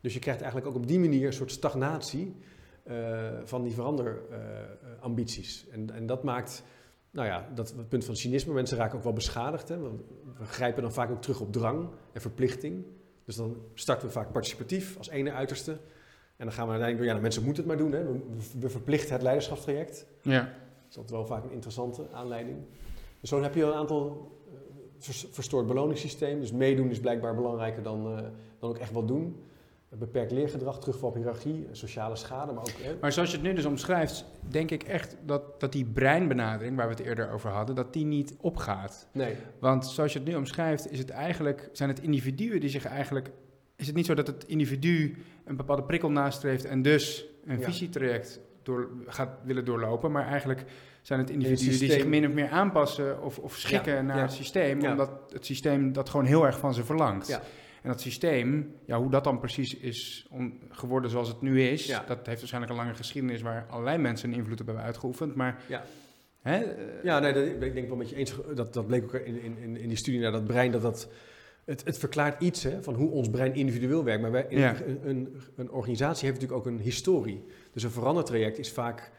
Dus 0.00 0.14
je 0.14 0.20
krijgt 0.20 0.40
eigenlijk 0.40 0.70
ook 0.70 0.82
op 0.82 0.86
die 0.86 0.98
manier 0.98 1.26
een 1.26 1.32
soort 1.32 1.50
stagnatie 1.50 2.36
van 3.44 3.62
die 3.62 3.72
veranderambities. 3.72 5.66
En, 5.70 5.90
en 5.90 6.06
dat 6.06 6.22
maakt, 6.22 6.62
nou 7.10 7.26
ja, 7.26 7.48
dat 7.54 7.74
het 7.76 7.88
punt 7.88 8.04
van 8.04 8.16
cynisme, 8.16 8.52
mensen 8.52 8.76
raken 8.76 8.96
ook 8.96 9.04
wel 9.04 9.12
beschadigd. 9.12 9.68
Hè? 9.68 9.78
Want 9.78 10.00
we 10.38 10.44
grijpen 10.44 10.82
dan 10.82 10.92
vaak 10.92 11.10
ook 11.10 11.22
terug 11.22 11.40
op 11.40 11.52
drang 11.52 11.88
en 12.12 12.20
verplichting. 12.20 12.84
Dus 13.24 13.36
dan 13.36 13.56
starten 13.74 14.06
we 14.06 14.12
vaak 14.12 14.32
participatief 14.32 14.96
als 14.98 15.08
ene 15.08 15.32
uiterste. 15.32 15.78
En 16.38 16.44
dan 16.46 16.52
gaan 16.52 16.66
we 16.66 16.72
uiteindelijk 16.72 16.98
door, 16.98 17.06
ja, 17.06 17.14
de 17.14 17.20
mensen 17.20 17.44
moeten 17.44 17.62
het 17.62 17.72
maar 17.72 17.82
doen. 17.82 17.92
Hè. 17.92 18.04
We, 18.04 18.20
we, 18.58 18.68
verplichten 18.68 19.12
het 19.12 19.22
leiderschapstraject. 19.22 20.06
Ja. 20.22 20.40
Dat 20.40 20.90
is 20.90 20.96
altijd 20.96 21.10
wel 21.10 21.26
vaak 21.26 21.44
een 21.44 21.52
interessante 21.52 22.06
aanleiding. 22.12 22.58
Dus 23.20 23.28
zo 23.28 23.42
heb 23.42 23.54
je 23.54 23.62
een 23.62 23.72
aantal 23.72 24.32
uh, 24.52 25.14
verstoord 25.30 25.66
beloningssysteem. 25.66 26.40
Dus 26.40 26.52
meedoen 26.52 26.90
is 26.90 27.00
blijkbaar 27.00 27.34
belangrijker 27.34 27.82
dan, 27.82 28.12
uh, 28.12 28.18
dan 28.58 28.70
ook 28.70 28.78
echt 28.78 28.92
wat 28.92 29.08
doen. 29.08 29.36
Beperkt 29.90 30.32
leergedrag, 30.32 30.78
terugval 30.78 31.08
op 31.08 31.14
hiërarchie, 31.14 31.68
sociale 31.72 32.16
schade, 32.16 32.52
maar 32.52 32.62
ook... 32.62 32.82
Hè. 32.82 32.96
Maar 33.00 33.12
zoals 33.12 33.30
je 33.30 33.36
het 33.36 33.46
nu 33.46 33.54
dus 33.54 33.64
omschrijft, 33.64 34.24
denk 34.40 34.70
ik 34.70 34.82
echt 34.82 35.16
dat, 35.24 35.60
dat 35.60 35.72
die 35.72 35.84
breinbenadering, 35.84 36.76
waar 36.76 36.88
we 36.88 36.94
het 36.94 37.04
eerder 37.04 37.30
over 37.30 37.50
hadden, 37.50 37.74
dat 37.74 37.92
die 37.92 38.04
niet 38.04 38.34
opgaat. 38.40 39.06
Nee. 39.12 39.34
Want 39.58 39.86
zoals 39.86 40.12
je 40.12 40.18
het 40.18 40.28
nu 40.28 40.34
omschrijft, 40.34 40.90
is 40.90 40.98
het 40.98 41.10
eigenlijk, 41.10 41.68
zijn 41.72 41.88
het 41.88 42.00
individuen 42.00 42.60
die 42.60 42.70
zich 42.70 42.84
eigenlijk 42.84 43.30
is 43.78 43.86
het 43.86 43.96
niet 43.96 44.06
zo 44.06 44.14
dat 44.14 44.26
het 44.26 44.44
individu 44.46 45.16
een 45.44 45.56
bepaalde 45.56 45.82
prikkel 45.82 46.10
nastreeft 46.10 46.64
en 46.64 46.82
dus 46.82 47.26
een 47.44 47.62
visietraject 47.62 48.40
door, 48.62 48.88
gaat 49.06 49.30
willen 49.44 49.64
doorlopen, 49.64 50.12
maar 50.12 50.26
eigenlijk 50.26 50.64
zijn 51.02 51.20
het 51.20 51.30
individuen 51.30 51.78
die 51.78 51.90
zich 51.90 52.06
min 52.06 52.26
of 52.26 52.32
meer 52.32 52.48
aanpassen 52.48 53.22
of, 53.22 53.38
of 53.38 53.56
schikken 53.56 54.06
naar 54.06 54.20
het 54.20 54.32
systeem, 54.32 54.84
omdat 54.84 55.10
het 55.32 55.46
systeem 55.46 55.92
dat 55.92 56.08
gewoon 56.08 56.26
heel 56.26 56.46
erg 56.46 56.58
van 56.58 56.74
ze 56.74 56.84
verlangt. 56.84 57.40
En 57.82 57.88
dat 57.88 58.00
systeem, 58.00 58.74
ja, 58.84 58.98
hoe 58.98 59.10
dat 59.10 59.24
dan 59.24 59.38
precies 59.38 59.76
is 59.76 60.28
geworden 60.70 61.10
zoals 61.10 61.28
het 61.28 61.40
nu 61.40 61.62
is, 61.62 61.86
dat 61.86 62.26
heeft 62.26 62.38
waarschijnlijk 62.38 62.72
een 62.72 62.78
lange 62.78 62.94
geschiedenis 62.94 63.42
waar 63.42 63.66
allerlei 63.70 63.98
mensen 63.98 64.30
een 64.30 64.38
invloed 64.38 64.60
op 64.60 64.66
hebben 64.66 64.84
uitgeoefend. 64.84 65.34
Maar 65.34 65.62
ja. 65.68 65.84
Hè, 66.42 66.64
ja, 67.02 67.18
nee, 67.18 67.32
dat, 67.32 67.62
ik 67.62 67.74
denk 67.74 67.88
wel 67.88 67.96
met 67.96 68.10
je 68.10 68.16
eens. 68.16 68.34
Dat, 68.54 68.74
dat 68.74 68.86
bleek 68.86 69.04
ook 69.04 69.12
in, 69.12 69.42
in, 69.42 69.76
in 69.76 69.88
die 69.88 69.96
studie 69.96 70.20
naar 70.20 70.32
dat 70.32 70.44
brein, 70.44 70.70
dat 70.70 70.82
dat 70.82 71.08
het, 71.64 71.84
het, 71.84 71.98
verklaart 71.98 72.42
iets 72.42 72.62
hè, 72.62 72.82
van 72.82 72.94
hoe 72.94 73.10
ons 73.10 73.30
brein 73.30 73.54
individueel 73.54 74.04
werkt. 74.04 74.22
Maar 74.22 74.30
wij, 74.30 74.46
een, 74.50 75.08
een, 75.08 75.40
een, 75.56 75.70
organisatie 75.70 76.28
heeft 76.28 76.40
natuurlijk 76.40 76.66
ook 76.66 76.72
een 76.72 76.80
historie. 76.80 77.44
Dus 77.72 77.82
een 77.82 77.90
verandertraject 77.90 78.58
is 78.58 78.72
vaak 78.72 79.10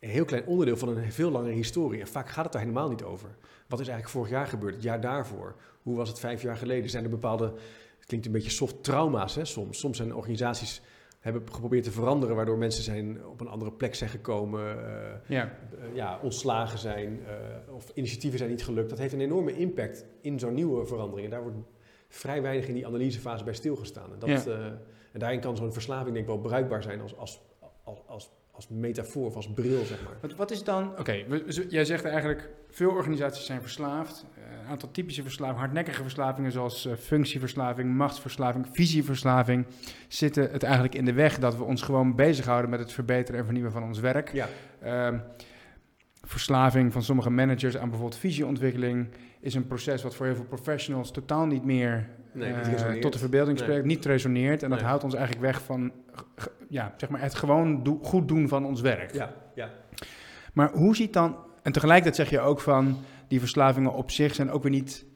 een 0.00 0.08
heel 0.08 0.24
klein 0.24 0.46
onderdeel 0.46 0.76
van 0.76 0.88
een 0.88 1.12
veel 1.12 1.30
langere 1.30 1.54
historie. 1.54 2.00
En 2.00 2.06
vaak 2.06 2.28
gaat 2.28 2.44
het 2.44 2.52
daar 2.52 2.62
helemaal 2.62 2.88
niet 2.88 3.02
over. 3.02 3.28
Wat 3.66 3.80
is 3.80 3.88
eigenlijk 3.88 4.16
vorig 4.16 4.30
jaar 4.30 4.46
gebeurd, 4.46 4.74
het 4.74 4.82
jaar 4.82 5.00
daarvoor? 5.00 5.56
Hoe 5.82 5.96
was 5.96 6.08
het 6.08 6.18
vijf 6.18 6.42
jaar 6.42 6.56
geleden? 6.56 6.90
Zijn 6.90 7.04
er 7.04 7.10
bepaalde, 7.10 7.52
klinkt 8.08 8.26
een 8.26 8.32
beetje 8.32 8.50
soft 8.50 8.84
trauma's 8.84 9.34
hè, 9.34 9.44
soms. 9.44 9.78
Soms 9.78 9.96
zijn 9.96 10.14
organisaties 10.14 10.82
hebben 11.20 11.52
geprobeerd 11.52 11.84
te 11.84 11.90
veranderen, 11.90 12.36
waardoor 12.36 12.58
mensen 12.58 12.82
zijn 12.82 13.26
op 13.26 13.40
een 13.40 13.48
andere 13.48 13.72
plek 13.72 13.94
zijn 13.94 14.10
gekomen, 14.10 14.76
uh, 14.76 15.28
ja. 15.28 15.44
Uh, 15.44 15.94
ja. 15.94 16.18
ontslagen 16.22 16.78
zijn, 16.78 17.20
uh, 17.66 17.74
of 17.74 17.90
initiatieven 17.94 18.38
zijn 18.38 18.50
niet 18.50 18.64
gelukt. 18.64 18.90
Dat 18.90 18.98
heeft 18.98 19.12
een 19.12 19.20
enorme 19.20 19.56
impact 19.56 20.04
in 20.20 20.38
zo'n 20.38 20.54
nieuwe 20.54 20.86
verandering. 20.86 21.24
En 21.24 21.30
daar 21.30 21.42
wordt 21.42 21.56
vrij 22.08 22.42
weinig 22.42 22.68
in 22.68 22.74
die 22.74 22.86
analysefase 22.86 23.44
bij 23.44 23.54
stilgestaan. 23.54 24.12
En, 24.12 24.18
dat, 24.18 24.46
en 25.12 25.20
daarin 25.20 25.40
kan 25.40 25.56
zo'n 25.56 25.72
verslaving 25.72 26.14
denk 26.14 26.26
ik 26.26 26.32
wel 26.32 26.40
bruikbaar 26.40 26.82
zijn 26.82 27.00
als, 27.00 27.16
als, 27.16 27.40
als, 27.84 27.98
als, 28.06 28.30
als 28.58 28.68
metafoor 28.68 29.26
of 29.26 29.36
als 29.36 29.52
bril, 29.52 29.84
zeg 29.84 30.02
maar. 30.04 30.16
Wat, 30.20 30.34
wat 30.34 30.50
is 30.50 30.64
dan... 30.64 30.98
Oké, 30.98 31.24
jij 31.68 31.84
zegt 31.84 32.04
eigenlijk, 32.04 32.50
veel 32.68 32.90
organisaties 32.90 33.46
zijn 33.46 33.60
verslaafd. 33.60 34.26
Uh, 34.38 34.44
een 34.62 34.66
aantal 34.66 34.90
typische 34.90 35.22
verslavingen, 35.22 35.60
hardnekkige 35.60 36.02
verslavingen 36.02 36.52
zoals 36.52 36.86
uh, 36.86 36.92
functieverslaving, 36.94 37.94
machtsverslaving, 37.94 38.66
visieverslaving, 38.72 39.66
zitten 40.08 40.50
het 40.50 40.62
eigenlijk 40.62 40.94
in 40.94 41.04
de 41.04 41.12
weg 41.12 41.38
dat 41.38 41.56
we 41.56 41.64
ons 41.64 41.82
gewoon 41.82 42.14
bezighouden 42.14 42.70
met 42.70 42.80
het 42.80 42.92
verbeteren 42.92 43.40
en 43.40 43.44
vernieuwen 43.44 43.72
van 43.72 43.82
ons 43.82 44.00
werk. 44.00 44.32
Ja. 44.32 44.48
Uh, 44.84 45.20
verslaving 46.22 46.92
van 46.92 47.02
sommige 47.02 47.30
managers 47.30 47.76
aan 47.76 47.88
bijvoorbeeld 47.88 48.20
visieontwikkeling 48.20 49.08
is 49.40 49.54
een 49.54 49.66
proces 49.66 50.02
wat 50.02 50.14
voor 50.14 50.26
heel 50.26 50.34
veel 50.34 50.44
professionals 50.44 51.10
totaal 51.10 51.46
niet 51.46 51.64
meer 51.64 52.08
nee, 52.32 52.52
uh, 52.52 53.00
tot 53.00 53.12
de 53.12 53.18
verbeelding 53.18 53.58
spreekt, 53.58 53.84
niet 53.84 54.04
resoneert. 54.04 54.62
En 54.62 54.70
dat 54.70 54.82
houdt 54.82 55.04
ons 55.04 55.14
eigenlijk 55.14 55.44
weg 55.44 55.62
van 55.62 55.92
ja, 56.68 56.94
zeg 56.96 57.08
maar 57.08 57.20
het 57.20 57.34
gewoon 57.34 57.82
do 57.82 57.98
goed 58.02 58.28
doen 58.28 58.48
van 58.48 58.64
ons 58.64 58.80
werk. 58.80 59.14
Ja, 59.14 59.34
ja. 59.54 59.70
Maar 60.52 60.70
hoe 60.72 60.96
ziet 60.96 61.12
dan, 61.12 61.36
en 61.62 61.72
tegelijkertijd 61.72 62.16
zeg 62.16 62.30
je 62.30 62.46
ook 62.46 62.60
van 62.60 62.98
die 63.28 63.40
verslavingen 63.40 63.92
op 63.92 64.10
zich 64.10 64.34
zijn 64.34 64.50
ook 64.50 64.62
weer 64.62 64.72
niet 64.72 65.06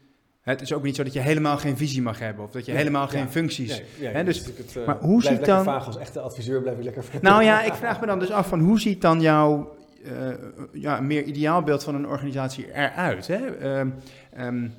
het 0.43 0.61
is 0.61 0.73
ook 0.73 0.83
niet 0.83 0.97
zo 0.97 1.03
dat 1.03 1.13
je 1.13 1.21
helemaal 1.21 1.59
geen 1.59 1.77
visie 1.77 2.03
mag 2.03 2.19
hebben 2.19 2.45
of 2.45 2.51
dat 2.51 2.67
je 2.67 2.73
helemaal 2.73 3.09
geen 3.09 3.29
functies. 3.29 3.83
Nee, 4.13 4.25
dus, 4.25 4.45
het, 4.45 4.75
uh, 4.79 4.87
maar 4.87 4.99
hoe 5.01 5.23
ziet 5.23 5.45
dan? 5.45 5.65
Vaag 5.65 5.87
als 5.87 5.99
echte 5.99 6.21
adviseur 6.21 6.63
blijf 6.63 6.79
ik 6.79 6.85
lekker. 6.85 7.05
Nou 7.21 7.43
ja, 7.43 7.63
ik 7.63 7.75
vraag 7.83 8.01
me 8.01 8.07
dan 8.07 8.19
dus 8.19 8.31
af 8.31 8.49
van 8.49 8.61
hoe 8.61 8.81
ziet 8.81 9.01
dan 9.01 9.21
jouw 9.21 9.75
uh, 10.05 10.11
ja, 10.73 11.01
meer 11.01 11.23
ideaal 11.23 11.63
beeld 11.63 11.85
van 11.85 11.95
een 11.95 12.07
organisatie 12.07 12.73
eruit? 12.75 13.27
Hè? 13.27 13.79
Um, 13.81 13.95
um, 14.39 14.73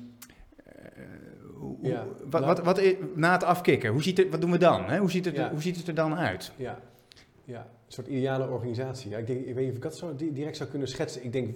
ja, 1.82 2.06
wat, 2.30 2.40
nou, 2.40 2.54
wat, 2.54 2.64
wat, 2.64 2.96
na 3.14 3.32
het 3.32 3.44
afkicken, 3.44 3.90
hoe 3.90 4.02
ziet 4.02 4.18
het, 4.18 4.30
wat 4.30 4.40
doen 4.40 4.50
we 4.50 4.58
dan? 4.58 4.84
Hè? 4.84 4.98
Hoe, 4.98 5.10
ziet 5.10 5.24
het, 5.24 5.38
hoe 5.38 5.62
ziet 5.62 5.76
het 5.76 5.88
er 5.88 5.94
dan 5.94 6.14
uit? 6.14 6.52
Ja, 6.56 6.78
ja 7.44 7.60
een 7.60 7.92
soort 7.92 8.06
ideale 8.06 8.48
organisatie. 8.48 9.10
Ja, 9.10 9.18
ik, 9.18 9.26
denk, 9.26 9.44
ik 9.44 9.54
weet 9.54 9.64
niet 9.64 9.70
of 9.70 9.76
ik 9.76 9.82
dat 9.82 9.96
zo 9.96 10.16
direct 10.16 10.56
zou 10.56 10.68
kunnen 10.68 10.88
schetsen. 10.88 11.24
Ik 11.24 11.32
denk, 11.32 11.48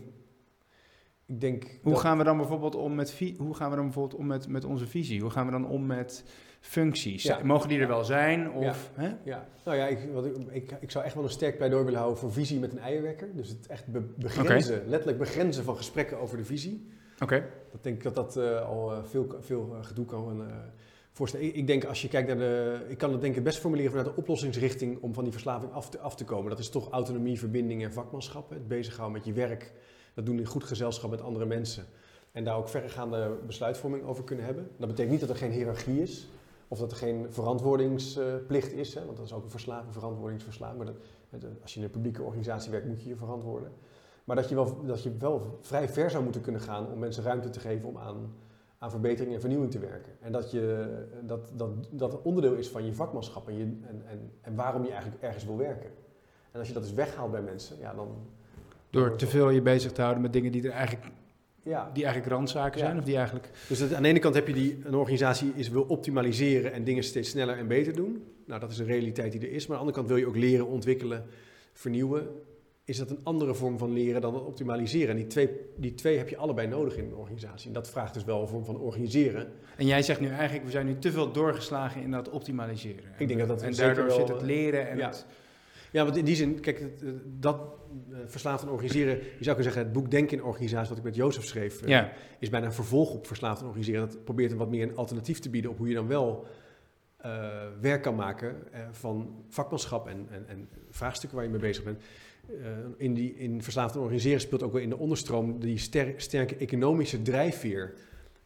ik 1.27 1.41
denk 1.41 1.65
hoe 1.83 1.99
gaan 1.99 2.19
we 2.19 2.25
dan 2.25 2.37
bijvoorbeeld 2.37 2.75
om 2.75 2.95
met, 2.95 3.21
hoe 3.39 3.55
gaan 3.55 3.71
we 3.71 3.77
dan 3.77 3.85
bijvoorbeeld 3.85 4.21
om 4.21 4.27
met, 4.27 4.49
met 4.49 4.65
onze 4.65 4.87
visie? 4.87 5.21
Hoe 5.21 5.31
gaan 5.31 5.47
we 5.47 5.53
dan 5.53 5.67
om 5.67 5.87
met 5.87 6.25
functies. 6.61 7.43
Mogen 7.43 7.69
die 7.69 7.79
er 7.81 7.89
wel 7.89 8.05
zijn? 8.05 8.53
Of, 8.53 8.91
ja. 8.97 9.03
Hè? 9.03 9.15
ja. 9.25 9.49
Nou 9.65 9.77
ja, 9.77 9.87
ik, 9.87 9.99
wat 10.13 10.27
ik, 10.51 10.73
ik, 10.81 10.91
zou 10.91 11.05
echt 11.05 11.15
wel 11.15 11.25
een 11.25 11.31
sterk 11.31 11.57
pleidooi 11.57 11.85
willen 11.85 11.99
houden 11.99 12.21
voor 12.21 12.33
visie 12.33 12.59
met 12.59 12.73
een 12.73 12.79
eierwekker. 12.79 13.29
Dus 13.35 13.49
het 13.49 13.67
echt 13.67 13.85
begrenzen, 14.17 14.83
letterlijk 14.87 15.19
begrenzen 15.19 15.65
van 15.65 15.77
gesprekken 15.77 16.19
over 16.19 16.37
de 16.37 16.45
visie. 16.45 16.89
Oké. 17.21 17.49
Dat 17.71 17.83
denk 17.83 17.97
ik 17.97 18.03
dat 18.03 18.15
dat 18.15 18.37
uh, 18.37 18.69
al 18.69 18.93
uh, 18.93 18.99
veel, 19.05 19.27
veel 19.41 19.71
uh, 19.73 19.85
gedoe 19.85 20.05
kan 20.05 20.43
voorstellen. 21.13 21.47
Ik, 21.47 21.55
ik, 21.55 21.67
denk 21.67 21.85
als 21.85 22.03
je 22.03 22.09
kijkt 22.09 22.29
naar 22.29 22.37
de... 22.37 22.81
Ik 22.89 22.99
kan 22.99 23.13
het 23.13 23.21
denk 23.21 23.37
ik 23.37 23.45
best 23.45 23.59
formuleren 23.59 23.91
vanuit 23.91 24.09
de 24.09 24.21
oplossingsrichting 24.21 25.03
om 25.03 25.15
van 25.15 25.23
die 25.23 25.33
verslaving 25.33 25.73
af 25.73 25.91
te, 25.91 25.99
af 25.99 26.17
te 26.17 26.25
komen. 26.25 26.51
Dat 26.51 26.59
is 26.59 26.69
toch 26.69 26.91
autonomie, 26.91 27.39
verbinding 27.39 27.85
en 27.85 27.93
vakmanschap. 27.93 28.51
Het 28.51 28.69
bezighouden 28.69 29.17
met 29.19 29.27
je 29.27 29.33
werk. 29.33 29.73
Dat 30.15 30.27
doen 30.27 30.39
in 30.39 30.47
goed 30.47 30.65
gezelschap 30.65 31.11
met 31.11 31.21
andere 31.21 31.47
mensen. 31.47 31.85
En 32.33 32.45
daar 32.45 32.57
ook 32.57 32.69
verregaande 32.69 33.39
besluitvorming 33.47 34.05
over 34.05 34.25
kunnen 34.25 34.45
hebben. 34.45 34.69
Dat 34.77 34.89
betekent 34.89 35.11
niet 35.11 35.21
dat 35.21 35.31
er 35.31 35.37
geen 35.37 35.51
hiërarchie 35.51 36.03
is. 36.03 36.29
Of 36.69 36.79
dat 36.79 36.91
er 36.91 36.97
geen 36.97 37.27
verantwoordingsplicht 37.31 38.73
is, 38.73 38.95
hè, 38.95 39.05
want 39.05 39.17
dat 39.17 39.27
is 39.27 39.33
ook 39.33 39.45
een 39.45 39.51
verslaving, 39.51 39.93
verantwoordingsverslaving. 39.93 40.85
Maar 40.85 40.95
als 41.63 41.73
je 41.75 41.79
in 41.79 41.85
een 41.85 41.91
publieke 41.91 42.23
organisatie 42.23 42.71
werkt, 42.71 42.87
moet 42.87 43.03
je 43.03 43.09
je 43.09 43.17
verantwoorden. 43.17 43.73
Maar 44.29 44.37
dat 44.37 44.49
je, 44.49 44.55
wel, 44.55 44.85
dat 44.85 45.03
je 45.03 45.17
wel 45.19 45.59
vrij 45.61 45.89
ver 45.89 46.11
zou 46.11 46.23
moeten 46.23 46.41
kunnen 46.41 46.61
gaan 46.61 46.93
om 46.93 46.99
mensen 46.99 47.25
ruimte 47.25 47.51
te 47.51 47.61
geven 47.61 47.89
om 47.89 47.99
aan, 47.99 48.35
aan 48.79 48.91
verbetering 48.91 49.35
en 49.35 49.41
vernieuwing 49.41 49.71
te 49.71 49.79
werken. 49.79 50.13
En 50.21 50.33
dat, 50.33 50.51
je, 50.51 50.89
dat, 51.23 51.53
dat, 51.57 51.71
dat 51.91 52.23
onderdeel 52.23 52.55
is 52.55 52.69
van 52.69 52.85
je 52.85 52.95
vakmanschap 52.95 53.49
en, 53.49 53.57
je, 53.57 53.63
en, 53.63 54.03
en, 54.07 54.33
en 54.41 54.55
waarom 54.55 54.85
je 54.85 54.91
eigenlijk 54.91 55.23
ergens 55.23 55.45
wil 55.45 55.57
werken. 55.57 55.91
En 56.51 56.59
als 56.59 56.69
je 56.69 56.75
dat 56.75 56.83
dus 56.83 56.93
weghaalt 56.93 57.31
bij 57.31 57.43
mensen, 57.43 57.79
ja, 57.79 57.95
dan... 57.95 58.09
Door 58.91 59.17
te 59.17 59.27
veel 59.27 59.51
je 59.51 59.63
bezig 59.63 59.93
te 59.93 60.01
houden 60.01 60.23
met 60.23 60.33
dingen 60.33 60.53
die 60.53 60.63
er 60.63 60.71
eigenlijk 60.71 61.07
ja. 61.63 61.91
Die 61.93 62.05
eigenlijk 62.05 62.35
randzaken 62.35 62.79
zijn? 62.79 62.99
Of 62.99 63.05
die 63.05 63.17
eigenlijk... 63.17 63.51
Dus 63.69 63.95
aan 63.95 64.03
de 64.03 64.09
ene 64.09 64.19
kant 64.19 64.35
heb 64.35 64.47
je 64.47 64.53
die, 64.53 64.79
een 64.85 64.95
organisatie 64.95 65.53
is, 65.55 65.69
wil 65.69 65.83
optimaliseren 65.83 66.73
en 66.73 66.85
dingen 66.85 67.03
steeds 67.03 67.31
sneller 67.31 67.59
en 67.59 67.67
beter 67.67 67.93
doen. 67.93 68.25
Nou, 68.47 68.61
dat 68.61 68.71
is 68.71 68.79
een 68.79 68.87
realiteit 68.87 69.33
die 69.33 69.41
er 69.41 69.53
is. 69.53 69.67
Maar 69.67 69.77
aan 69.77 69.87
de 69.87 69.93
andere 69.93 69.97
kant 69.97 70.09
wil 70.09 70.17
je 70.17 70.27
ook 70.27 70.43
leren, 70.43 70.67
ontwikkelen, 70.67 71.25
vernieuwen. 71.73 72.29
Is 72.89 72.97
dat 72.97 73.11
een 73.11 73.21
andere 73.23 73.55
vorm 73.55 73.79
van 73.79 73.93
leren 73.93 74.21
dan 74.21 74.35
het 74.35 74.45
optimaliseren? 74.45 75.09
En 75.09 75.17
die 75.17 75.27
twee, 75.27 75.51
die 75.77 75.95
twee 75.95 76.19
heb 76.19 76.29
je 76.29 76.37
allebei 76.37 76.67
nodig 76.67 76.97
in 76.97 77.05
een 77.05 77.15
organisatie. 77.15 77.67
En 77.67 77.73
dat 77.73 77.91
vraagt 77.91 78.15
dus 78.15 78.25
wel 78.25 78.41
een 78.41 78.49
vorm 78.49 78.65
van 78.65 78.79
organiseren. 78.79 79.53
En 79.77 79.87
jij 79.87 80.03
zegt 80.03 80.21
nu 80.21 80.29
eigenlijk, 80.29 80.65
we 80.65 80.71
zijn 80.71 80.87
nu 80.87 80.99
te 80.99 81.13
veel 81.13 81.33
doorgeslagen 81.33 82.03
in 82.03 82.11
dat 82.11 82.31
optimaliseren. 82.31 83.05
Ik 83.19 83.29
denk 83.29 83.41
dat 83.41 83.49
dat 83.49 83.63
En 83.63 83.75
daardoor 83.75 84.11
zit 84.11 84.29
het 84.29 84.43
leren 84.43 84.89
en 84.89 85.01
het 85.01 85.27
Ja, 85.91 86.05
want 86.05 86.17
in 86.17 86.25
die 86.25 86.37
zin, 86.37 86.61
kijk, 86.61 86.81
eh, 86.81 87.09
dat 87.25 87.61
uh, 88.11 88.19
verslaafd 88.27 88.63
en 88.63 88.69
organiseren, 88.69 89.17
je 89.17 89.23
zou 89.45 89.57
kunnen 89.57 89.65
zeggen, 89.65 89.83
het 89.83 89.93
boek 89.93 90.11
Denken 90.11 90.37
in 90.37 90.45
Organisatie, 90.45 90.89
wat 90.89 90.99
ik 90.99 91.05
met 91.05 91.15
Jozef 91.15 91.45
schreef, 91.45 91.83
uh, 91.83 91.89
Ja. 91.89 92.13
is 92.39 92.49
bijna 92.49 92.67
een 92.67 92.73
vervolg 92.73 93.15
op 93.15 93.27
verslaafd 93.27 93.61
en 93.61 93.67
organiseren. 93.67 94.09
Dat 94.09 94.25
probeert 94.25 94.51
een 94.51 94.59
wat 94.59 94.71
meer 94.71 94.83
een 94.83 94.97
alternatief 94.97 95.39
te 95.39 95.51
bieden 95.51 95.71
op 95.71 95.79
hoe 95.79 95.89
je 95.89 95.95
dan 95.95 96.07
wel 96.07 96.47
eh, 97.19 97.67
werk 97.81 98.03
kan 98.03 98.15
maken 98.15 98.73
eh, 98.73 98.81
van 98.91 99.45
vakmanschap 99.49 100.09
en, 100.09 100.27
en, 100.31 100.45
en 100.49 100.69
vraagstukken 100.91 101.37
waar 101.37 101.47
je 101.47 101.53
mee 101.53 101.61
bezig 101.61 101.85
bent. 101.85 102.03
Eh, 102.49 102.55
in, 102.97 103.15
die, 103.15 103.35
in 103.35 103.63
verslaafd 103.63 103.95
en 103.95 104.01
organiseren 104.01 104.41
speelt 104.41 104.63
ook 104.63 104.73
wel 104.73 104.83
in 104.83 104.89
de 104.89 104.99
onderstroom 104.99 105.61
die 105.61 105.79
ster- 105.79 106.15
sterke 106.17 106.57
economische 106.57 107.23
drijfveer 107.23 107.95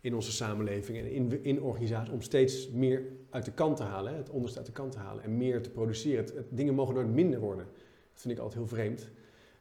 in 0.01 0.15
onze 0.15 0.33
samenleving 0.33 0.99
en 0.99 1.11
in, 1.12 1.45
in 1.45 1.62
organisaties 1.62 2.12
om 2.12 2.21
steeds 2.21 2.71
meer 2.71 3.03
uit 3.31 3.45
de 3.45 3.53
kant 3.53 3.77
te 3.77 3.83
halen, 3.83 4.12
hè, 4.12 4.19
het 4.19 4.31
onderste 4.31 4.59
uit 4.59 4.67
de 4.67 4.73
kant 4.73 4.93
te 4.93 4.99
halen 4.99 5.25
en 5.25 5.37
meer 5.37 5.62
te 5.62 5.71
produceren. 5.71 6.25
Het- 6.25 6.45
dingen 6.51 6.75
mogen 6.75 6.95
nooit 6.95 7.09
minder 7.09 7.41
worden. 7.41 7.65
Dat 8.12 8.21
vind 8.21 8.35
ik 8.35 8.41
altijd 8.41 8.59
heel 8.59 8.69
vreemd. 8.77 9.11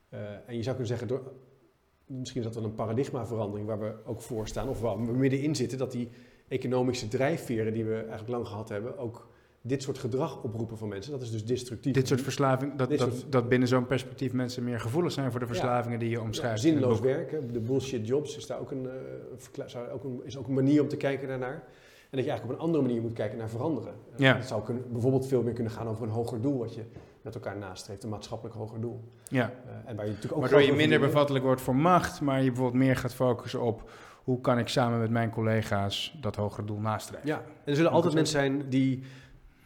Eh, 0.10 0.20
en 0.22 0.56
je 0.56 0.64
zou 0.64 0.76
kunnen 0.76 0.88
zeggen, 0.88 1.08
door, 1.08 1.32
misschien 2.06 2.40
is 2.42 2.48
dat 2.48 2.56
wel 2.56 2.64
een 2.64 2.76
paradigmaverandering 2.76 3.68
waar 3.68 3.80
we 3.80 3.94
ook 4.06 4.22
voor 4.22 4.48
staan, 4.48 4.70
of 4.70 4.82
waar 4.82 5.06
we 5.06 5.12
middenin 5.12 5.56
zitten, 5.56 5.78
dat 5.78 5.92
die 5.92 6.10
economische 6.48 7.08
drijfveren 7.08 7.74
die 7.74 7.86
we 7.86 7.96
eigenlijk 7.96 8.30
lang 8.30 8.48
gehad 8.48 8.70
hebben, 8.70 8.98
ook 8.98 9.30
dit 9.64 9.82
soort 9.84 9.98
gedrag 9.98 10.44
oproepen 10.44 10.78
van 10.78 10.88
mensen. 10.88 11.12
Dat 11.12 11.22
is 11.22 11.32
dus 11.32 11.46
destructief. 11.46 11.94
Dit 11.94 12.08
soort 12.08 12.22
verslaving, 12.22 12.76
dat, 12.76 12.90
dat, 12.90 13.00
soort- 13.00 13.32
dat 13.32 13.50
binnen 13.50 13.68
zo'n 13.68 13.86
perspectief 13.86 14.34
mensen 14.34 14.64
meer 14.64 14.80
gevoelig 14.80 15.12
zijn 15.12 15.32
voor 15.32 15.40
de 15.40 15.46
Ja. 15.46 15.52
verslavingen 15.52 16.00
die 16.00 16.10
je 16.10 16.16
Ja, 16.16 16.22
omschrijft. 16.22 16.64
het 16.64 16.72
zinloos 16.72 17.00
werken, 17.00 17.54
de 17.54 17.60
bullshit 17.60 18.08
jobs 18.08 18.38
is 18.38 18.48
daar 18.48 18.60
ook 18.60 18.72
een, 18.72 18.90
eh, 19.66 19.94
ook 19.94 20.04
een, 20.04 20.22
is 20.24 20.38
ook 20.38 20.48
een 20.48 20.54
manier 20.54 20.82
om 20.82 20.88
te 20.88 20.98
kijken 20.98 21.28
daarnaar. 21.28 21.54
En 22.10 22.18
dat 22.18 22.26
je 22.26 22.32
eigenlijk 22.32 22.44
op 22.46 22.60
een 22.60 22.66
andere 22.74 22.84
manier 22.84 23.02
moet 23.02 23.14
kijken 23.14 23.38
naar 23.38 23.50
veranderen. 23.50 23.94
Ja. 24.16 24.36
Het 24.36 24.48
zou 24.48 24.64
kunnen, 24.64 24.84
bijvoorbeeld 24.92 25.28
veel 25.28 25.44
meer 25.44 25.54
kunnen 25.54 25.74
gaan 25.74 25.88
over 25.88 26.04
een 26.04 26.10
hoger 26.14 26.42
doel 26.42 26.58
wat 26.58 26.74
je 26.76 26.82
met 27.22 27.36
elkaar 27.36 27.58
nastreeft, 27.58 28.04
een 28.04 28.10
maatschappelijk 28.10 28.56
hoger 28.58 28.82
doel. 28.82 29.04
Ja. 29.28 29.52
Eh, 29.66 29.90
en 29.90 29.96
waar 29.96 30.06
je 30.06 30.12
natuurlijk 30.12 30.34
ook 30.34 30.42
Waardoor 30.42 30.62
je 30.62 30.74
minder 30.74 31.00
bevattelijk 31.00 31.46
wordt 31.46 31.62
voor 31.62 31.76
macht, 31.76 32.22
maar 32.22 32.42
je 32.42 32.48
bijvoorbeeld 32.48 32.84
meer 32.84 32.96
gaat 32.96 33.14
focussen 33.14 33.62
op 33.62 33.90
hoe 34.24 34.42
kan 34.42 34.58
ik 34.58 34.68
samen 34.68 35.00
met 35.00 35.10
mijn 35.10 35.30
collega's 35.30 36.18
dat 36.22 36.36
hogere 36.36 36.66
doel 36.66 36.80
nastreven. 36.80 37.28
Ja, 37.28 37.38
en 37.38 37.44
er 37.64 37.76
zullen 37.76 37.92
altijd 37.92 38.14
mensen 38.14 38.40
zijn 38.40 38.70
die 38.70 39.04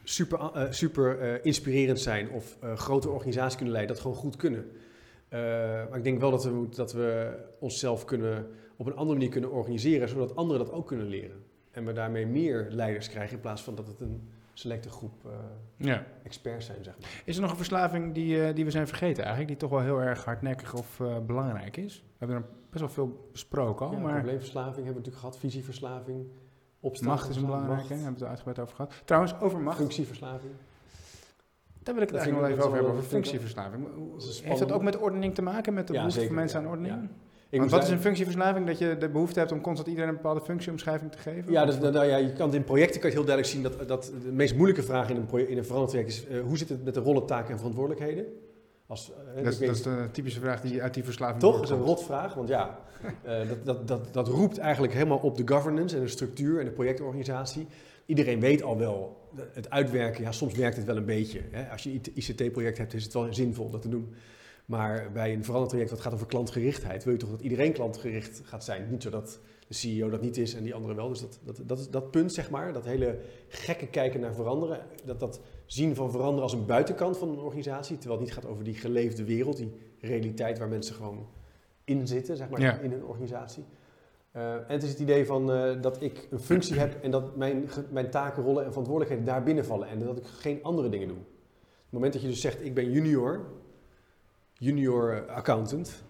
super, 0.05 0.39
eh, 0.39 0.71
super 0.71 1.19
eh, 1.19 1.45
inspirerend 1.45 1.99
zijn 1.99 2.29
of 2.29 2.57
eh, 2.61 2.75
grote 2.75 3.09
organisaties 3.09 3.55
kunnen 3.55 3.73
leiden, 3.73 3.95
dat 3.95 4.03
gewoon 4.03 4.19
goed 4.19 4.35
kunnen. 4.35 4.65
Maar 5.89 5.97
ik 5.97 6.03
denk 6.03 6.19
wel 6.19 6.31
dat 6.31 6.43
we, 6.43 6.67
dat 6.69 6.93
we 6.93 7.37
onszelf 7.59 8.05
kunnen, 8.05 8.47
op 8.75 8.85
een 8.85 8.95
andere 8.95 9.13
manier 9.13 9.29
kunnen 9.29 9.51
organiseren, 9.51 10.09
zodat 10.09 10.35
anderen 10.35 10.65
dat 10.65 10.75
ook 10.75 10.87
kunnen 10.87 11.07
leren. 11.07 11.43
En 11.71 11.85
we 11.85 11.93
daarmee 11.93 12.25
meer 12.25 12.67
leiders 12.69 13.09
krijgen 13.09 13.35
in 13.35 13.41
plaats 13.41 13.63
van 13.63 13.75
dat 13.75 13.87
het 13.87 13.99
een 13.99 14.29
selecte 14.53 14.89
groep 14.89 15.13
Ja. 15.77 16.05
experts 16.23 16.65
zijn, 16.65 16.83
zeg 16.83 16.99
maar. 16.99 17.21
Is 17.25 17.35
er 17.35 17.41
nog 17.41 17.51
een 17.51 17.57
verslaving 17.57 18.13
die, 18.13 18.53
die 18.53 18.65
we 18.65 18.71
zijn 18.71 18.87
vergeten 18.87 19.23
eigenlijk, 19.23 19.47
die 19.47 19.69
toch 19.69 19.69
wel 19.69 19.81
heel 19.81 20.01
erg 20.01 20.25
hardnekkig 20.25 20.73
of 20.73 21.01
belangrijk 21.25 21.77
is? 21.77 21.95
We 21.95 22.25
hebben 22.25 22.37
er 22.37 22.45
best 22.69 22.83
wel 22.83 22.89
veel 22.89 23.29
besproken 23.31 23.85
al, 23.85 23.91
Ja, 23.91 23.99
maar 23.99 24.13
Probleemverslaving 24.13 24.75
hebben 24.75 24.85
we 24.85 24.99
natuurlijk 24.99 25.17
gehad, 25.17 25.37
visieverslaving, 25.37 26.27
opstaan. 26.85 27.09
macht 27.09 27.29
is 27.29 27.35
een 27.35 27.45
belangrijke, 27.45 27.87
daar 27.87 27.97
hebben 27.97 28.13
we 28.13 28.19
het 28.19 28.29
uitgebreid 28.29 28.59
over 28.59 28.75
gehad. 28.75 28.93
Trouwens, 29.05 29.33
over 29.39 29.59
macht, 29.59 29.77
Functieverslaving. 29.77 30.51
daar 31.83 31.93
wil 31.93 32.03
ik 32.03 32.09
het 32.09 32.17
Dat 32.17 32.27
eigenlijk 32.27 32.45
ik 32.45 32.51
even 32.51 32.63
over 32.63 32.73
hebben, 32.75 32.91
over 32.91 33.03
dat 33.03 33.11
functieverslaving. 33.11 33.83
Dat 34.17 34.41
Heeft 34.43 34.59
dat 34.59 34.71
ook 34.71 34.81
met 34.83 34.97
ordening 34.97 35.35
te 35.35 35.41
maken, 35.41 35.73
met 35.73 35.87
de 35.87 35.93
Ja, 35.93 35.99
behoefte 35.99 36.19
zeker, 36.19 36.33
van 36.35 36.43
mensen 36.43 36.59
ja, 36.59 36.65
aan 36.65 36.71
ordening? 36.71 36.95
ja. 37.01 37.09
Want 37.49 37.63
Ik 37.65 37.69
wat 37.69 37.83
is 37.83 37.89
een 37.89 37.99
functieverslaving? 37.99 38.67
Dat 38.67 38.77
je 38.77 38.97
de 38.97 39.09
behoefte 39.09 39.39
hebt 39.39 39.51
om 39.51 39.61
constant 39.61 39.87
iedereen 39.87 40.09
een 40.09 40.15
bepaalde 40.15 40.41
functieomschrijving 40.41 41.11
te 41.11 41.17
geven? 41.17 41.51
Ja, 41.51 41.65
dus, 41.65 41.79
nou, 41.79 42.05
ja, 42.05 42.15
je 42.15 42.33
kan 42.33 42.45
het 42.45 42.55
in 42.55 42.63
projecten 42.63 42.99
kan 43.01 43.09
je 43.09 43.15
heel 43.15 43.25
duidelijk 43.25 43.55
zien 43.55 43.63
dat, 43.63 43.87
dat 43.87 44.11
de 44.23 44.31
meest 44.31 44.55
moeilijke 44.55 44.83
vraag 44.83 45.09
in 45.09 45.15
een, 45.15 45.47
in 45.49 45.57
een 45.57 45.65
verandertraject 45.65 46.09
is: 46.11 46.27
eh, 46.27 46.41
hoe 46.41 46.57
zit 46.57 46.69
het 46.69 46.83
met 46.83 46.93
de 46.93 46.99
rollen, 46.99 47.25
taken 47.25 47.51
en 47.51 47.57
verantwoordelijkheden? 47.57 48.25
Als, 48.87 49.11
eh, 49.35 49.43
dat, 49.43 49.53
is, 49.53 49.59
dat 49.59 49.75
is 49.75 49.81
de 49.81 50.07
typische 50.11 50.39
vraag 50.39 50.61
die 50.61 50.81
uit 50.81 50.93
die 50.93 51.03
verslaving 51.03 51.39
toch? 51.39 51.55
Dat 51.55 51.63
is 51.63 51.69
een 51.69 51.81
rotvraag, 51.81 52.33
want 52.33 52.49
ja, 52.49 52.79
eh, 53.23 53.47
dat, 53.47 53.65
dat, 53.65 53.87
dat, 53.87 54.13
dat 54.13 54.27
roept 54.27 54.57
eigenlijk 54.57 54.93
helemaal 54.93 55.17
op 55.17 55.37
de 55.37 55.47
governance 55.47 55.95
en 55.95 56.01
de 56.01 56.07
structuur 56.07 56.59
en 56.59 56.65
de 56.65 56.71
projectorganisatie. 56.71 57.67
Iedereen 58.05 58.39
weet 58.39 58.63
al 58.63 58.77
wel, 58.77 59.29
het 59.53 59.69
uitwerken, 59.69 60.23
ja, 60.23 60.31
soms 60.31 60.53
werkt 60.53 60.75
het 60.75 60.85
wel 60.85 60.97
een 60.97 61.05
beetje. 61.05 61.41
Hè? 61.51 61.69
Als 61.69 61.83
je 61.83 61.91
een 61.91 62.01
ICT-project 62.13 62.77
hebt, 62.77 62.93
is 62.93 63.03
het 63.03 63.13
wel 63.13 63.33
zinvol 63.33 63.69
dat 63.69 63.81
te 63.81 63.89
doen. 63.89 64.13
Maar 64.65 65.11
bij 65.13 65.33
een 65.33 65.43
verandertraject 65.43 65.89
dat 65.89 66.01
gaat 66.01 66.13
over 66.13 66.27
klantgerichtheid, 66.27 67.03
wil 67.03 67.13
je 67.13 67.19
toch 67.19 67.29
dat 67.29 67.41
iedereen 67.41 67.73
klantgericht 67.73 68.41
gaat 68.43 68.63
zijn. 68.63 68.89
Niet 68.89 69.03
zo 69.03 69.09
dat 69.09 69.39
de 69.67 69.73
CEO 69.73 70.09
dat 70.09 70.21
niet 70.21 70.37
is 70.37 70.53
en 70.53 70.63
die 70.63 70.73
andere 70.73 70.93
wel. 70.93 71.09
Dus 71.09 71.19
dat, 71.21 71.39
dat, 71.43 71.59
dat, 71.65 71.79
is, 71.79 71.89
dat 71.89 72.11
punt, 72.11 72.33
zeg 72.33 72.49
maar, 72.49 72.73
dat 72.73 72.85
hele 72.85 73.19
gekke 73.47 73.87
kijken 73.87 74.19
naar 74.19 74.33
veranderen, 74.33 74.85
dat, 75.05 75.19
dat 75.19 75.39
zien 75.65 75.95
van 75.95 76.11
veranderen 76.11 76.43
als 76.43 76.53
een 76.53 76.65
buitenkant 76.65 77.17
van 77.17 77.29
een 77.29 77.39
organisatie, 77.39 77.97
terwijl 77.97 78.19
het 78.19 78.29
niet 78.29 78.37
gaat 78.37 78.51
over 78.51 78.63
die 78.63 78.73
geleefde 78.73 79.23
wereld, 79.23 79.57
die 79.57 79.71
realiteit 79.99 80.57
waar 80.57 80.67
mensen 80.67 80.95
gewoon 80.95 81.27
in 81.83 82.07
zitten, 82.07 82.37
zeg 82.37 82.49
maar, 82.49 82.61
Ja. 82.61 82.79
in 82.79 82.91
een 82.91 83.05
organisatie. 83.05 83.63
Eh, 84.31 84.53
en 84.53 84.63
het 84.67 84.83
is 84.83 84.89
het 84.89 84.99
idee 84.99 85.25
van 85.25 85.51
eh, 85.51 85.81
dat 85.81 86.01
ik 86.01 86.27
een 86.31 86.39
functie 86.39 86.79
heb 86.79 87.03
en 87.03 87.11
dat 87.11 87.35
mijn, 87.35 87.69
mijn 87.89 88.09
taken, 88.09 88.43
rollen 88.43 88.63
en 88.63 88.69
verantwoordelijkheden 88.69 89.25
daar 89.33 89.43
binnen 89.43 89.65
vallen 89.65 89.87
en 89.87 89.99
dat 89.99 90.17
ik 90.17 90.25
geen 90.25 90.59
andere 90.63 90.89
dingen 90.89 91.07
doe. 91.07 91.17
Op 91.17 91.23
het 91.83 91.91
moment 91.91 92.13
dat 92.13 92.21
je 92.21 92.27
dus 92.27 92.41
zegt, 92.41 92.65
ik 92.65 92.73
ben 92.73 92.91
junior, 92.91 93.45
junior 94.53 95.27
accountant, 95.29 96.03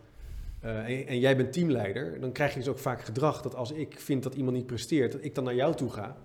en, 0.70 1.08
en 1.08 1.20
jij 1.20 1.38
bent 1.38 1.54
teamleider, 1.54 2.20
dan 2.20 2.32
krijg 2.32 2.54
je 2.54 2.60
dus 2.60 2.68
ook 2.68 2.80
vaak 2.80 3.02
gedrag 3.02 3.42
dat 3.42 3.56
als 3.56 3.72
ik 3.72 4.00
vind 4.00 4.24
dat 4.24 4.36
iemand 4.36 4.58
niet 4.58 4.66
presteert, 4.66 5.12
dat 5.12 5.24
ik 5.24 5.36
dan 5.36 5.44
naar 5.44 5.56
jou 5.56 5.76
toe 5.76 5.90
ga. 5.90 6.18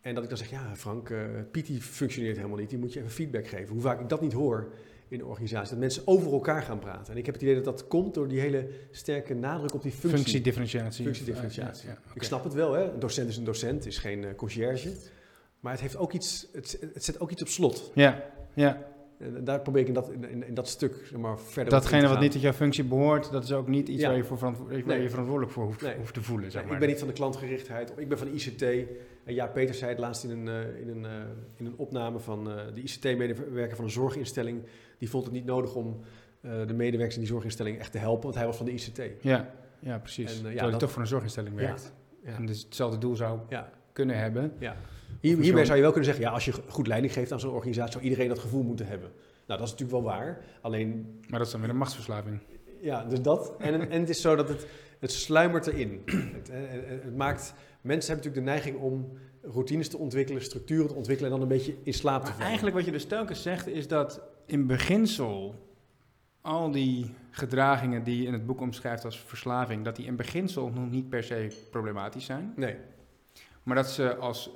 En 0.00 0.14
dat 0.14 0.22
ik 0.22 0.28
dan 0.28 0.38
zeg, 0.38 0.50
ja 0.50 0.76
Frank, 0.76 1.10
eh 1.10 1.18
Piet 1.50 1.66
die 1.66 1.80
functioneert 1.80 2.36
helemaal 2.36 2.58
niet, 2.58 2.70
die 2.70 2.78
moet 2.78 2.92
je 2.92 2.98
even 2.98 3.10
feedback 3.10 3.46
geven. 3.46 3.68
Hoe 3.68 3.82
vaak 3.82 4.00
ik 4.00 4.08
dat 4.08 4.20
niet 4.20 4.32
hoor 4.32 4.72
in 5.08 5.18
de 5.18 5.26
organisatie, 5.26 5.70
dat 5.70 5.78
mensen 5.78 6.02
over 6.06 6.32
elkaar 6.32 6.62
gaan 6.62 6.78
praten. 6.78 7.12
En 7.12 7.18
ik 7.18 7.26
heb 7.26 7.34
het 7.34 7.42
idee 7.42 7.54
dat 7.54 7.64
dat 7.64 7.86
komt 7.86 8.14
door 8.14 8.28
die 8.28 8.40
hele 8.40 8.68
sterke 8.90 9.34
nadruk 9.34 9.74
op 9.74 9.82
die 9.82 9.92
functie. 9.92 10.18
Functiedifferentiatie. 10.18 11.04
Functiedifferentiatie. 11.04 11.88
Ja, 11.88 11.92
ja, 11.92 12.00
oké. 12.04 12.14
Ik 12.14 12.22
snap 12.22 12.44
het 12.44 12.52
wel, 12.52 12.72
hè? 12.72 12.92
een 12.92 12.98
docent 12.98 13.28
is 13.28 13.36
een 13.36 13.44
docent, 13.44 13.86
is 13.86 13.98
geen 13.98 14.24
eh, 14.24 14.34
conciërge. 14.34 14.92
Maar 15.60 15.72
het, 15.72 15.80
heeft 15.80 15.96
ook 15.96 16.12
iets, 16.12 16.46
het, 16.52 16.78
het 16.94 17.04
zet 17.04 17.20
ook 17.20 17.30
iets 17.30 17.42
op 17.42 17.48
slot. 17.48 17.90
Ja, 17.94 18.24
ja. 18.54 18.89
En 19.20 19.44
daar 19.44 19.60
probeer 19.60 19.80
ik 19.82 19.88
in 19.88 19.94
dat, 19.94 20.10
in, 20.10 20.46
in 20.46 20.54
dat 20.54 20.68
stuk 20.68 20.94
zeg 21.04 21.18
maar, 21.18 21.38
verder 21.40 21.72
datgene 21.72 22.08
wat 22.08 22.20
niet 22.20 22.32
tot 22.32 22.40
jouw 22.40 22.52
functie 22.52 22.84
behoort, 22.84 23.30
dat 23.32 23.44
is 23.44 23.52
ook 23.52 23.68
niet 23.68 23.88
iets 23.88 24.00
Ja. 24.02 24.08
waar, 24.08 24.16
je 24.16 24.24
voor 24.24 24.38
verantwo- 24.38 24.64
waar 24.68 24.82
Nee. 24.84 25.02
je 25.02 25.08
verantwoordelijk 25.10 25.52
voor 25.52 25.64
hoeft, 25.64 25.82
Nee. 25.82 25.96
hoeft 25.96 26.14
te 26.14 26.22
voelen. 26.22 26.50
Zeg 26.50 26.64
maar. 26.64 26.72
ik 26.72 26.78
ben 26.78 26.88
niet 26.88 26.98
van 26.98 27.08
de 27.08 27.14
klantgerichtheid, 27.14 27.90
of 27.90 27.98
ik 27.98 28.08
ben 28.08 28.18
van 28.18 28.26
de 28.26 28.32
ICT. 28.32 28.62
En 29.24 29.34
ja, 29.34 29.46
Peter 29.46 29.74
zei 29.74 29.90
het 29.90 30.00
laatst 30.00 30.24
in 30.24 30.30
een, 30.30 30.48
eh, 30.48 30.80
in 30.80 30.88
een, 30.88 31.04
eh, 31.04 31.10
in 31.56 31.66
een 31.66 31.74
opname 31.76 32.18
van 32.18 32.50
eh, 32.50 32.56
de 32.74 32.80
ICT-medewerker 32.82 33.76
van 33.76 33.84
een 33.84 33.90
zorginstelling. 33.90 34.62
Die 34.98 35.10
vond 35.10 35.24
het 35.24 35.32
niet 35.32 35.44
nodig 35.44 35.74
om 35.74 36.00
de 36.42 36.74
medewerkers 36.74 37.14
in 37.14 37.20
die 37.20 37.30
zorginstelling 37.30 37.78
echt 37.78 37.92
te 37.92 37.98
helpen, 37.98 38.22
want 38.22 38.34
hij 38.34 38.46
was 38.46 38.56
van 38.56 38.66
de 38.66 38.72
ICT. 38.72 39.02
Ja, 39.20 39.50
ja, 39.78 39.98
precies. 39.98 40.40
En, 40.40 40.46
eh, 40.46 40.54
ja, 40.54 40.64
je 40.64 40.70
dat- 40.70 40.80
toch 40.80 40.90
voor 40.90 41.00
een 41.02 41.08
zorginstelling 41.08 41.54
werkt. 41.54 41.92
Ja. 42.24 42.32
En 42.34 42.46
dus 42.46 42.62
hetzelfde 42.62 42.98
doel 42.98 43.16
zou 43.16 43.38
kunnen 43.92 44.18
hebben. 44.18 44.52
Ja. 44.58 44.76
Hier, 45.20 45.38
hierbij 45.38 45.64
zou 45.64 45.76
je 45.76 45.82
wel 45.82 45.92
kunnen 45.92 46.08
zeggen, 46.08 46.24
ja, 46.24 46.32
als 46.32 46.44
je 46.44 46.52
goed 46.68 46.86
leiding 46.86 47.12
geeft 47.12 47.32
aan 47.32 47.40
zo'n 47.40 47.54
organisatie, 47.54 47.92
zou 47.92 48.04
iedereen 48.04 48.28
dat 48.28 48.38
gevoel 48.38 48.62
moeten 48.62 48.86
hebben. 48.86 49.10
Nou, 49.46 49.58
dat 49.60 49.68
is 49.68 49.70
natuurlijk 49.70 50.04
wel 50.04 50.14
waar. 50.14 50.44
Alleen, 50.60 51.20
Maar 51.28 51.38
dat 51.38 51.46
is 51.46 51.52
dan 51.52 51.60
weer 51.60 51.70
een 51.70 51.76
machtsverslaving. 51.76 52.38
ja, 52.80 53.04
dus 53.04 53.22
dat. 53.22 53.54
En, 53.58 53.90
en 53.90 54.00
het 54.00 54.08
is 54.08 54.20
zo 54.20 54.36
dat 54.36 54.48
het, 54.48 54.66
het 54.98 55.12
sluimert 55.12 55.66
erin. 55.66 56.02
Het, 56.36 56.50
eh, 56.50 56.58
het, 56.60 57.02
het 57.04 57.16
maakt, 57.16 57.54
mensen 57.80 58.12
hebben 58.12 58.30
natuurlijk 58.32 58.34
de 58.34 58.40
neiging 58.40 58.76
om 58.76 59.18
routines 59.42 59.88
te 59.88 59.98
ontwikkelen, 59.98 60.42
structuren 60.42 60.86
te 60.86 60.94
ontwikkelen 60.94 61.32
en 61.32 61.38
dan 61.38 61.48
een 61.48 61.56
beetje 61.56 61.76
in 61.82 61.94
slaap 61.94 62.24
te 62.24 62.30
vallen. 62.30 62.46
eigenlijk 62.46 62.76
wat 62.76 62.84
je 62.84 62.90
dus 62.90 63.04
telkens 63.04 63.42
zegt 63.42 63.66
is 63.66 63.88
dat 63.88 64.20
in 64.46 64.66
beginsel 64.66 65.54
al 66.40 66.70
die 66.70 67.14
gedragingen 67.30 68.04
die 68.04 68.20
je 68.20 68.26
in 68.26 68.32
het 68.32 68.46
boek 68.46 68.60
omschrijft 68.60 69.04
als 69.04 69.20
verslaving, 69.20 69.84
dat 69.84 69.96
die 69.96 70.06
in 70.06 70.16
beginsel 70.16 70.68
nog 70.68 70.90
niet 70.90 71.08
per 71.08 71.22
se 71.22 71.66
problematisch 71.70 72.24
zijn. 72.24 72.52
Nee, 72.56 72.76
Maar 73.62 73.76
dat 73.76 73.90
ze 73.90 74.16
als 74.16 74.50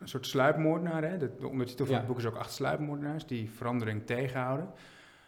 een 0.00 0.08
soort 0.08 0.26
sluipmoordenaar, 0.26 1.02
hè, 1.02 1.18
de, 1.18 1.30
de 1.38 1.48
ondertitel 1.48 1.84
van 1.84 1.94
Ja. 1.94 2.00
het 2.00 2.08
boek 2.08 2.18
is 2.18 2.26
ook 2.26 2.36
acht 2.36 2.52
sluipmoordenaars, 2.52 3.26
die 3.26 3.50
verandering 3.50 4.06
tegenhouden, 4.06 4.68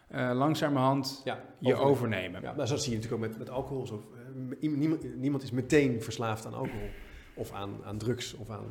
eh, 0.07 0.31
langzamerhand 0.33 1.21
ja, 1.23 1.39
je 1.59 1.73
over- 1.73 1.85
overnemen. 1.85 2.41
Ja, 2.41 2.53
maar 2.53 2.67
zo 2.67 2.75
zie 2.75 2.91
je 2.91 2.95
natuurlijk 2.97 3.23
ook 3.23 3.29
met, 3.29 3.37
met 3.39 3.49
alcohol. 3.49 3.87
Zo, 3.87 4.03
eh, 4.61 4.69
niemand, 4.71 5.15
niemand 5.17 5.43
is 5.43 5.51
meteen 5.51 6.01
verslaafd 6.01 6.45
aan 6.45 6.53
alcohol. 6.53 6.89
Of 7.35 7.51
aan, 7.51 7.69
aan 7.83 7.97
drugs 7.97 8.33
of 8.33 8.49
aan 8.49 8.65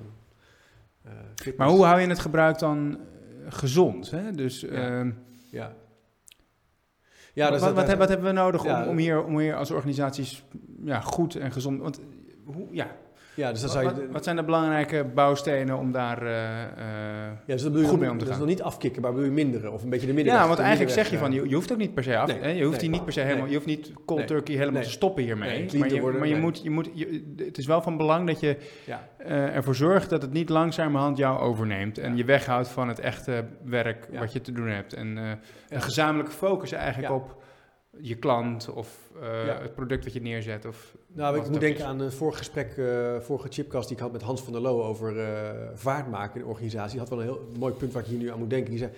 fitness. 1.35 1.57
Maar 1.59 1.69
hoe 1.69 1.85
hou 1.85 2.01
je 2.01 2.07
het 2.07 2.19
gebruik 2.19 2.59
dan 2.59 2.99
gezond? 3.49 4.11
Hè? 4.11 4.31
Dus 4.33 4.61
Ja. 4.61 4.69
ehm, 4.69 5.11
Ja. 5.51 5.75
Ja, 7.35 7.51
wat, 7.51 7.61
dat 7.61 7.75
wat, 7.75 7.97
wat 7.97 8.09
hebben 8.09 8.27
we 8.27 8.33
nodig 8.33 8.65
om, 8.65 8.89
om, 8.89 8.97
hier, 8.97 9.25
om 9.25 9.39
hier 9.39 9.55
als 9.57 9.71
organisaties 9.71 10.45
ja, 10.85 11.01
goed 11.01 11.35
en 11.37 11.53
gezond... 11.53 11.81
Want, 11.81 12.01
hoe, 12.45 12.67
ja, 12.71 12.97
Ja, 13.35 13.51
dus 13.51 13.61
dat 13.61 13.73
Wat, 13.75 13.83
zou 13.83 13.95
je... 13.95 14.01
wat, 14.01 14.11
wat 14.13 14.25
zijn 14.25 14.37
de 14.37 14.45
belangrijke 14.45 15.05
bouwstenen 15.15 15.79
om 15.79 15.93
daar 15.93 16.23
eh, 16.23 16.63
eh, 16.63 16.69
ja, 17.47 17.55
dus 17.55 17.63
dat 17.63 17.79
je 17.79 17.85
goed 17.87 18.01
mee 18.01 18.11
om 18.11 18.19
te 18.19 18.25
dat 18.25 18.33
is 18.33 18.39
gaan? 18.39 18.39
nog 18.39 18.49
niet 18.57 18.63
afkicken, 18.63 19.03
maar 19.03 19.11
bedoel 19.11 19.27
je 19.27 19.33
minderen 19.33 19.73
of 19.73 19.83
een 19.83 19.91
beetje 19.91 20.07
de 20.07 20.13
middenweg. 20.13 20.43
Ja, 20.43 20.49
want 20.49 20.61
eigenlijk 20.61 20.91
zeg 20.91 21.11
je 21.11 21.19
van, 21.19 21.33
je, 21.33 21.49
je 21.49 21.55
hoeft 21.55 21.73
ook 21.73 21.79
niet 21.79 21.95
per 21.95 22.03
se 22.03 22.19
af. 22.19 22.27
Nee, 22.29 22.39
hè? 22.41 22.49
Je 22.49 22.59
hoeft 22.65 22.71
nee. 22.71 22.81
die 22.81 22.91
niet 22.91 23.05
per 23.05 23.13
se 23.13 23.21
helemaal, 23.21 23.47
je 23.47 23.55
hoeft 23.55 23.67
niet 23.67 23.93
cold 24.07 24.19
Nee. 24.19 24.29
turkey 24.29 24.55
helemaal 24.57 24.83
te 24.83 24.91
stoppen 24.91 25.23
hiermee. 25.23 25.69
Maar 25.79 25.93
je, 25.93 26.01
worden, 26.01 26.19
maar 26.21 26.29
je 26.29 26.37
moet, 26.37 26.63
je 26.63 26.71
moet, 26.71 26.89
het 27.37 27.59
is 27.59 27.67
wel 27.67 27.83
van 27.83 27.97
belang 27.97 28.27
dat 28.27 28.41
je 28.41 28.57
Ja, 28.87 29.09
eh, 29.19 29.57
ervoor 29.57 29.75
zorgt 29.75 30.11
dat 30.11 30.23
het 30.23 30.33
niet 30.33 30.49
langzamerhand 30.49 31.17
jou 31.17 31.39
overneemt. 31.41 31.99
En 31.99 32.11
Ja. 32.11 32.17
je 32.17 32.25
weghoudt 32.25 32.69
van 32.69 32.89
het 32.89 32.99
echte 32.99 33.45
werk 33.65 34.09
Ja. 34.11 34.19
wat 34.19 34.33
je 34.33 34.41
te 34.41 34.53
doen 34.53 34.69
hebt. 34.69 34.93
En 34.93 35.15
Ja. 35.15 35.39
een 35.69 35.83
gezamenlijke 35.83 36.33
focus 36.33 36.73
eigenlijk 36.73 37.13
op 37.13 37.43
je 38.01 38.15
klant 38.17 38.73
of 38.73 39.11
het 39.63 39.75
product 39.75 40.05
wat 40.05 40.13
je 40.13 40.23
neerzet. 40.23 40.65
Of 40.67 40.97
Nou, 41.15 41.37
ik 41.39 41.49
moet 41.51 41.61
denken 41.61 41.87
aan 41.87 42.01
een 42.01 42.13
vorig 42.13 42.39
gesprek, 42.39 42.77
eh 42.77 43.21
vorige 43.21 43.49
chipcast 43.51 43.89
die 43.89 43.97
ik 43.97 44.03
had 44.03 44.13
met 44.13 44.23
Hans 44.23 44.41
van 44.43 44.53
der 44.53 44.63
Loo 44.63 44.83
over 44.83 45.19
eh, 45.19 45.51
vaart 45.75 46.11
maken 46.11 46.35
in 46.35 46.41
de 46.41 46.51
organisatie. 46.53 46.91
Die 46.91 47.01
had 47.01 47.09
wel 47.09 47.19
een 47.19 47.25
heel 47.25 47.49
mooi 47.59 47.75
punt 47.75 47.93
waar 47.93 48.03
ik 48.03 48.09
hier 48.09 48.19
nu 48.19 48.31
aan 48.31 48.39
moet 48.39 48.51
denken. 48.51 48.71
Die 48.71 48.79
zei, 48.79 48.91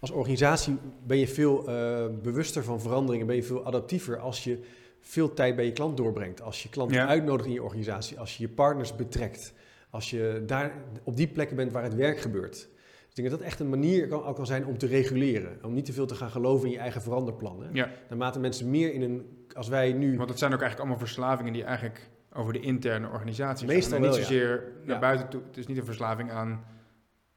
als 0.00 0.10
organisatie 0.10 0.76
ben 1.06 1.18
je 1.18 1.28
veel 1.28 1.68
eh, 1.68 2.06
bewuster 2.22 2.64
van 2.64 2.80
veranderingen, 2.80 3.26
ben 3.26 3.36
je 3.36 3.42
veel 3.42 3.64
adaptiever 3.64 4.18
als 4.18 4.44
je 4.44 4.58
veel 5.00 5.34
tijd 5.34 5.56
bij 5.56 5.64
je 5.64 5.72
klant 5.72 5.96
doorbrengt. 5.96 6.42
Als 6.42 6.62
je 6.62 6.68
klanten 6.68 6.96
Ja. 6.96 7.06
uitnodigt 7.06 7.46
in 7.46 7.52
je 7.54 7.62
organisatie, 7.62 8.18
als 8.18 8.36
je 8.36 8.42
je 8.42 8.48
partners 8.48 8.96
betrekt. 8.96 9.52
Als 9.90 10.10
je 10.10 10.42
daar 10.46 10.72
op 11.04 11.16
die 11.16 11.28
plekken 11.28 11.56
bent 11.56 11.72
waar 11.72 11.82
het 11.82 11.94
werk 11.94 12.18
gebeurt. 12.20 12.52
Dus 12.52 12.68
ik 13.08 13.14
denk 13.14 13.30
dat 13.30 13.38
dat 13.38 13.48
echt 13.48 13.60
een 13.60 13.68
manier 13.68 14.08
kan, 14.08 14.24
ook 14.24 14.36
kan 14.36 14.46
zijn 14.46 14.66
om 14.66 14.78
te 14.78 14.86
reguleren. 14.86 15.58
Om 15.64 15.74
niet 15.74 15.84
te 15.84 15.92
veel 15.92 16.06
te 16.06 16.14
gaan 16.14 16.30
geloven 16.30 16.66
in 16.66 16.72
je 16.72 16.78
eigen 16.78 17.02
veranderplannen. 17.02 17.70
Ja. 17.72 17.90
Naarmate 18.08 18.38
mensen 18.38 18.70
meer 18.70 18.92
in 18.94 19.02
een... 19.02 19.37
Als 19.58 19.68
wij 19.68 19.92
nu... 19.92 20.16
Want 20.16 20.28
het 20.28 20.38
zijn 20.38 20.52
ook 20.52 20.60
eigenlijk 20.60 20.88
allemaal 20.88 21.06
verslavingen 21.06 21.52
die 21.52 21.64
eigenlijk 21.64 22.08
over 22.32 22.52
de 22.52 22.60
interne 22.60 23.08
organisatie 23.08 23.66
Meestal 23.66 23.98
niet 23.98 24.14
ja. 24.14 24.20
zozeer 24.20 24.62
naar 24.84 24.94
Ja. 24.94 25.00
buiten 25.00 25.28
toe. 25.28 25.40
Het 25.46 25.56
is 25.56 25.66
niet 25.66 25.76
een 25.78 25.84
verslaving 25.84 26.30
aan, 26.30 26.64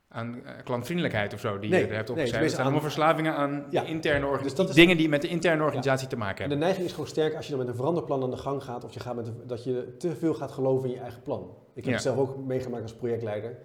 aan 0.07 0.45
eh, 0.45 0.53
klantvriendelijkheid 0.63 1.33
of 1.33 1.39
zo 1.39 1.59
die 1.59 1.69
Nee, 1.69 1.79
je 1.79 1.87
er 1.87 1.95
hebt 1.95 2.07
nee, 2.07 2.17
opgezet. 2.17 2.35
het 2.35 2.35
is 2.35 2.41
het 2.45 2.51
zijn 2.51 2.63
allemaal 2.63 2.81
verslavingen 2.89 3.33
aan 3.35 3.65
Ja. 3.69 3.81
de 3.81 3.87
interne 3.87 4.25
organisatie. 4.25 4.57
Dus 4.57 4.67
dat 4.67 4.75
dingen 4.75 4.97
die 4.97 5.09
met 5.09 5.21
de 5.21 5.27
interne 5.27 5.63
organisatie 5.63 6.07
te 6.07 6.15
maken 6.17 6.29
En 6.29 6.35
de 6.35 6.41
hebben. 6.41 6.59
neiging 6.59 6.85
is 6.85 6.91
gewoon 6.93 7.07
sterk 7.09 7.35
als 7.35 7.45
je 7.45 7.49
dan 7.51 7.59
met 7.59 7.69
een 7.69 7.75
veranderplan 7.75 8.23
aan 8.23 8.31
de 8.31 8.37
gang 8.37 8.63
gaat. 8.63 8.83
Of 8.83 8.93
je 8.93 8.99
gaat 8.99 9.15
met 9.15 9.27
een- 9.27 9.41
dat 9.47 9.63
je 9.63 9.95
te 9.97 10.15
veel 10.15 10.33
gaat 10.33 10.51
geloven 10.51 10.89
in 10.89 10.95
je 10.95 11.01
eigen 11.01 11.21
plan. 11.21 11.57
Ik 11.73 11.83
heb 11.85 11.93
het 11.93 12.03
zelf 12.03 12.17
ook 12.17 12.37
meegemaakt 12.45 12.83
als 12.83 12.95
projectleider. 12.95 13.57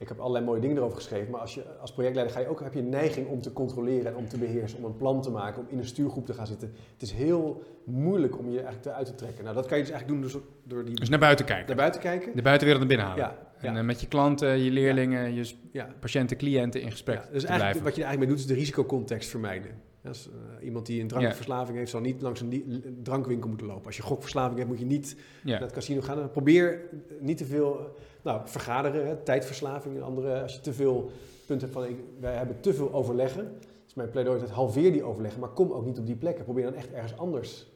Ik 0.00 0.08
heb 0.08 0.18
allerlei 0.18 0.44
mooie 0.44 0.60
dingen 0.60 0.76
erover 0.76 0.96
geschreven. 0.96 1.30
Maar 1.30 1.40
als, 1.40 1.54
je, 1.54 1.64
als 1.80 1.92
projectleider 1.92 2.36
ga 2.36 2.42
je 2.42 2.48
ook, 2.48 2.60
heb 2.60 2.74
je 2.74 2.78
een 2.78 2.88
neiging 2.88 3.28
om 3.28 3.42
te 3.42 3.52
controleren 3.52 4.06
en 4.06 4.16
om 4.16 4.28
te 4.28 4.38
beheersen. 4.38 4.78
Om 4.78 4.84
een 4.84 4.96
plan 4.96 5.22
te 5.22 5.30
maken, 5.30 5.62
om 5.62 5.68
in 5.70 5.78
een 5.78 5.86
stuurgroep 5.86 6.26
te 6.26 6.34
gaan 6.34 6.46
zitten. 6.46 6.72
Het 6.92 7.02
is 7.02 7.12
heel 7.12 7.62
moeilijk 7.84 8.38
om 8.38 8.50
je 8.50 8.56
eigenlijk 8.56 8.86
eruit 8.86 9.06
te 9.06 9.14
trekken. 9.14 9.44
Nou, 9.44 9.56
dat 9.56 9.66
kan 9.66 9.76
je 9.76 9.82
dus 9.82 9.92
eigenlijk 9.92 10.22
doen 10.22 10.30
door, 10.32 10.42
door 10.64 10.84
die 10.84 10.94
Dus 10.94 11.08
naar 11.08 11.18
buiten 11.18 11.44
kijken. 11.44 11.66
naar 11.66 11.76
buiten 11.76 12.00
kijken. 12.00 12.36
De 12.36 12.42
buitenwereld 12.42 12.88
naar 12.88 12.96
binnen 12.96 13.06
halen. 13.06 13.24
Ja, 13.24 13.66
En 13.68 13.72
ja, 13.72 13.78
eh, 13.78 13.84
met 13.84 14.00
je 14.00 14.08
klanten, 14.08 14.58
je 14.58 14.70
leerlingen, 14.70 15.34
je 15.34 15.52
ja. 15.72 15.88
patiënten, 16.00 16.36
cliënten 16.36 16.80
in 16.80 16.90
gesprek 16.90 17.16
Ja, 17.16 17.28
dus 17.32 17.44
eigenlijk 17.44 17.84
wat 17.84 17.94
je 17.94 18.00
er 18.02 18.06
eigenlijk 18.06 18.18
mee 18.18 18.28
doet, 18.28 18.38
is 18.38 18.46
de 18.46 18.54
risicocontext 18.54 19.30
vermijden. 19.30 19.70
Dus, 20.02 20.28
eh, 20.28 20.64
iemand 20.64 20.86
die 20.86 21.00
een 21.00 21.08
drankverslaving 21.08 21.78
heeft, 21.78 21.90
zal 21.90 22.00
niet 22.00 22.22
langs 22.22 22.40
een 22.40 23.00
drankwinkel 23.02 23.48
moeten 23.48 23.66
lopen. 23.66 23.86
Als 23.86 23.96
je 23.96 24.02
gokverslaving 24.02 24.56
hebt, 24.56 24.68
moet 24.70 24.78
je 24.78 24.84
niet 24.84 25.16
naar 25.42 25.60
het 25.60 25.72
casino 25.72 26.00
gaan. 26.00 26.30
Probeer 26.30 26.80
niet 27.20 27.36
te 27.36 27.44
veel, 27.44 27.94
nou, 28.22 28.40
vergaderen, 28.44 29.24
tijdverslaving 29.24 29.96
en 29.96 30.02
andere. 30.02 30.42
Als 30.42 30.54
je 30.54 30.60
te 30.60 30.72
veel 30.72 31.10
punten 31.46 31.68
hebt 31.68 31.80
van, 31.80 31.96
wij 32.20 32.34
hebben 32.34 32.60
te 32.60 32.74
veel 32.74 32.92
overleggen. 32.92 33.58
Dus 33.84 33.94
mijn 33.94 34.10
pleidooi 34.10 34.42
is 34.42 34.50
halveer 34.50 34.92
die 34.92 35.02
overleggen, 35.02 35.40
maar 35.40 35.48
kom 35.48 35.72
ook 35.72 35.84
niet 35.84 35.98
op 35.98 36.06
die 36.06 36.16
plekken. 36.16 36.44
Probeer 36.44 36.64
dan 36.64 36.74
echt 36.74 36.92
ergens 36.92 37.16
anders. 37.18 37.66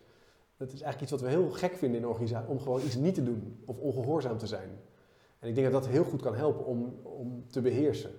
Dat 0.57 0.73
is 0.73 0.81
eigenlijk 0.81 1.01
iets 1.01 1.11
wat 1.11 1.21
we 1.21 1.29
heel 1.29 1.51
gek 1.51 1.77
vinden 1.77 1.99
in 1.99 2.05
een 2.05 2.11
organisatie, 2.11 2.49
om 2.49 2.61
gewoon 2.61 2.81
iets 2.81 2.97
niet 2.97 3.15
te 3.15 3.23
doen 3.23 3.63
of 3.65 3.79
ongehoorzaam 3.79 4.39
te 4.39 4.47
zijn. 4.47 4.69
En 5.39 5.49
ik 5.49 5.55
denk 5.55 5.73
dat 5.73 5.83
dat 5.83 5.93
heel 5.93 6.05
goed 6.05 6.23
kan 6.23 6.35
helpen 6.35 6.67
om, 6.67 6.95
om 7.03 7.45
te 7.51 7.61
beheersen. 7.61 8.11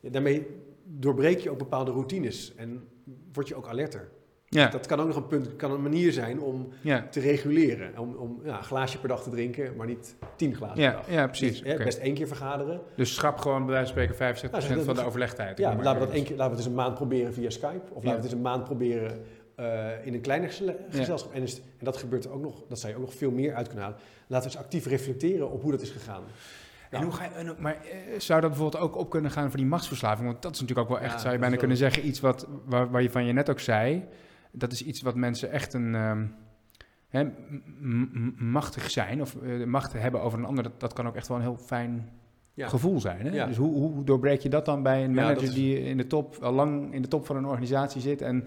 Daarmee 0.00 0.46
doorbreek 0.84 1.40
je 1.40 1.50
ook 1.50 1.58
bepaalde 1.58 1.90
routines 1.90 2.54
en 2.54 2.88
word 3.32 3.48
je 3.48 3.54
ook 3.54 3.66
alerter. 3.66 4.10
Ja, 4.56 4.68
Dat 4.68 4.86
kan 4.86 5.00
ook 5.00 5.06
nog 5.06 5.16
een 5.16 5.26
punt, 5.26 5.56
kan 5.56 5.70
een 5.72 5.82
manier 5.82 6.12
zijn 6.12 6.40
om 6.40 6.68
ja, 6.80 7.06
te 7.10 7.20
reguleren. 7.20 7.98
Om, 7.98 8.14
om 8.14 8.40
ja, 8.44 8.56
een 8.58 8.64
glaasje 8.64 8.98
per 8.98 9.08
dag 9.08 9.22
te 9.22 9.30
drinken, 9.30 9.76
maar 9.76 9.86
niet 9.86 10.16
tien 10.36 10.54
glazen 10.54 10.74
per 10.76 10.92
dag. 10.92 11.10
ja, 11.10 11.26
precies. 11.26 11.62
Dus. 11.62 11.76
Best 11.84 11.98
één 11.98 12.14
keer 12.14 12.26
vergaderen. 12.26 12.80
Dus 12.96 13.14
schrap 13.14 13.38
gewoon 13.38 13.64
bij 13.66 13.74
wijze 13.74 13.92
van 13.92 14.02
spreken 14.02 14.14
75% 14.14 14.50
Nou, 14.62 14.74
dat- 14.74 14.84
van 14.84 14.94
de 14.94 15.04
overlegtijd. 15.04 15.58
Ja, 15.58 15.74
laten 15.76 15.92
we 16.00 16.06
dat 16.06 16.14
één 16.14 16.24
keer, 16.24 16.36
laten 16.36 16.50
we 16.52 16.56
het 16.56 16.58
eens 16.58 16.66
een 16.66 16.82
maand 16.82 16.94
proberen 16.94 17.34
via 17.34 17.50
Skype. 17.50 17.80
Of 17.92 17.94
laten 18.04 18.08
we 18.08 18.10
het 18.14 18.24
eens 18.24 18.32
een 18.32 18.40
maand 18.40 18.64
proberen 18.64 19.24
eh, 19.56 20.06
in 20.06 20.14
een 20.14 20.20
kleiner 20.20 20.48
geze- 20.48 20.76
gezelschap. 20.90 21.32
En, 21.34 21.42
is- 21.42 21.56
en 21.78 21.84
dat 21.84 21.96
gebeurt 21.96 22.28
ook 22.28 22.42
nog, 22.42 22.62
dat 22.68 22.78
zou 22.78 22.92
je 22.92 22.98
ook 22.98 23.04
nog 23.04 23.14
veel 23.14 23.30
meer 23.30 23.54
uit 23.54 23.66
kunnen 23.66 23.84
halen. 23.84 24.00
Laten 24.26 24.48
we 24.50 24.54
eens 24.54 24.64
actief 24.64 24.86
reflecteren 24.86 25.50
op 25.50 25.62
hoe 25.62 25.70
dat 25.70 25.80
is 25.80 25.90
gegaan. 25.90 26.22
En 26.90 27.02
hoe 27.02 27.12
ga 27.12 27.24
je, 27.24 27.54
maar 27.58 27.74
eh, 27.74 28.18
zou 28.20 28.40
dat 28.40 28.50
bijvoorbeeld 28.50 28.82
ook 28.82 28.96
op 28.96 29.10
kunnen 29.10 29.30
gaan 29.30 29.48
voor 29.48 29.56
die 29.58 29.66
machtsverslaving? 29.68 30.28
Want 30.28 30.42
dat 30.42 30.54
is 30.54 30.60
natuurlijk 30.60 30.88
ook 30.90 30.96
wel 30.98 31.04
echt, 31.06 31.20
zou 31.20 31.32
je 31.32 31.38
bijna 31.38 31.56
kunnen 31.56 31.76
zeggen, 31.76 32.06
iets 32.06 32.20
wat, 32.20 32.46
waar, 32.64 32.90
waar 32.90 33.02
je 33.02 33.10
van 33.10 33.24
je 33.24 33.32
net 33.32 33.50
ook 33.50 33.60
zei. 33.60 34.04
Dat 34.52 34.72
is 34.72 34.82
iets 34.84 35.02
wat 35.02 35.14
mensen 35.14 35.50
echt 35.50 35.72
een 35.74 35.94
ehm, 35.94 36.26
hè, 37.08 37.24
machtig 38.36 38.90
zijn 38.90 39.20
of 39.20 39.36
eh, 39.36 39.64
macht 39.64 39.92
hebben 39.92 40.22
over 40.22 40.38
een 40.38 40.44
ander. 40.44 40.62
Dat, 40.64 40.80
dat 40.80 40.92
kan 40.92 41.06
ook 41.06 41.16
echt 41.16 41.28
wel 41.28 41.36
een 41.36 41.42
heel 41.42 41.56
fijn 41.56 42.08
Ja. 42.54 42.68
gevoel 42.68 43.00
zijn. 43.00 43.26
Hè? 43.26 43.30
Ja. 43.32 43.46
Dus 43.46 43.56
hoe, 43.56 43.72
hoe 43.74 44.04
doorbreek 44.04 44.40
je 44.40 44.48
dat 44.48 44.64
dan 44.64 44.82
bij 44.82 45.04
een 45.04 45.14
manager 45.14 45.42
is- 45.42 45.52
die 45.54 45.80
in 45.82 45.96
de 45.96 46.06
top, 46.06 46.36
al 46.42 46.52
lang 46.52 46.94
in 46.94 47.02
de 47.02 47.08
top 47.08 47.26
van 47.26 47.36
een 47.36 47.46
organisatie 47.46 48.00
zit 48.00 48.22
en 48.22 48.44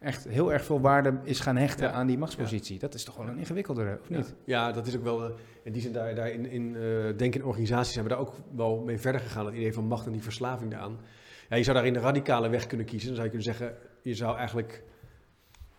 echt 0.00 0.28
heel 0.28 0.52
erg 0.52 0.64
veel 0.64 0.80
waarde 0.80 1.18
is 1.22 1.40
gaan 1.40 1.56
hechten 1.56 1.86
Ja. 1.86 1.92
aan 1.92 2.06
die 2.06 2.18
machtspositie? 2.18 2.78
Dat 2.78 2.94
is 2.94 3.04
toch 3.04 3.16
wel 3.16 3.28
een 3.28 3.38
ingewikkeldere, 3.38 3.98
of 4.00 4.08
niet? 4.10 4.34
Ja, 4.44 4.66
ja, 4.66 4.72
dat 4.72 4.86
is 4.86 4.96
ook 4.96 5.02
wel. 5.02 5.24
eh, 5.24 5.30
in 5.64 5.72
die 5.72 5.82
zin, 5.82 5.92
daar, 5.92 6.14
daar 6.14 6.30
in, 6.30 6.46
in 6.46 6.76
eh, 6.76 6.82
denk 7.16 7.34
in 7.34 7.44
organisaties 7.44 7.92
zijn 7.92 8.04
we 8.04 8.10
daar 8.10 8.20
ook 8.20 8.34
wel 8.54 8.82
mee 8.84 8.98
verder 8.98 9.20
gegaan. 9.20 9.46
Het 9.46 9.54
idee 9.54 9.72
van 9.72 9.84
macht 9.86 10.06
en 10.06 10.12
die 10.12 10.22
verslaving 10.22 10.70
daaraan. 10.70 10.98
Ja, 11.48 11.56
je 11.56 11.62
zou 11.62 11.76
daar 11.76 11.86
in 11.86 11.92
de 11.92 11.98
radicale 11.98 12.48
weg 12.48 12.66
kunnen 12.66 12.86
kiezen. 12.86 13.06
Dan 13.08 13.16
zou 13.16 13.30
je 13.30 13.36
kunnen 13.38 13.56
zeggen, 13.56 13.76
je 14.02 14.14
zou 14.14 14.36
eigenlijk 14.36 14.82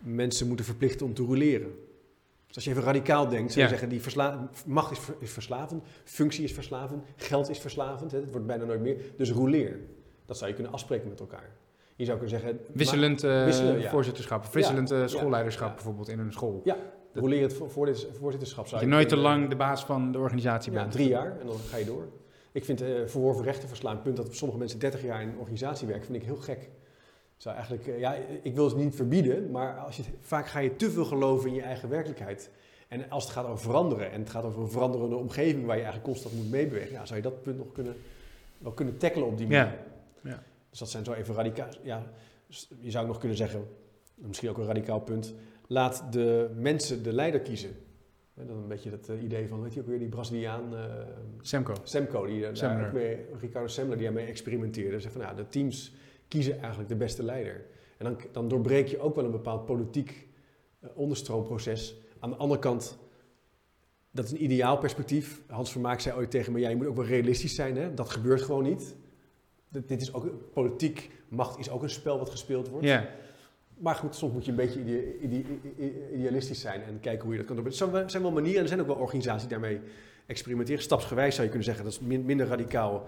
mensen 0.04 0.46
moeten 0.46 0.64
verplichten 0.64 1.06
om 1.06 1.14
te 1.14 1.22
roleren. 1.22 1.70
Dus 2.46 2.54
als 2.56 2.64
je 2.64 2.70
even 2.70 2.82
radicaal 2.82 3.28
denkt, 3.28 3.46
zou 3.52 3.54
je 3.54 3.60
Ja. 3.62 3.68
zeggen, 3.68 3.88
die 3.88 4.00
versla 4.02 4.48
macht 4.66 4.90
is, 4.90 4.98
ver- 4.98 5.14
is 5.18 5.30
verslavend, 5.30 5.82
functie 6.04 6.44
is 6.44 6.52
verslavend, 6.52 7.02
geld 7.16 7.48
is 7.50 7.58
verslavend, 7.58 8.12
hè, 8.12 8.18
het 8.20 8.30
wordt 8.30 8.46
bijna 8.46 8.64
nooit 8.64 8.80
meer. 8.80 8.96
Dus 9.16 9.30
roleer. 9.30 9.80
Dat 10.26 10.36
zou 10.36 10.48
je 10.48 10.54
kunnen 10.54 10.72
afspreken 10.72 11.08
met 11.08 11.20
elkaar. 11.20 11.50
Je 11.96 12.04
zou 12.04 12.18
kunnen 12.18 12.40
zeggen... 12.40 12.60
Wisselend 12.72 13.24
eh, 13.24 13.44
Wisselen, 13.44 13.80
ja. 13.80 13.90
voorzitterschap, 13.90 14.46
wisselend 14.52 15.10
schoolleiderschap 15.10 15.74
bijvoorbeeld 15.74 16.08
in 16.08 16.18
een 16.18 16.32
school. 16.32 16.60
Ja, 16.64 16.76
roleer 17.12 17.42
het 17.42 17.54
vo- 17.54 17.68
voorzitters- 17.68 18.16
voorzitterschap. 18.18 18.64
Dat 18.64 18.72
Zou 18.72 18.82
je 18.82 18.88
nooit 18.88 19.08
te 19.08 19.16
lang 19.16 19.48
de 19.48 19.56
baas 19.56 19.84
van 19.84 20.12
de 20.12 20.18
organisatie 20.18 20.72
Ja, 20.72 20.80
bent. 20.80 20.92
drie 20.92 21.08
jaar 21.08 21.40
en 21.40 21.46
dan 21.46 21.56
ga 21.68 21.76
je 21.76 21.84
door. 21.84 22.08
Ik 22.52 22.64
vind 22.64 22.80
eh 22.80 22.88
verworven 23.06 23.44
rechten 23.44 23.68
verslaan, 23.68 24.02
punt 24.02 24.16
dat 24.16 24.34
sommige 24.34 24.58
mensen 24.60 24.78
30 24.78 25.02
jaar 25.02 25.22
in 25.22 25.28
een 25.28 25.38
organisatie 25.38 25.86
werken, 25.86 26.06
vind 26.06 26.18
ik 26.18 26.24
heel 26.24 26.36
gek. 26.36 26.70
Zou 27.36 27.54
eigenlijk, 27.54 27.86
eh, 27.86 27.98
ja, 27.98 28.16
ik 28.42 28.54
wil 28.54 28.64
het 28.64 28.76
niet 28.76 28.94
verbieden, 28.94 29.50
maar 29.50 29.78
als 29.78 29.96
je, 29.96 30.02
vaak 30.20 30.46
ga 30.46 30.58
je 30.58 30.76
te 30.76 30.90
veel 30.90 31.04
geloven 31.04 31.48
in 31.48 31.54
je 31.54 31.62
eigen 31.62 31.88
werkelijkheid. 31.88 32.50
En 32.88 33.10
als 33.10 33.24
het 33.24 33.32
gaat 33.32 33.46
over 33.46 33.64
veranderen 33.64 34.10
en 34.10 34.20
het 34.20 34.30
gaat 34.30 34.44
over 34.44 34.60
een 34.62 34.70
veranderende 34.70 35.16
omgeving 35.16 35.64
waar 35.66 35.76
je 35.76 35.82
eigenlijk 35.82 36.12
constant 36.12 36.34
moet 36.34 36.50
meebewegen, 36.50 36.92
ja, 36.92 37.04
zou 37.06 37.16
je 37.16 37.22
dat 37.22 37.42
punt 37.42 37.56
nog 37.58 37.72
kunnen, 37.72 37.94
wel 38.58 38.72
kunnen 38.72 38.96
tackelen 38.96 39.26
op 39.28 39.38
die 39.38 39.48
Ja. 39.48 39.64
manier. 39.64 39.78
Ja. 40.22 40.42
Dus 40.70 40.78
dat 40.78 40.90
zijn 40.90 41.04
zo 41.04 41.12
even 41.12 41.34
radicaal. 41.34 41.68
Ja, 41.82 42.06
je 42.80 42.90
zou 42.90 43.06
nog 43.06 43.18
kunnen 43.18 43.36
zeggen, 43.36 43.64
misschien 44.14 44.48
ook 44.50 44.58
een 44.58 44.66
radicaal 44.66 45.00
punt, 45.00 45.34
laat 45.66 46.12
de 46.12 46.50
mensen 46.56 47.02
de 47.02 47.12
leider 47.12 47.40
kiezen. 47.40 47.70
En 48.34 48.46
dan 48.46 48.56
een 48.56 48.68
beetje 48.68 48.90
dat 48.90 49.08
eh, 49.08 49.22
idee 49.22 49.48
van, 49.48 49.62
weet 49.62 49.74
je 49.74 49.80
ook 49.80 49.86
weer, 49.86 49.98
die 49.98 50.08
Braziliaan, 50.08 50.76
eh, 50.76 50.82
Semco. 51.40 51.74
Semco, 51.82 52.26
die 52.26 52.40
daar 52.40 52.56
Semler. 52.56 52.86
ook 52.86 52.92
mee, 52.92 53.18
Ricardo 53.40 53.68
Semler, 53.68 53.96
die 53.96 54.06
daarmee 54.06 54.26
experimenteerde. 54.26 55.00
Zegt 55.00 55.12
van, 55.12 55.22
nou, 55.22 55.36
de 55.36 55.48
teams 55.48 55.92
kiezen 56.28 56.58
eigenlijk 56.58 56.88
de 56.88 56.96
beste 56.96 57.22
leider. 57.22 57.64
En 57.98 58.04
dan, 58.04 58.16
dan 58.32 58.48
doorbreek 58.48 58.88
je 58.88 58.98
ook 59.00 59.14
wel 59.14 59.24
een 59.24 59.30
bepaald 59.30 59.64
politiek 59.66 60.28
eh, 60.80 60.88
onderstroomproces. 60.94 61.94
Aan 62.18 62.30
de 62.30 62.36
andere 62.36 62.60
kant, 62.60 62.98
dat 64.10 64.24
is 64.24 64.30
een 64.32 64.42
ideaal 64.44 64.78
perspectief. 64.78 65.42
Hans 65.46 65.72
Vermaak 65.72 66.00
zei 66.00 66.16
ooit 66.16 66.30
tegen 66.30 66.52
me, 66.52 66.58
ja, 66.60 66.68
je 66.68 66.76
moet 66.76 66.86
ook 66.86 66.96
wel 66.96 67.04
realistisch 67.04 67.54
zijn. 67.54 67.76
Hè? 67.76 67.94
Dat 67.94 68.10
gebeurt 68.10 68.42
gewoon 68.42 68.62
niet. 68.62 68.96
Dit, 69.68 69.88
dit 69.88 70.00
is 70.00 70.14
ook, 70.14 70.52
politiek 70.52 71.10
macht 71.28 71.58
is 71.58 71.70
ook 71.70 71.82
een 71.82 71.90
spel 71.90 72.18
wat 72.18 72.30
gespeeld 72.30 72.68
wordt. 72.68 72.86
Maar 73.78 73.94
goed, 73.94 74.14
soms 74.14 74.32
moet 74.32 74.44
je 74.44 74.50
een 74.50 74.56
beetje 74.56 74.80
ide- 74.80 75.18
ide- 75.20 75.44
ide- 75.78 76.12
idealistisch 76.14 76.60
zijn 76.60 76.82
en 76.82 77.00
kijken 77.00 77.22
hoe 77.24 77.32
je 77.32 77.38
dat 77.38 77.46
kan 77.46 77.56
doen. 77.56 77.64
Er 77.64 77.72
zijn 77.72 77.90
wel- 77.90 78.08
zijn 78.10 78.22
wel 78.22 78.32
manieren 78.32 78.56
en 78.56 78.62
er 78.62 78.68
zijn 78.68 78.80
ook 78.80 78.86
wel 78.86 78.96
organisaties 78.96 79.48
die 79.48 79.58
daarmee 79.58 79.80
experimenteren. 80.26 80.82
Stapsgewijs 80.82 81.32
zou 81.34 81.42
je 81.46 81.48
kunnen 81.48 81.66
zeggen, 81.68 81.84
dat 81.84 81.92
is 81.92 82.00
min- 82.00 82.24
minder 82.24 82.46
radicaal. 82.46 83.06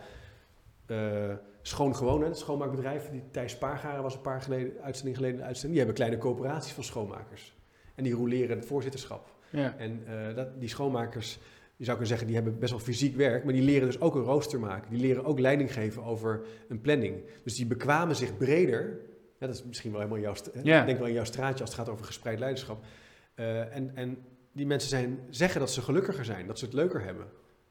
Eh, 0.87 1.35
schoon 1.63 1.97
gewoon, 1.97 2.21
hè, 2.21 2.27
het 2.27 2.39
schoonmaakbedrijf. 2.39 3.11
Die 3.11 3.23
Thijs 3.31 3.53
Spaargaren 3.53 4.03
was 4.03 4.15
een 4.15 4.21
paar 4.21 4.41
geleden, 4.43 4.73
uitzending 4.83 5.17
geleden 5.17 5.39
een 5.41 5.45
uitzending. 5.47 5.73
Die 5.75 5.85
hebben 5.87 5.95
kleine 6.05 6.19
coöperaties 6.19 6.73
van 6.73 6.85
schoonmakers. 6.85 7.55
En 7.95 8.05
die 8.05 8.13
roleren 8.15 8.57
het 8.57 8.67
voorzitterschap. 8.67 9.35
Ja. 9.51 9.75
En 9.79 10.03
eh, 10.07 10.35
dat, 10.35 10.61
die 10.61 10.69
schoonmakers, 10.69 11.39
je 11.77 11.85
zou 11.85 11.99
kunnen 11.99 12.07
zeggen, 12.07 12.27
die 12.27 12.37
hebben 12.37 12.59
best 12.59 12.71
wel 12.73 12.81
fysiek 12.81 13.17
werk, 13.17 13.45
maar 13.45 13.53
die 13.53 13.63
leren 13.63 13.87
dus 13.87 14.01
ook 14.01 14.15
een 14.15 14.23
rooster 14.23 14.61
maken. 14.61 14.91
Die 14.91 15.01
leren 15.01 15.25
ook 15.25 15.39
leiding 15.39 15.73
geven 15.73 16.03
over 16.05 16.41
een 16.69 16.81
planning. 16.81 17.15
Dus 17.45 17.57
die 17.57 17.67
bekwamen 17.67 18.17
zich 18.17 18.37
breder. 18.37 18.99
Ja, 19.39 19.47
dat 19.47 19.55
is 19.57 19.65
misschien 19.65 19.91
wel 19.91 20.01
helemaal 20.01 20.23
jouw, 20.23 20.35
st- 20.35 20.51
hè, 20.55 20.61
Ja. 20.63 20.81
ik 20.81 20.87
denk 20.87 20.99
wel 20.99 21.07
in 21.09 21.15
jouw 21.15 21.25
straatje 21.25 21.61
als 21.61 21.71
het 21.71 21.79
gaat 21.79 21.89
over 21.89 22.05
gespreid 22.07 22.39
leiderschap. 22.39 22.85
Eh, 23.35 23.75
en, 23.77 23.91
en 23.95 24.19
die 24.53 24.67
mensen 24.67 24.89
zijn, 24.89 25.19
zeggen 25.31 25.61
dat 25.61 25.71
ze 25.71 25.83
gelukkiger 25.83 26.25
zijn, 26.25 26.47
dat 26.47 26.59
ze 26.59 26.65
het 26.65 26.75
leuker 26.75 27.03
hebben. 27.03 27.27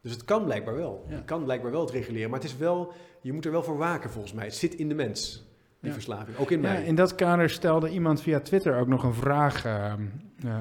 Dus 0.05 0.13
het 0.13 0.25
kan 0.25 0.43
blijkbaar 0.43 0.75
wel. 0.75 1.05
Ja. 1.09 1.15
Je 1.15 1.23
kan 1.23 1.43
blijkbaar 1.43 1.71
wel 1.71 1.81
het 1.81 1.91
reguleren. 1.91 2.29
Maar 2.29 2.39
het 2.39 2.47
is 2.49 2.57
wel, 2.57 2.93
je 3.21 3.33
moet 3.33 3.45
er 3.45 3.51
wel 3.51 3.63
voor 3.63 3.77
waken 3.77 4.09
volgens 4.09 4.33
mij. 4.33 4.45
Het 4.45 4.55
zit 4.55 4.73
in 4.75 4.89
de 4.89 4.95
mens, 4.95 5.45
die 5.79 5.87
Ja. 5.89 5.93
verslaving. 5.93 6.37
Ook 6.37 6.51
in 6.51 6.61
Ja, 6.61 6.71
mij. 6.71 6.83
in 6.83 6.95
dat 6.95 7.15
kader 7.15 7.49
stelde 7.49 7.89
iemand 7.89 8.21
via 8.21 8.39
Twitter 8.39 8.77
ook 8.79 8.87
nog 8.87 9.03
een 9.03 9.13
vraag. 9.13 9.65
eh, 9.65 9.85
eh, 9.85 9.91
eh, 10.43 10.57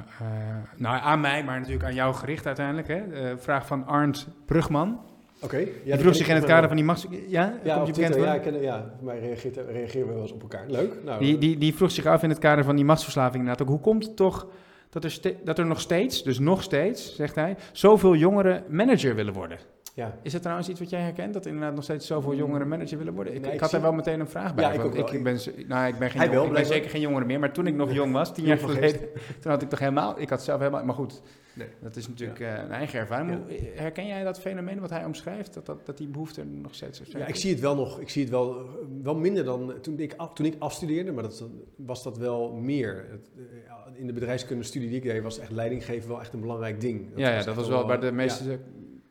nou, 0.77 1.01
aan 1.03 1.21
mij, 1.21 1.45
maar 1.45 1.59
natuurlijk 1.59 1.85
aan 1.85 1.95
jou 1.95 2.15
gericht 2.15 2.47
uiteindelijk. 2.47 2.89
Hè? 2.89 3.03
Vraag 3.39 3.67
van 3.67 3.87
Arndt 3.87 4.27
Brugman. 4.47 5.01
Oké. 5.41 5.57
Ja, 5.57 5.67
die 5.85 5.99
vroeg 5.99 6.15
zich 6.15 6.29
in 6.29 6.35
het 6.35 6.45
kader 6.45 6.67
van 6.69 6.77
die 6.77 6.85
machts... 6.87 7.07
Ja, 7.29 7.55
Ja, 7.65 7.83
op 7.83 7.93
Twitter, 7.93 8.21
ja, 8.23 8.35
ik 8.35 8.43
ken, 8.43 8.61
ja, 8.61 8.95
reageert, 9.05 9.57
reageren 9.57 10.07
we 10.07 10.13
wel 10.13 10.23
eens 10.23 10.33
op 10.33 10.43
elkaar. 10.43 10.65
Leuk. 10.69 10.95
Nou, 11.05 11.19
Die, 11.19 11.39
die, 11.39 11.59
die 11.59 11.75
vroeg 11.75 11.91
zich 11.91 12.07
af 12.07 12.23
in 12.23 12.29
het 12.29 12.39
kader 12.39 12.65
van 12.65 12.77
die 12.77 12.85
machtsverslaving 12.85 13.37
inderdaad 13.43 13.63
ook. 13.63 13.69
Hoe 13.73 13.81
komt 13.81 14.05
het 14.05 14.17
toch 14.17 14.47
dat 14.95 15.05
er, 15.05 15.37
dat 15.45 15.59
er 15.59 15.67
nog 15.67 15.81
steeds, 15.81 16.23
dus 16.23 16.39
nog 16.39 16.63
steeds, 16.63 17.15
zegt 17.15 17.35
hij, 17.35 17.57
zoveel 17.73 18.15
jongeren 18.15 18.65
manager 18.69 19.15
willen 19.15 19.33
worden? 19.33 19.59
Ja. 19.97 20.19
Is 20.23 20.33
dat 20.33 20.41
trouwens 20.43 20.69
iets 20.69 20.81
wat 20.81 20.91
jij 20.91 21.01
herkent? 21.01 21.35
Dat 21.35 21.47
inderdaad 21.47 21.75
nog 21.75 21.85
steeds 21.85 22.07
zoveel 22.07 22.35
jongeren 22.35 22.69
manager 22.69 22.99
willen 22.99 23.15
worden? 23.15 23.35
Ik, 23.35 23.39
Nee, 23.41 23.49
ik 23.49 23.55
ik 23.55 23.61
had 23.61 23.71
daar 23.71 23.81
wel 23.81 23.93
meteen 23.93 24.21
een 24.21 24.29
vraag 24.29 24.55
bij. 24.55 24.65
Ja, 24.65 24.73
ik 24.73 24.81
want 24.81 25.13
ik, 25.13 25.23
ben, 25.23 25.39
nou, 25.69 25.87
ik 25.89 25.99
ben, 25.99 26.11
geen 26.11 26.31
jong- 26.33 26.53
ben 26.53 26.67
zeker 26.67 26.91
geen 26.91 27.01
jongere 27.01 27.25
meer. 27.25 27.39
Maar 27.39 27.53
toen 27.53 27.67
ik 27.67 27.75
nog 27.75 27.93
jong 27.93 28.13
was, 28.13 28.35
tien 28.35 28.45
jaar 28.45 28.59
geleden, 28.59 29.01
toen 29.41 29.51
had 29.51 29.63
ik 29.63 29.69
toch 29.69 29.79
helemaal... 29.79 30.21
Ik 30.21 30.31
had 30.31 30.43
zelf 30.43 30.59
helemaal... 30.59 30.85
Maar 30.85 30.95
goed, 30.95 31.23
Nee. 31.55 31.69
dat 31.83 31.97
is 31.97 32.09
natuurlijk 32.09 32.41
eh, 32.41 32.49
een 32.53 32.71
eigen 32.71 32.99
ervaring. 32.99 33.31
Ja. 33.31 33.37
Hoe- 33.37 33.69
Herken 33.75 34.07
jij 34.07 34.25
dat 34.25 34.41
fenomeen 34.41 34.81
wat 34.81 34.91
hij 34.91 35.05
omschrijft? 35.05 35.55
Dat, 35.55 35.67
dat, 35.67 35.87
dat 35.87 35.99
die 35.99 36.09
behoefte 36.09 36.41
er 36.41 36.47
nog 36.47 36.75
steeds 36.75 36.99
sterk 37.05 37.19
Ja, 37.23 37.27
ik 37.27 37.35
is? 37.35 37.41
zie 37.41 37.51
het 37.51 37.61
wel 37.61 37.75
nog. 37.77 38.01
Ik 38.01 38.09
zie 38.09 38.23
het 38.23 38.31
wel, 38.31 38.59
eh, 38.59 38.65
wel 39.03 39.15
minder 39.17 39.45
dan 39.45 39.73
toen 39.81 39.99
ik, 39.99 40.15
toen 40.35 40.47
ik 40.47 40.55
afstudeerde, 40.59 41.13
maar 41.13 41.23
dat, 41.23 41.45
was 41.77 42.03
dat 42.03 42.19
wel 42.19 42.53
meer. 42.53 43.07
Het, 43.11 43.31
eh, 43.37 44.01
in 44.01 44.07
de 44.07 44.13
bedrijfskunde-studie 44.13 44.89
die 44.89 44.97
ik 44.99 45.03
deed, 45.05 45.23
was 45.23 45.39
echt 45.39 45.51
leidinggeven 45.51 46.09
wel 46.09 46.21
echt 46.21 46.33
een 46.33 46.41
belangrijk 46.41 46.81
ding. 46.81 47.09
ja, 47.17 47.31
ja, 47.35 47.43
dat 47.43 47.55
was 47.55 47.69
wel 47.69 47.87
bij 47.87 47.99
de 47.99 48.07
ja. 48.07 48.13
meeste 48.13 48.59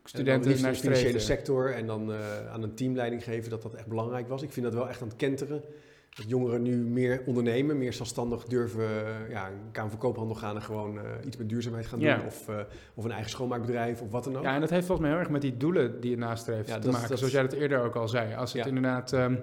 studenten 0.04 0.50
naar 0.50 0.60
in 0.60 0.72
de 0.74 0.80
financiële 0.80 1.20
sector 1.20 1.74
en 1.74 1.86
dan 1.86 2.12
eh, 2.14 2.18
aan 2.52 2.64
een 2.64 2.76
team 2.76 2.96
leiding 2.96 3.24
geven, 3.24 3.50
dat 3.50 3.62
dat 3.62 3.74
echt 3.74 3.88
belangrijk 3.88 4.28
was. 4.28 4.42
Ik 4.42 4.52
vind 4.52 4.66
dat 4.66 4.76
wel 4.76 4.90
echt 4.90 5.02
aan 5.02 5.08
het 5.08 5.18
kenteren. 5.18 5.62
Dat 6.10 6.30
jongeren 6.30 6.62
nu 6.62 6.76
meer 6.78 7.22
ondernemen, 7.26 7.78
meer 7.78 7.94
zelfstandig 7.94 8.44
durven 8.46 8.84
eh, 9.06 9.30
ja, 9.30 9.48
een 9.48 9.72
kamer 9.72 9.90
van 9.90 10.00
koophandel 10.00 10.36
gaan 10.36 10.56
en 10.56 10.62
gewoon 10.62 10.98
eh, 11.00 11.04
iets 11.26 11.38
met 11.38 11.50
duurzaamheid 11.50 11.86
gaan 11.86 12.00
Ja. 12.00 12.16
doen. 12.18 12.26
Of, 12.26 12.48
of 12.94 13.04
een 13.04 13.12
eigen 13.12 13.30
schoonmaakbedrijf 13.30 14.02
of 14.02 14.12
wat 14.12 14.24
dan 14.24 14.38
ook. 14.38 14.44
Ja, 14.44 14.54
en 14.54 14.60
dat 14.62 14.70
heeft 14.70 14.86
volgens 14.86 15.08
mij 15.08 15.10
heel 15.16 15.24
erg 15.26 15.34
met 15.34 15.42
die 15.42 15.58
doelen 15.58 16.02
die 16.02 16.10
je 16.12 16.18
nastreeft 16.18 16.68
Ja, 16.68 16.76
te 16.76 16.82
dat- 16.82 16.92
maken. 16.92 17.10
dat- 17.10 17.18
Zoals 17.18 17.34
jij 17.34 17.42
dat 17.42 17.54
eerder 17.54 17.82
ook 17.84 17.96
al 17.96 18.08
zei. 18.08 18.34
Als 18.36 18.54
het 18.54 18.66
inderdaad 18.66 19.14
ehm, 19.14 19.36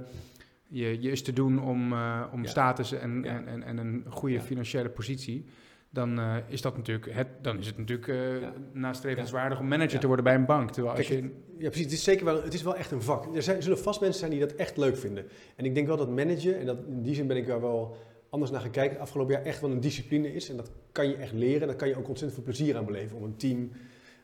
je, 0.66 1.00
je 1.02 1.10
is 1.10 1.22
te 1.22 1.32
doen 1.32 1.62
om, 1.62 1.94
om 2.32 2.44
status 2.44 2.92
en, 2.92 3.24
en, 3.24 3.46
en, 3.46 3.62
en 3.62 3.78
een 3.78 4.04
goede 4.08 4.40
financiële 4.40 4.88
positie, 4.88 5.44
dan, 5.90 6.18
eh, 6.18 6.36
is, 6.46 6.60
dat 6.60 6.76
natuurlijk 6.76 7.12
het, 7.14 7.28
dan 7.42 7.58
is 7.58 7.66
het 7.66 7.78
natuurlijk 7.78 8.06
Ja. 8.40 8.52
nastrevenswaardig 8.72 9.58
om 9.58 9.68
manager 9.68 9.92
Ja. 9.94 9.98
te 9.98 10.06
worden 10.06 10.24
bij 10.24 10.34
een 10.34 10.44
bank. 10.46 10.70
Terwijl 10.70 10.96
als 10.96 11.06
Kijk, 11.06 11.20
je, 11.20 11.30
Ja, 11.58 11.66
precies. 11.68 11.84
Het 11.84 11.92
is 11.94 12.04
zeker 12.04 12.24
wel, 12.24 12.42
het 12.42 12.54
is 12.54 12.62
wel 12.62 12.76
echt 12.76 12.90
een 12.90 13.02
vak. 13.02 13.34
Er, 13.36 13.42
zijn, 13.42 13.62
zullen 13.62 13.78
vast 13.78 14.00
mensen 14.00 14.18
zijn 14.18 14.30
die 14.30 14.40
dat 14.40 14.52
echt 14.52 14.76
leuk 14.76 14.96
vinden. 14.96 15.26
En 15.56 15.64
ik 15.64 15.74
denk 15.74 15.86
wel 15.86 15.96
dat 15.96 16.08
managen, 16.10 16.58
en 16.58 16.66
dat, 16.66 16.78
in 16.88 17.02
die 17.02 17.14
zin 17.14 17.26
ben 17.26 17.36
ik 17.36 17.46
daar 17.46 17.60
wel 17.60 17.96
anders 18.30 18.50
naar 18.52 18.60
gaan 18.60 18.70
kijken, 18.70 18.92
het 18.92 19.02
afgelopen 19.02 19.34
jaar 19.34 19.44
echt 19.44 19.60
wel 19.60 19.70
een 19.70 19.80
discipline 19.80 20.32
is. 20.32 20.48
En 20.48 20.56
dat 20.56 20.70
kan 20.92 21.08
je 21.08 21.14
echt 21.16 21.32
leren. 21.32 21.60
En 21.60 21.66
daar 21.66 21.76
kan 21.76 21.88
je 21.88 21.96
ook 21.96 22.08
ontzettend 22.08 22.34
veel 22.34 22.42
plezier 22.54 22.76
aan 22.76 22.84
beleven 22.84 23.16
om 23.16 23.22
een 23.24 23.36
team. 23.36 23.70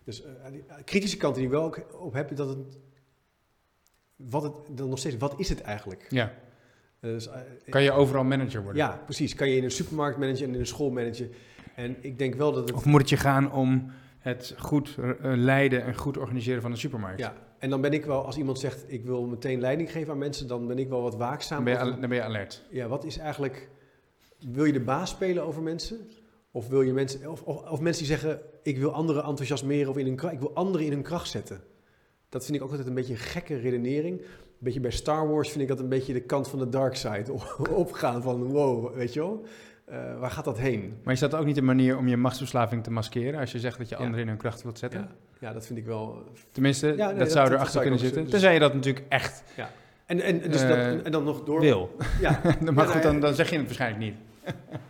Dus 0.04 0.22
eh, 0.24 0.30
die 0.50 0.64
kritische 0.84 1.16
kant 1.16 1.34
die 1.34 1.44
ik 1.44 1.50
wel 1.50 1.62
ook 1.62 1.86
op 2.00 2.12
heb, 2.12 2.30
is 2.30 2.36
dat 2.36 2.48
het. 2.48 2.78
Wat 4.16 4.42
het 4.42 4.52
dan 4.78 4.88
nog 4.88 4.98
steeds, 4.98 5.16
wat 5.16 5.34
is 5.38 5.48
het 5.48 5.60
eigenlijk? 5.60 6.06
ja, 6.08 6.32
dus, 7.00 7.28
kan 7.68 7.82
je 7.82 7.92
overal 7.92 8.24
manager 8.24 8.62
worden. 8.62 8.82
ja, 8.82 9.02
precies. 9.04 9.34
Kan 9.34 9.48
je 9.50 9.56
in 9.56 9.64
een 9.64 9.70
supermarkt 9.70 10.18
managen 10.18 10.46
en 10.46 10.54
in 10.54 10.60
een 10.60 10.66
school 10.66 10.90
managen? 10.90 11.30
En 11.76 11.96
ik 12.00 12.18
denk 12.18 12.34
wel 12.34 12.52
dat 12.52 12.68
het. 12.68 12.76
Of 12.76 12.84
moet 12.84 13.00
het 13.00 13.10
je 13.10 13.16
gaan 13.16 13.52
om 13.52 13.90
het 14.18 14.54
goed 14.58 14.96
eh, 15.00 15.10
leiden 15.20 15.82
en 15.84 15.94
goed 15.96 16.16
organiseren 16.16 16.62
van 16.62 16.70
een 16.70 16.76
supermarkt? 16.76 17.18
Ja, 17.20 17.34
en 17.58 17.70
dan 17.70 17.80
ben 17.80 17.92
ik 17.92 18.04
wel, 18.04 18.24
als 18.24 18.36
iemand 18.36 18.58
zegt 18.58 18.84
ik 18.86 19.04
wil 19.04 19.26
meteen 19.26 19.60
leiding 19.60 19.90
geven 19.92 20.12
aan 20.12 20.18
mensen, 20.18 20.46
dan 20.48 20.66
ben 20.66 20.78
ik 20.78 20.88
wel 20.88 21.02
wat 21.02 21.10
Dan 21.10 21.20
waakzaam. 21.20 21.64
ben, 21.64 21.72
je, 21.84 21.90
dan 21.90 22.08
ben 22.08 22.14
je 22.14 22.22
alert. 22.22 22.62
ja, 22.70 22.88
wat 22.88 23.04
is 23.04 23.18
eigenlijk. 23.18 23.68
Wil 24.50 24.64
je 24.64 24.72
de 24.72 24.80
baas 24.80 25.10
spelen 25.10 25.42
over 25.44 25.62
mensen? 25.62 25.98
Of 26.50 26.68
wil 26.68 26.82
je 26.82 26.92
mensen. 26.92 27.30
Of, 27.30 27.42
of, 27.42 27.70
of 27.70 27.80
mensen 27.80 28.06
die 28.06 28.16
zeggen: 28.18 28.40
ik 28.62 28.78
wil 28.78 28.92
anderen 28.92 29.24
enthousiasmeren 29.24 29.90
of 29.90 29.96
in 29.96 30.06
hun 30.06 30.16
kracht. 30.16 30.34
Ik 30.34 30.40
wil 30.40 30.54
anderen 30.54 30.86
in 30.86 30.92
hun 30.92 31.02
kracht 31.02 31.28
zetten. 31.30 31.60
Dat 32.28 32.44
vind 32.44 32.56
ik 32.56 32.62
ook 32.62 32.70
altijd 32.70 32.88
een 32.88 32.94
beetje 32.94 33.12
een 33.12 33.18
gekke 33.18 33.56
redenering. 33.56 34.20
Een 34.20 34.26
beetje 34.58 34.80
bij 34.80 34.90
Star 34.90 35.28
Wars 35.28 35.48
vind 35.50 35.62
ik 35.62 35.68
dat 35.68 35.80
een 35.80 35.88
beetje 35.88 36.12
de 36.12 36.20
kant 36.20 36.48
van 36.48 36.58
de 36.58 36.68
dark 36.68 36.96
side 36.96 37.32
op- 37.32 37.68
opgaan. 37.84 38.22
Van 38.22 38.44
wow, 38.44 38.94
weet 38.94 39.12
je 39.12 39.20
wel. 39.20 39.44
Eh, 39.86 40.18
waar 40.18 40.30
gaat 40.30 40.44
dat 40.44 40.58
heen? 40.58 40.96
Maar 41.02 41.12
is 41.14 41.20
dat 41.20 41.34
ook 41.34 41.44
niet 41.44 41.56
een 41.56 41.64
manier 41.64 41.96
om 41.96 42.08
je 42.08 42.16
machtsverslaving 42.16 42.82
te 42.84 42.90
maskeren? 42.90 43.40
Als 43.40 43.52
je 43.52 43.58
zegt 43.58 43.78
dat 43.78 43.88
je 43.88 43.94
Ja. 43.94 44.00
anderen 44.00 44.20
in 44.22 44.28
hun 44.28 44.36
kracht 44.36 44.62
wilt 44.62 44.78
zetten? 44.78 45.00
Ja, 45.00 45.08
ja, 45.48 45.52
dat 45.52 45.66
vind 45.66 45.78
ik 45.78 45.84
wel. 45.84 46.22
Tenminste, 46.50 46.86
nee, 46.86 46.96
dat, 46.96 47.18
dat- 47.18 47.32
zou 47.32 47.44
dat 47.44 47.52
erachter 47.54 47.72
zou 47.72 47.84
ik 47.84 47.90
kunnen 47.90 47.98
zitten. 47.98 48.22
zo- 48.24 48.30
Tenzij 48.30 48.52
je 48.54 48.60
dat 48.60 48.74
natuurlijk 48.74 49.04
echt 49.08 49.42
En, 50.06 50.20
en, 50.20 50.50
dus 50.50 50.62
Eh, 50.62 50.68
dat, 50.68 51.02
en 51.04 51.12
dan 51.12 51.24
nog 51.24 51.44
door. 51.44 51.60
wil. 51.60 51.96
Ja, 52.20 52.30
maar 52.44 52.74
Ja, 52.74 52.84
goed, 52.84 52.94
ja, 52.94 53.00
dan, 53.00 53.20
dan 53.20 53.34
zeg 53.34 53.50
je 53.50 53.56
het 53.56 53.64
waarschijnlijk 53.64 54.02
niet. 54.04 54.14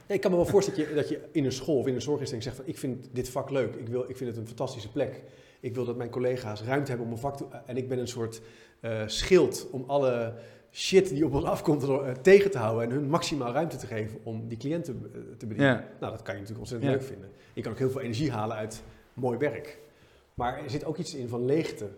Nee, 0.06 0.16
ik 0.16 0.20
kan 0.20 0.30
me 0.30 0.36
wel 0.36 0.46
voorstellen 0.46 0.80
dat 0.80 0.88
je, 0.88 0.94
dat 0.94 1.08
je 1.08 1.20
in 1.32 1.44
een 1.44 1.52
school 1.52 1.76
of 1.78 1.86
in 1.86 1.94
een 1.94 2.02
zorginstelling 2.02 2.44
zegt 2.44 2.56
van 2.56 2.66
ik 2.66 2.78
vind 2.78 3.08
dit 3.12 3.28
vak 3.28 3.50
leuk, 3.50 3.74
ik, 3.74 3.88
wil, 3.88 4.04
ik 4.08 4.16
vind 4.16 4.30
het 4.30 4.38
een 4.38 4.46
fantastische 4.46 4.90
plek. 4.92 5.22
Ik 5.60 5.74
wil 5.74 5.84
dat 5.84 5.96
mijn 5.96 6.10
collega's 6.10 6.62
ruimte 6.62 6.88
hebben 6.88 7.06
om 7.06 7.12
een 7.12 7.18
vak 7.18 7.36
te... 7.36 7.44
En 7.66 7.76
ik 7.76 7.88
ben 7.88 7.98
een 7.98 8.08
soort 8.08 8.40
eh, 8.80 9.02
schild 9.06 9.68
om 9.70 9.84
alle 9.86 10.34
shit 10.76 11.08
die 11.08 11.24
op 11.24 11.34
ons 11.34 11.44
afkomt 11.44 11.82
eh, 11.82 12.10
tegen 12.10 12.50
te 12.50 12.58
houden 12.58 12.84
en 12.84 12.90
hun 12.90 13.08
maximaal 13.08 13.52
ruimte 13.52 13.76
te 13.76 13.86
geven 13.86 14.18
om 14.22 14.48
die 14.48 14.58
cliënten 14.58 15.10
eh, 15.14 15.20
te 15.36 15.46
bedienen. 15.46 15.72
Ja. 15.72 15.88
Nou, 16.00 16.12
dat 16.12 16.22
kan 16.22 16.34
je 16.34 16.40
natuurlijk 16.40 16.58
ontzettend 16.58 16.90
Ja. 16.90 16.96
leuk 16.98 17.06
vinden. 17.06 17.30
Je 17.54 17.62
kan 17.62 17.72
ook 17.72 17.78
heel 17.78 17.90
veel 17.90 18.00
energie 18.00 18.30
halen 18.30 18.56
uit 18.56 18.82
mooi 19.14 19.38
werk. 19.38 19.78
Maar 20.34 20.62
er 20.62 20.70
zit 20.70 20.84
ook 20.84 20.96
iets 20.96 21.14
in 21.14 21.28
van 21.28 21.44
leegte. 21.44 21.88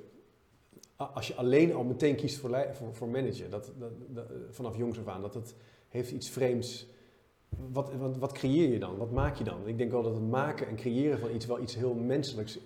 Als 0.97 1.27
je 1.27 1.35
alleen 1.35 1.75
al 1.75 1.85
meteen 1.85 2.17
kiest 2.17 2.39
voor, 2.39 2.67
voor, 2.73 2.95
voor 2.95 3.09
managen, 3.09 3.51
dat, 3.51 3.73
dat, 3.79 3.91
dat, 4.09 4.31
eh, 4.31 4.37
vanaf 4.51 4.77
jongs 4.77 4.99
af 4.99 5.07
aan, 5.07 5.23
dat 5.23 5.35
het 5.35 5.55
heeft 5.89 6.11
iets 6.11 6.31
vreemds. 6.31 6.87
Wat, 7.73 7.95
wat, 7.95 8.17
wat 8.17 8.33
creëer 8.33 8.73
je 8.73 8.79
dan? 8.79 8.97
Wat 8.97 9.11
maak 9.11 9.37
je 9.37 9.45
dan? 9.45 9.69
Ik 9.69 9.79
denk 9.79 9.91
wel 9.91 10.03
dat 10.03 10.15
het 10.15 10.29
maken 10.29 10.69
en 10.69 10.77
creëren 10.77 11.19
van 11.19 11.35
iets 11.35 11.47
wel 11.47 11.61
iets 11.61 11.75
heel 11.75 11.95
menselijks 11.95 12.59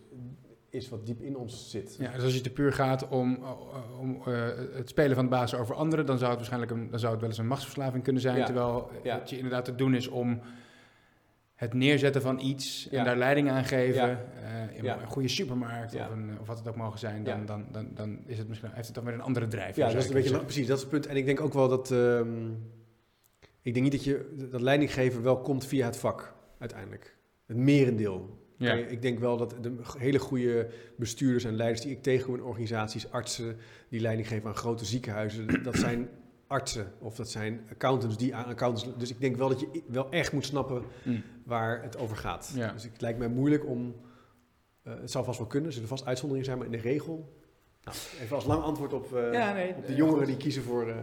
is 0.73 0.89
wat 0.89 1.07
diep 1.07 1.21
in 1.21 1.37
ons 1.37 1.71
zit. 1.71 1.97
Ja, 1.99 2.13
dus 2.13 2.23
als 2.25 2.35
je 2.35 2.41
te 2.41 2.51
puur 2.51 2.73
gaat 2.73 3.09
om, 3.09 3.39
uh, 3.41 4.01
om 4.01 4.23
uh, 4.29 4.49
het 4.73 4.89
spelen 4.89 5.15
van 5.15 5.25
de 5.25 5.31
baas 5.31 5.55
over 5.55 5.75
anderen, 5.75 6.07
dan 6.07 6.17
zou 6.19 6.29
het 6.31 6.39
waarschijnlijk 6.39 6.73
een, 6.73 6.91
dan 6.91 6.99
zou 6.99 7.13
het 7.13 7.21
wel 7.21 7.31
eens 7.31 7.39
een 7.39 7.47
machtsverslaving 7.47 8.03
kunnen 8.03 8.23
zijn. 8.23 8.37
Ja. 8.37 8.45
Terwijl 8.45 8.91
Ja. 9.03 9.19
het 9.19 9.31
je 9.31 9.37
inderdaad 9.37 9.65
te 9.65 9.75
doen 9.75 9.95
is 9.95 10.09
om 10.09 10.41
het 11.55 11.75
neerzetten 11.75 12.23
van 12.23 12.39
iets 12.39 12.89
en 12.91 12.97
Ja. 12.99 13.05
daar 13.05 13.17
leiding 13.17 13.51
aan 13.51 13.65
geven. 13.65 14.19
Eh, 14.43 14.83
een 14.83 15.07
goede 15.07 15.29
supermarkt 15.29 15.95
of, 15.95 16.11
een, 16.11 16.37
of 16.41 16.47
wat 16.47 16.59
het 16.59 16.69
ook 16.69 16.77
mogen 16.77 16.99
zijn, 16.99 17.25
dan, 17.25 17.47
dan, 17.47 17.67
dan, 17.73 17.89
dan 17.95 18.19
is 18.27 18.39
het 18.39 18.49
misschien, 18.49 18.71
heeft 18.73 18.87
het 18.87 18.95
dan 18.95 19.05
weer 19.05 19.15
een 19.15 19.21
andere 19.21 19.49
drijf. 19.49 19.77
Ja, 19.77 19.87
dat 19.87 19.97
is 19.97 20.07
een 20.09 20.15
beetje, 20.15 20.39
precies, 20.39 20.67
dat 20.67 20.77
is 20.77 20.83
het 20.83 20.93
punt. 20.93 21.07
En 21.07 21.17
ik 21.17 21.25
denk 21.27 21.41
ook 21.41 21.53
wel 21.53 21.69
dat, 21.69 21.91
ehm, 21.91 22.51
ik 23.63 23.73
denk 23.75 23.83
niet 23.85 23.93
dat 23.93 24.05
je, 24.05 24.47
dat 24.51 24.61
leidinggeven 24.61 25.23
wel 25.23 25.41
komt 25.41 25.67
via 25.67 25.87
het 25.87 25.97
vak, 25.97 26.35
uiteindelijk. 26.59 27.17
Het 27.47 27.57
merendeel. 27.57 28.41
Ja. 28.63 28.75
Ik 28.75 29.03
denk 29.03 29.19
wel 29.19 29.37
dat 29.37 29.55
de 29.61 29.77
hele 29.99 30.19
goede 30.19 30.69
bestuurders 30.97 31.45
en 31.45 31.57
leiders 31.57 31.81
die 31.81 31.91
ik 31.91 32.03
tegenkom 32.03 32.35
in 32.35 32.43
organisaties, 32.43 33.11
artsen 33.11 33.57
die 33.89 34.01
leiding 34.01 34.29
geven 34.29 34.49
aan 34.49 34.55
grote 34.57 34.85
ziekenhuizen, 34.85 35.63
dat 35.63 35.77
zijn 35.77 36.09
artsen 36.47 36.93
of 36.99 37.15
dat 37.17 37.31
zijn 37.31 37.61
accountants 37.71 38.17
die 38.17 38.35
aan 38.35 38.45
accountants. 38.45 38.97
Dus 38.99 39.11
ik 39.11 39.21
denk 39.21 39.37
wel 39.37 39.49
dat 39.49 39.61
je 39.61 39.83
wel 39.87 40.11
echt 40.11 40.33
moet 40.33 40.45
snappen 40.45 40.83
Mm. 41.03 41.23
waar 41.45 41.83
het 41.83 41.97
over 41.97 42.17
gaat. 42.17 42.53
Ja. 42.55 42.73
Dus 42.73 42.83
het 42.83 43.01
lijkt 43.01 43.19
mij 43.19 43.29
moeilijk 43.29 43.67
om. 43.67 43.95
eh, 44.83 44.93
het 45.01 45.11
zou 45.11 45.25
vast 45.25 45.39
wel 45.39 45.47
kunnen, 45.47 45.69
er 45.69 45.73
zullen 45.75 45.89
vast 45.89 46.05
uitzonderingen 46.07 46.45
zijn, 46.47 46.59
maar 46.59 46.67
in 46.67 46.83
de 46.83 46.89
regel. 46.89 47.33
Nou, 47.85 47.97
even 48.21 48.37
als 48.37 48.45
lang 48.45 48.63
antwoord 48.63 48.93
op, 48.93 49.17
eh, 49.17 49.33
Ja, 49.33 49.53
nee, 49.53 49.75
op 49.77 49.87
de 49.87 49.93
eh, 49.93 49.97
jongeren 49.99 50.19
goed. 50.19 50.27
die 50.29 50.37
kiezen 50.37 50.63
voor. 50.63 50.89
eh, 50.89 50.97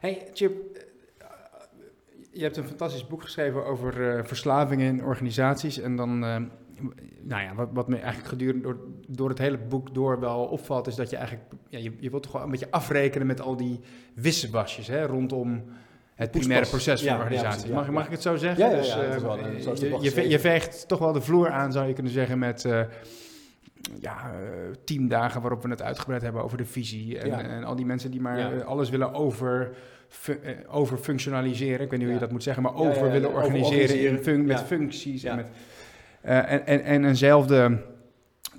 Hey, 0.00 0.28
Chip, 0.32 0.78
je 2.32 2.42
hebt 2.42 2.56
een 2.56 2.66
fantastisch 2.66 3.06
boek 3.06 3.22
geschreven 3.22 3.66
over 3.66 4.16
eh, 4.16 4.24
verslavingen 4.24 4.86
in 4.86 5.04
organisaties. 5.04 5.78
En 5.78 5.96
dan, 5.96 6.24
eh, 6.24 6.36
nou 7.22 7.42
ja, 7.42 7.54
wat, 7.54 7.68
wat 7.72 7.88
me 7.88 7.96
eigenlijk 7.96 8.28
gedurende 8.28 8.62
door, 8.62 8.78
door 9.06 9.28
het 9.28 9.38
hele 9.38 9.58
boek 9.58 9.94
door 9.94 10.20
wel 10.20 10.44
opvalt, 10.44 10.86
is 10.86 10.94
dat 10.94 11.10
je 11.10 11.16
eigenlijk, 11.16 11.50
ja, 11.68 11.78
je, 11.78 11.92
je 11.98 12.10
wilt 12.10 12.22
toch 12.22 12.32
wel 12.32 12.42
een 12.42 12.50
beetje 12.50 12.70
afrekenen 12.70 13.26
met 13.26 13.40
al 13.40 13.56
die 13.56 13.80
wissewasjes 14.14 14.86
hè, 14.86 15.06
rondom 15.06 15.64
het 16.14 16.30
primaire 16.30 16.68
proces 16.68 17.02
van 17.02 17.16
de 17.16 17.22
organisatie. 17.22 17.68
ja, 17.68 17.74
mag, 17.74 17.90
mag 17.90 18.04
ik 18.04 18.10
het 18.10 18.22
zo 18.22 18.36
zeggen? 18.36 18.64
Ja, 18.64 18.70
ja, 18.70 18.76
Dus, 18.76 18.88
is 18.88 19.82
eh, 19.82 19.90
wel, 19.90 20.02
je, 20.02 20.28
je, 20.28 20.38
veegt 20.38 20.88
toch 20.88 20.98
wel 20.98 21.12
de 21.12 21.20
vloer 21.20 21.50
aan, 21.50 21.72
zou 21.72 21.88
je 21.88 21.92
kunnen 21.92 22.12
zeggen, 22.12 22.38
met 22.38 22.68
ja, 24.00 24.16
eh, 24.32 24.38
teamdagen 24.84 25.40
waarop 25.40 25.62
we 25.62 25.68
het 25.68 25.82
uitgebreid 25.82 26.22
hebben 26.22 26.42
over 26.42 26.56
de 26.58 26.64
visie. 26.64 27.18
En, 27.18 27.26
Ja. 27.28 27.40
en 27.40 27.64
al 27.64 27.76
die 27.76 27.86
mensen 27.86 28.10
die 28.10 28.20
maar 28.20 28.38
Ja. 28.38 28.50
eh, 28.52 28.64
alles 28.66 28.90
willen 28.90 29.12
over, 29.14 29.70
eh, 30.26 30.34
overfunctionaliseren. 30.68 31.80
Ik 31.84 31.90
weet 31.90 31.98
niet 31.98 32.02
hoe 32.08 32.12
je 32.12 32.20
dat 32.24 32.30
moet 32.30 32.42
zeggen, 32.42 32.62
maar 32.62 32.74
over 32.74 33.10
willen 33.10 33.28
over 33.28 33.42
organiseren, 33.42 34.00
in 34.00 34.18
fun- 34.22 34.44
met 34.46 34.60
functies. 34.60 35.24
En, 35.24 35.36
met, 35.36 35.46
en, 36.20 36.66
en, 36.66 36.82
en 36.82 37.04
eenzelfde 37.04 37.78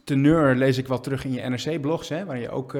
teneur 0.04 0.56
lees 0.56 0.78
ik 0.78 0.88
wel 0.88 1.00
terug 1.00 1.26
in 1.26 1.32
je 1.34 1.42
NRC-blogs, 1.50 2.10
hè, 2.10 2.26
waar 2.26 2.38
je 2.40 2.50
ook 2.50 2.74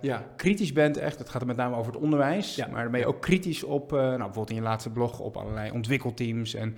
ja, 0.00 0.24
kritisch 0.36 0.72
bent, 0.72 0.96
echt. 0.96 1.18
Het 1.18 1.28
gaat 1.28 1.40
er 1.40 1.46
met 1.46 1.56
name 1.56 1.76
over 1.76 1.92
het 1.92 2.02
onderwijs. 2.02 2.54
Ja. 2.54 2.66
Maar 2.66 2.82
dan 2.82 2.90
ben 2.92 3.00
je 3.00 3.06
ook 3.06 3.20
kritisch 3.20 3.62
op, 3.64 3.90
nou, 3.90 4.08
bijvoorbeeld 4.16 4.50
in 4.50 4.56
je 4.56 4.62
laatste 4.62 4.90
blog, 4.90 5.20
op 5.20 5.36
allerlei 5.36 5.70
ontwikkelteams 5.70 6.54
en 6.54 6.76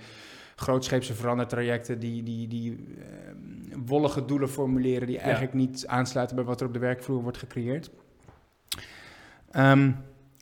grootscheepse 0.61 1.13
verandertrajecten 1.13 1.99
die, 1.99 2.23
die, 2.23 2.47
die 2.47 2.85
eh, 2.99 3.77
wollige 3.85 4.25
doelen 4.25 4.49
formuleren 4.49 5.07
die 5.07 5.17
eigenlijk 5.17 5.53
niet 5.53 5.87
aansluiten 5.87 6.35
bij 6.35 6.45
wat 6.45 6.61
er 6.61 6.67
op 6.67 6.73
de 6.73 6.79
werkvloer 6.79 7.21
wordt 7.21 7.37
gecreëerd. 7.37 7.89
Ehm, 9.51 9.91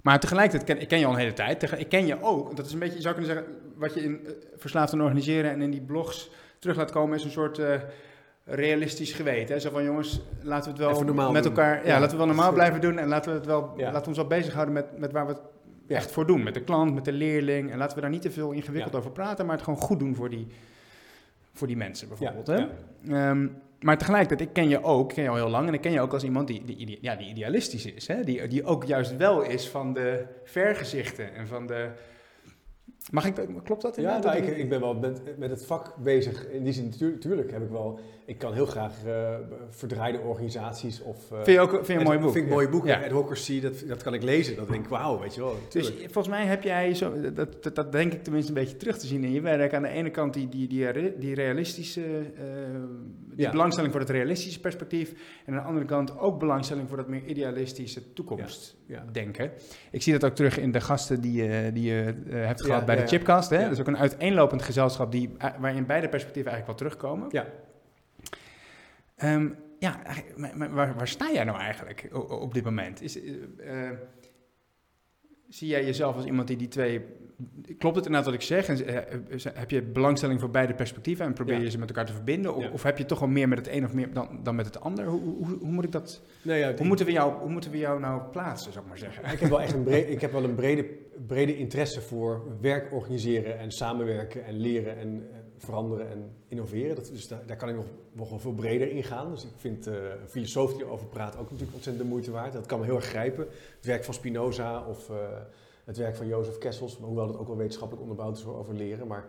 maar 0.03 0.19
tegelijkertijd, 0.19 0.63
ken, 0.63 0.81
ik 0.81 0.87
ken 0.87 0.99
je 0.99 1.05
al 1.05 1.11
een 1.11 1.19
hele 1.19 1.33
tijd. 1.33 1.71
Ik 1.79 1.89
ken 1.89 2.05
je 2.05 2.21
ook, 2.21 2.55
dat 2.55 2.65
is 2.65 2.73
een 2.73 2.79
beetje, 2.79 2.95
je 2.95 3.01
zou 3.01 3.15
kunnen 3.15 3.33
zeggen, 3.33 3.53
wat 3.75 3.93
je 3.93 4.03
in 4.03 4.19
uh, 4.23 4.29
Verslaafd 4.55 4.93
en 4.93 5.01
Organiseren 5.01 5.51
en 5.51 5.61
in 5.61 5.71
die 5.71 5.81
blogs 5.81 6.29
terug 6.59 6.77
laat 6.77 6.91
komen, 6.91 7.17
is 7.17 7.23
een 7.23 7.31
soort 7.31 7.57
uh, 7.57 7.73
realistisch 8.43 9.13
geweten. 9.13 9.55
Hè? 9.55 9.61
Zo 9.61 9.69
van, 9.69 9.83
jongens, 9.83 10.21
laten 10.41 10.75
we 10.75 10.83
het 10.83 11.05
wel 11.05 11.31
met 11.31 11.45
elkaar, 11.45 11.75
ja, 11.75 11.93
ja, 11.93 11.99
laten 11.99 12.11
we 12.11 12.17
wel 12.17 12.33
normaal 12.33 12.53
blijven 12.61 12.81
doen 12.81 12.97
en 12.97 13.07
laten 13.07 13.31
we, 13.31 13.37
het 13.37 13.45
wel, 13.45 13.73
ja. 13.77 13.85
laten 13.85 14.01
we 14.01 14.07
ons 14.07 14.17
wel 14.17 14.27
bezighouden 14.27 14.73
met, 14.73 14.97
met 14.97 15.11
waar 15.11 15.25
we 15.25 15.31
het 15.31 15.41
echt 15.89 16.11
voor 16.11 16.27
doen. 16.27 16.43
Met 16.43 16.53
de 16.53 16.61
klant, 16.61 16.93
met 16.93 17.05
de 17.05 17.11
leerling. 17.11 17.71
En 17.71 17.77
laten 17.77 17.95
we 17.95 18.01
daar 18.01 18.09
niet 18.09 18.21
te 18.21 18.31
veel 18.31 18.51
ingewikkeld 18.51 18.95
over 18.95 19.11
praten, 19.11 19.45
maar 19.45 19.55
het 19.55 19.63
gewoon 19.63 19.79
goed 19.79 19.99
doen 19.99 20.15
voor 20.15 20.29
die, 20.29 20.47
voor 21.53 21.67
die 21.67 21.77
mensen 21.77 22.07
bijvoorbeeld. 22.07 22.47
Hè? 22.47 22.65
Um, 23.29 23.61
maar 23.79 23.97
tegelijkertijd, 23.97 24.49
ik 24.49 24.53
ken 24.53 24.69
je 24.69 24.83
ook, 24.83 25.09
ik 25.09 25.15
ken 25.15 25.23
je 25.23 25.29
al 25.29 25.35
heel 25.35 25.49
lang, 25.49 25.67
en 25.67 25.73
ik 25.73 25.81
ken 25.81 25.91
je 25.91 26.01
ook 26.01 26.13
als 26.13 26.23
iemand 26.23 26.47
die, 26.47 26.65
die, 26.65 26.97
ja, 27.01 27.15
die 27.15 27.27
idealistisch 27.27 27.85
is. 27.85 28.07
Hè? 28.07 28.23
Die, 28.23 28.47
die 28.47 28.63
ook 28.63 28.83
juist 28.85 29.17
wel 29.17 29.41
is 29.41 29.67
van 29.69 29.93
de 29.93 30.25
vergezichten 30.43 31.33
en 31.33 31.47
van 31.47 31.67
de, 31.67 31.89
Mag 33.09 33.25
ik, 33.25 33.35
klopt 33.63 33.81
dat? 33.81 33.95
Ja, 33.95 34.19
nou, 34.19 34.37
ik, 34.37 34.57
ik, 34.57 34.69
ben 34.69 34.79
wel 34.79 34.93
met, 34.93 35.37
met 35.37 35.49
het 35.49 35.65
vak 35.65 35.95
bezig. 35.95 36.49
In 36.49 36.63
die 36.63 36.73
zin, 36.73 36.93
natuurlijk 36.99 37.51
heb 37.51 37.61
ik 37.61 37.69
wel. 37.69 37.99
Ik 38.25 38.37
kan 38.37 38.53
heel 38.53 38.65
graag 38.65 38.93
uh, 39.05 39.35
verdraaide 39.69 40.19
organisaties 40.19 41.01
of. 41.01 41.31
Uh, 41.31 41.37
vind 41.43 41.57
je 41.57 41.59
ook 41.59 41.69
vind 41.69 41.87
je 41.87 41.93
een 41.93 42.03
mooi 42.03 42.19
boek? 42.19 42.31
Vind 42.31 42.45
ik 42.45 42.51
mooie 42.51 42.69
boeken. 42.69 42.89
Ja. 42.89 43.03
Advocacy, 43.03 43.61
dat, 43.61 43.83
dat 43.87 44.03
kan 44.03 44.13
ik 44.13 44.23
lezen. 44.23 44.55
Dat 44.55 44.69
denk 44.69 44.83
ik, 44.83 44.89
wauw, 44.89 45.19
weet 45.19 45.35
je 45.35 45.41
wel. 45.41 45.55
Dus 45.69 45.89
volgens 45.89 46.27
mij 46.27 46.45
heb 46.45 46.63
jij 46.63 46.95
zo. 46.95 47.31
Dat, 47.33 47.63
dat, 47.63 47.75
dat, 47.75 47.91
denk 47.91 48.13
ik 48.13 48.23
tenminste 48.23 48.51
een 48.51 48.57
beetje 48.57 48.77
terug 48.77 48.97
te 48.97 49.07
zien 49.07 49.23
in 49.23 49.31
je 49.31 49.41
werk. 49.41 49.73
Aan 49.73 49.81
de 49.81 49.87
ene 49.87 50.09
kant 50.09 50.33
die, 50.33 50.49
die, 50.49 50.67
die, 50.67 51.17
die 51.17 51.35
realistische. 51.35 52.01
Uh, 52.01 52.19
ja. 53.41 53.51
belangstelling 53.51 53.91
voor 53.91 54.01
het 54.01 54.09
realistische 54.09 54.59
perspectief. 54.59 55.13
En 55.45 55.53
aan 55.53 55.59
de 55.59 55.67
andere 55.67 55.85
kant 55.85 56.17
ook 56.17 56.39
belangstelling 56.39 56.87
voor 56.87 56.97
dat 56.97 57.07
meer 57.07 57.25
idealistische 57.25 58.13
toekomst 58.13 58.77
denken. 59.11 59.51
Ik 59.91 60.01
zie 60.01 60.13
dat 60.13 60.23
ook 60.23 60.35
terug 60.35 60.57
in 60.57 60.71
de 60.71 60.81
gasten 60.81 61.21
die, 61.21 61.71
die 61.71 61.83
je 61.83 62.13
hebt 62.29 62.65
gehad 62.65 62.85
bij 62.85 62.95
de 62.95 63.07
Chipcast. 63.07 63.49
Hè? 63.49 63.57
Ja. 63.57 63.63
Dat 63.63 63.71
is 63.71 63.79
ook 63.79 63.87
een 63.87 63.97
uiteenlopend 63.97 64.61
gezelschap 64.61 65.11
die, 65.11 65.35
eh, 65.37 65.49
waarin 65.59 65.85
beide 65.85 66.09
perspectieven 66.09 66.51
eigenlijk 66.51 66.79
wel 66.79 66.89
terugkomen. 66.89 67.27
Ja. 67.31 67.45
Um, 69.23 69.55
ja, 69.79 69.99
waar, 70.55 70.95
waar, 70.95 71.07
sta 71.07 71.31
jij 71.31 71.43
nou 71.43 71.59
eigenlijk 71.59 72.07
op, 72.29 72.53
dit 72.53 72.63
moment? 72.63 73.01
Is, 73.01 73.17
uh, 73.17 73.89
zie 75.49 75.67
jij 75.67 75.85
jezelf 75.85 76.15
als 76.15 76.25
iemand 76.25 76.47
die 76.47 76.57
die 76.57 76.67
twee 76.67 77.01
klopt 77.77 77.95
het 77.95 78.05
inderdaad 78.05 78.25
wat 78.25 78.33
ik 78.33 78.47
zeg? 78.47 78.67
En, 78.67 78.89
uh, 78.89 79.53
heb 79.53 79.71
je 79.71 79.81
belangstelling 79.81 80.39
voor 80.39 80.49
beide 80.49 80.73
perspectieven 80.73 81.25
en 81.25 81.33
probeer 81.33 81.59
je 81.59 81.69
ze 81.69 81.77
met 81.77 81.89
elkaar 81.89 82.05
te 82.05 82.13
verbinden? 82.13 82.55
Of, 82.55 82.69
of, 82.69 82.83
heb 82.83 82.97
je 82.97 83.05
toch 83.05 83.19
wel 83.19 83.29
meer 83.29 83.47
met 83.47 83.57
het 83.57 83.67
een 83.67 83.85
of 83.85 83.93
meer 83.93 84.13
dan, 84.13 84.39
dan 84.43 84.55
met 84.55 84.65
het 84.65 84.81
ander? 84.81 85.05
Hoe, 85.05 85.21
hoe, 85.21 85.57
hoe 85.59 85.71
moet 85.71 85.83
ik 85.83 85.91
dat... 85.91 86.21
Nee, 86.41 86.59
ja, 86.59 86.75
hoe, 86.75 86.85
moeten 86.85 87.05
we 87.05 87.11
jou, 87.11 87.33
hoe 87.33 87.49
moeten 87.49 87.71
we 87.71 87.77
jou 87.77 87.99
nou 87.99 88.21
plaatsen, 88.31 88.71
zou 88.71 88.83
ik 88.83 88.89
maar 88.89 88.99
zeggen? 88.99 89.31
Ik 89.31 89.39
heb 89.39 89.49
wel 89.49 89.61
echt 89.61 89.73
een, 89.73 89.83
brede, 89.83 90.11
ik 90.15 90.21
heb 90.21 90.31
wel 90.31 90.43
een 90.43 90.55
brede, 90.55 90.85
brede 91.27 91.57
interesse 91.57 92.01
voor 92.01 92.57
werk 92.61 92.93
organiseren 92.93 93.59
en 93.59 93.71
samenwerken 93.71 94.45
en 94.45 94.59
leren 94.59 94.97
en, 94.97 95.27
veranderen 95.59 96.09
en 96.09 96.31
innoveren. 96.47 96.95
Dat, 96.95 97.09
dus 97.11 97.27
daar, 97.27 97.45
daar, 97.45 97.57
kan 97.57 97.69
ik 97.69 97.75
nog, 97.75 97.85
nog 98.11 98.29
wel 98.29 98.39
veel 98.39 98.53
breder 98.53 98.91
in 98.91 99.03
gaan. 99.03 99.31
Dus 99.31 99.43
ik 99.43 99.53
vind 99.55 99.87
uh, 99.87 99.95
filosoof 100.27 100.73
die 100.73 100.85
erover 100.85 101.07
praat 101.07 101.37
ook 101.37 101.51
natuurlijk 101.51 101.73
ontzettend 101.73 102.05
de 102.05 102.09
moeite 102.09 102.31
waard. 102.31 102.53
Dat 102.53 102.65
kan 102.65 102.79
me 102.79 102.85
heel 102.85 102.95
erg 102.95 103.05
grijpen. 103.05 103.47
Het 103.75 103.85
werk 103.85 104.03
van 104.03 104.13
Spinoza 104.13 104.85
of... 104.85 105.09
Uh, 105.09 105.15
het 105.89 105.97
werk 105.97 106.15
van 106.15 106.27
Jozef 106.27 106.57
Kessels, 106.57 106.97
hoewel 107.01 107.27
het 107.27 107.37
ook 107.37 107.47
wel 107.47 107.57
wetenschappelijk 107.57 108.09
onderbouwd 108.09 108.37
is 108.37 108.45
over 108.45 108.73
leren. 108.73 109.07
Maar, 109.07 109.25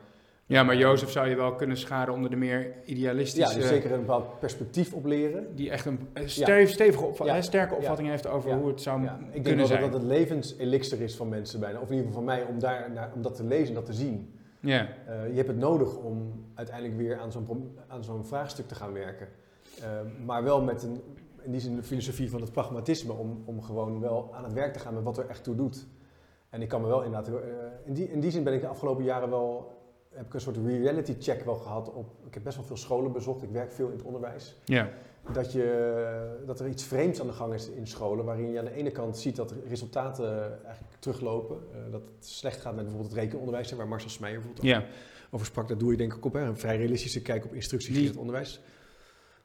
ja, 0.47 0.63
maar 0.63 0.77
Jozef 0.77 1.11
zou 1.11 1.29
je 1.29 1.37
wel 1.37 1.55
kunnen 1.55 1.77
scharen 1.77 2.15
onder 2.15 2.31
de 2.31 2.37
meer 2.37 2.75
idealistische... 2.85 3.55
Ja, 3.55 3.59
die 3.59 3.69
zeker 3.69 3.93
een 3.93 4.01
bepaald 4.01 4.39
perspectief 4.39 4.93
op 4.93 5.05
leren. 5.05 5.57
Die 5.57 5.71
echt 5.71 5.85
een 5.85 5.99
stevige 6.69 7.05
opvatting, 7.05 7.39
ja. 7.39 7.43
sterke 7.43 7.75
opvatting 7.75 8.09
heeft 8.09 8.27
over 8.27 8.53
hoe 8.53 8.69
het 8.69 8.81
zou 8.81 9.09
Ik 9.31 9.45
denk 9.45 9.57
wel 9.57 9.69
dat 9.69 9.81
dat 9.81 9.93
het 9.93 10.03
levenselixer 10.03 11.01
is 11.01 11.17
van 11.17 11.29
mensen 11.29 11.61
bijna. 11.61 11.81
Of 11.81 11.91
in 11.91 11.97
ieder 11.97 12.07
geval 12.07 12.25
van 12.25 12.35
mij, 12.35 12.45
om, 12.45 12.59
daar, 12.59 13.11
om 13.15 13.23
dat 13.23 13.35
te 13.35 13.45
lezen 13.45 13.69
en 13.69 13.75
dat 13.75 13.87
te 13.87 13.93
zien. 13.93 14.33
Ja. 14.61 14.89
Uh, 15.09 15.29
je 15.29 15.35
hebt 15.35 15.49
het 15.49 15.57
nodig 15.57 15.97
om 15.97 16.45
uiteindelijk 16.55 16.97
weer 16.97 17.19
aan 17.19 17.33
zo'n, 17.33 17.77
aan 17.89 18.05
zo'n 18.05 18.25
vraagstuk 18.25 18.69
te 18.69 18.75
gaan 18.75 18.93
werken. 18.93 19.29
Uh, 19.79 19.87
maar 20.25 20.43
wel 20.45 20.63
met 20.63 20.83
een, 20.83 21.01
in 21.43 21.53
die 21.53 21.61
zin 21.61 21.77
de 21.77 21.83
filosofie 21.83 22.31
van 22.31 22.41
het 22.41 22.53
pragmatisme, 22.53 23.13
om, 23.13 23.43
om 23.45 23.63
gewoon 23.63 24.01
wel 24.01 24.31
aan 24.35 24.45
het 24.45 24.53
werk 24.53 24.73
te 24.73 24.79
gaan 24.79 24.95
met 24.95 25.03
wat 25.03 25.19
er 25.19 25.29
echt 25.29 25.45
toe 25.45 25.55
doet. 25.55 25.87
En 26.51 26.63
ik 26.63 26.69
kan 26.69 26.81
me 26.81 26.87
wel 26.87 27.03
inderdaad, 27.03 27.29
uh, 27.29 27.35
in, 27.85 27.95
die, 27.95 28.11
in 28.11 28.21
die 28.21 28.31
zin 28.31 28.45
ben 28.45 28.55
ik 28.55 28.61
de 28.61 28.67
afgelopen 28.67 29.05
jaren 29.05 29.31
wel, 29.31 29.79
heb 30.15 30.27
ik 30.27 30.35
een 30.35 30.41
soort 30.41 30.57
reality 30.57 31.17
check 31.19 31.45
wel 31.45 31.55
gehad. 31.55 31.93
Op, 31.93 32.13
ik 32.27 32.35
heb 32.35 32.43
best 32.43 32.57
wel 32.57 32.67
veel 32.67 32.77
scholen 32.77 33.13
bezocht, 33.13 33.43
ik 33.43 33.51
werk 33.51 33.73
veel 33.73 33.87
in 33.87 33.97
het 33.97 34.03
onderwijs. 34.03 34.57
Ja. 34.65 34.89
Dat, 35.33 35.53
je, 35.53 36.43
dat 36.47 36.61
er 36.61 36.69
iets 36.69 36.85
vreemds 36.85 37.21
aan 37.21 37.27
de 37.27 37.33
gang 37.33 37.55
is 37.55 37.69
in 37.69 37.87
scholen, 37.87 38.25
waarin 38.25 38.51
je 38.51 38.59
aan 38.59 38.65
de 38.65 38.75
ene 38.75 38.91
kant 38.91 39.19
ziet 39.19 39.37
dat 39.37 39.55
resultaten 39.69 40.65
eigenlijk 40.65 40.97
teruglopen. 40.99 41.57
Uh, 41.57 41.93
dat 41.93 42.03
het 42.17 42.27
slecht 42.27 42.61
gaat 42.61 42.75
met 42.75 42.85
bijvoorbeeld 42.85 43.13
het 43.13 43.21
rekenonderwijs, 43.21 43.73
waar 43.73 43.89
Marcel 43.89 44.11
Smeijer 44.11 44.41
bijvoorbeeld 44.41 44.85
over 45.31 45.47
sprak. 45.47 45.69
Dat 45.69 45.81
doe 45.81 45.91
je 45.91 45.97
denk 45.97 46.15
ik 46.15 46.25
op, 46.25 46.33
hè, 46.33 46.41
een 46.41 46.59
vrij 46.59 46.77
realistische 46.77 47.23
kijk 47.23 47.45
op 47.45 47.55
instructie 47.55 48.01
in 48.01 48.07
het 48.07 48.17
onderwijs. 48.17 48.61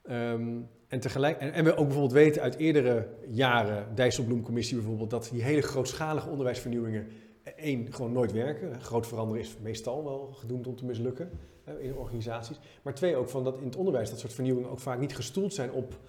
Um, 0.09 0.69
en, 0.87 0.99
tegelijk, 0.99 1.39
en, 1.39 1.53
en, 1.53 1.63
we 1.63 1.71
ook 1.71 1.85
bijvoorbeeld 1.85 2.11
weten 2.11 2.41
uit 2.41 2.55
eerdere 2.55 3.07
jaren, 3.27 3.95
Dijsselbloemcommissie 3.95 4.75
bijvoorbeeld, 4.75 5.09
dat 5.09 5.29
die 5.31 5.43
hele 5.43 5.61
grootschalige 5.61 6.29
onderwijsvernieuwingen 6.29 7.07
eh, 7.43 7.53
één, 7.55 7.93
gewoon 7.93 8.11
nooit 8.11 8.31
werken. 8.31 8.81
Groot 8.81 9.07
veranderen 9.07 9.41
is 9.41 9.57
meestal 9.61 10.03
wel 10.03 10.31
gedoemd 10.33 10.67
om 10.67 10.75
te 10.75 10.85
mislukken 10.85 11.29
in 11.79 11.95
organisaties. 11.95 12.59
Maar 12.81 12.93
twee, 12.93 13.15
ook 13.15 13.29
van 13.29 13.43
dat 13.43 13.57
in 13.57 13.65
het 13.65 13.75
onderwijs 13.75 14.09
dat 14.09 14.19
soort 14.19 14.33
vernieuwingen 14.33 14.69
ook 14.69 14.79
vaak 14.79 14.99
niet 14.99 15.15
gestoeld 15.15 15.53
zijn 15.53 15.71
op, 15.71 15.99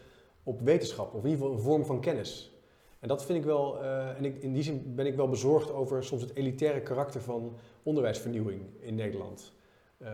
op 0.43 0.61
wetenschap, 0.61 1.15
of 1.15 1.25
in 1.25 1.31
ieder 1.31 1.39
geval 1.39 1.53
een 1.53 1.63
vorm 1.63 1.85
van 1.85 2.01
kennis. 2.01 2.57
En 3.01 3.09
dat 3.09 3.25
vind 3.25 3.39
ik 3.39 3.45
wel, 3.45 3.83
uh, 3.83 4.09
en 4.17 4.25
ik, 4.25 4.43
in 4.43 4.53
die 4.53 4.63
zin 4.63 4.95
ben 4.95 5.07
ik 5.07 5.17
wel 5.17 5.29
bezorgd 5.29 5.73
over 5.73 6.05
soms 6.05 6.23
het 6.23 6.35
elitaire 6.35 6.81
karakter 6.81 7.21
van 7.21 7.57
onderwijsvernieuwing 7.83 8.63
in 8.81 8.95
Nederland. 8.95 9.55
Uh, 10.03 10.09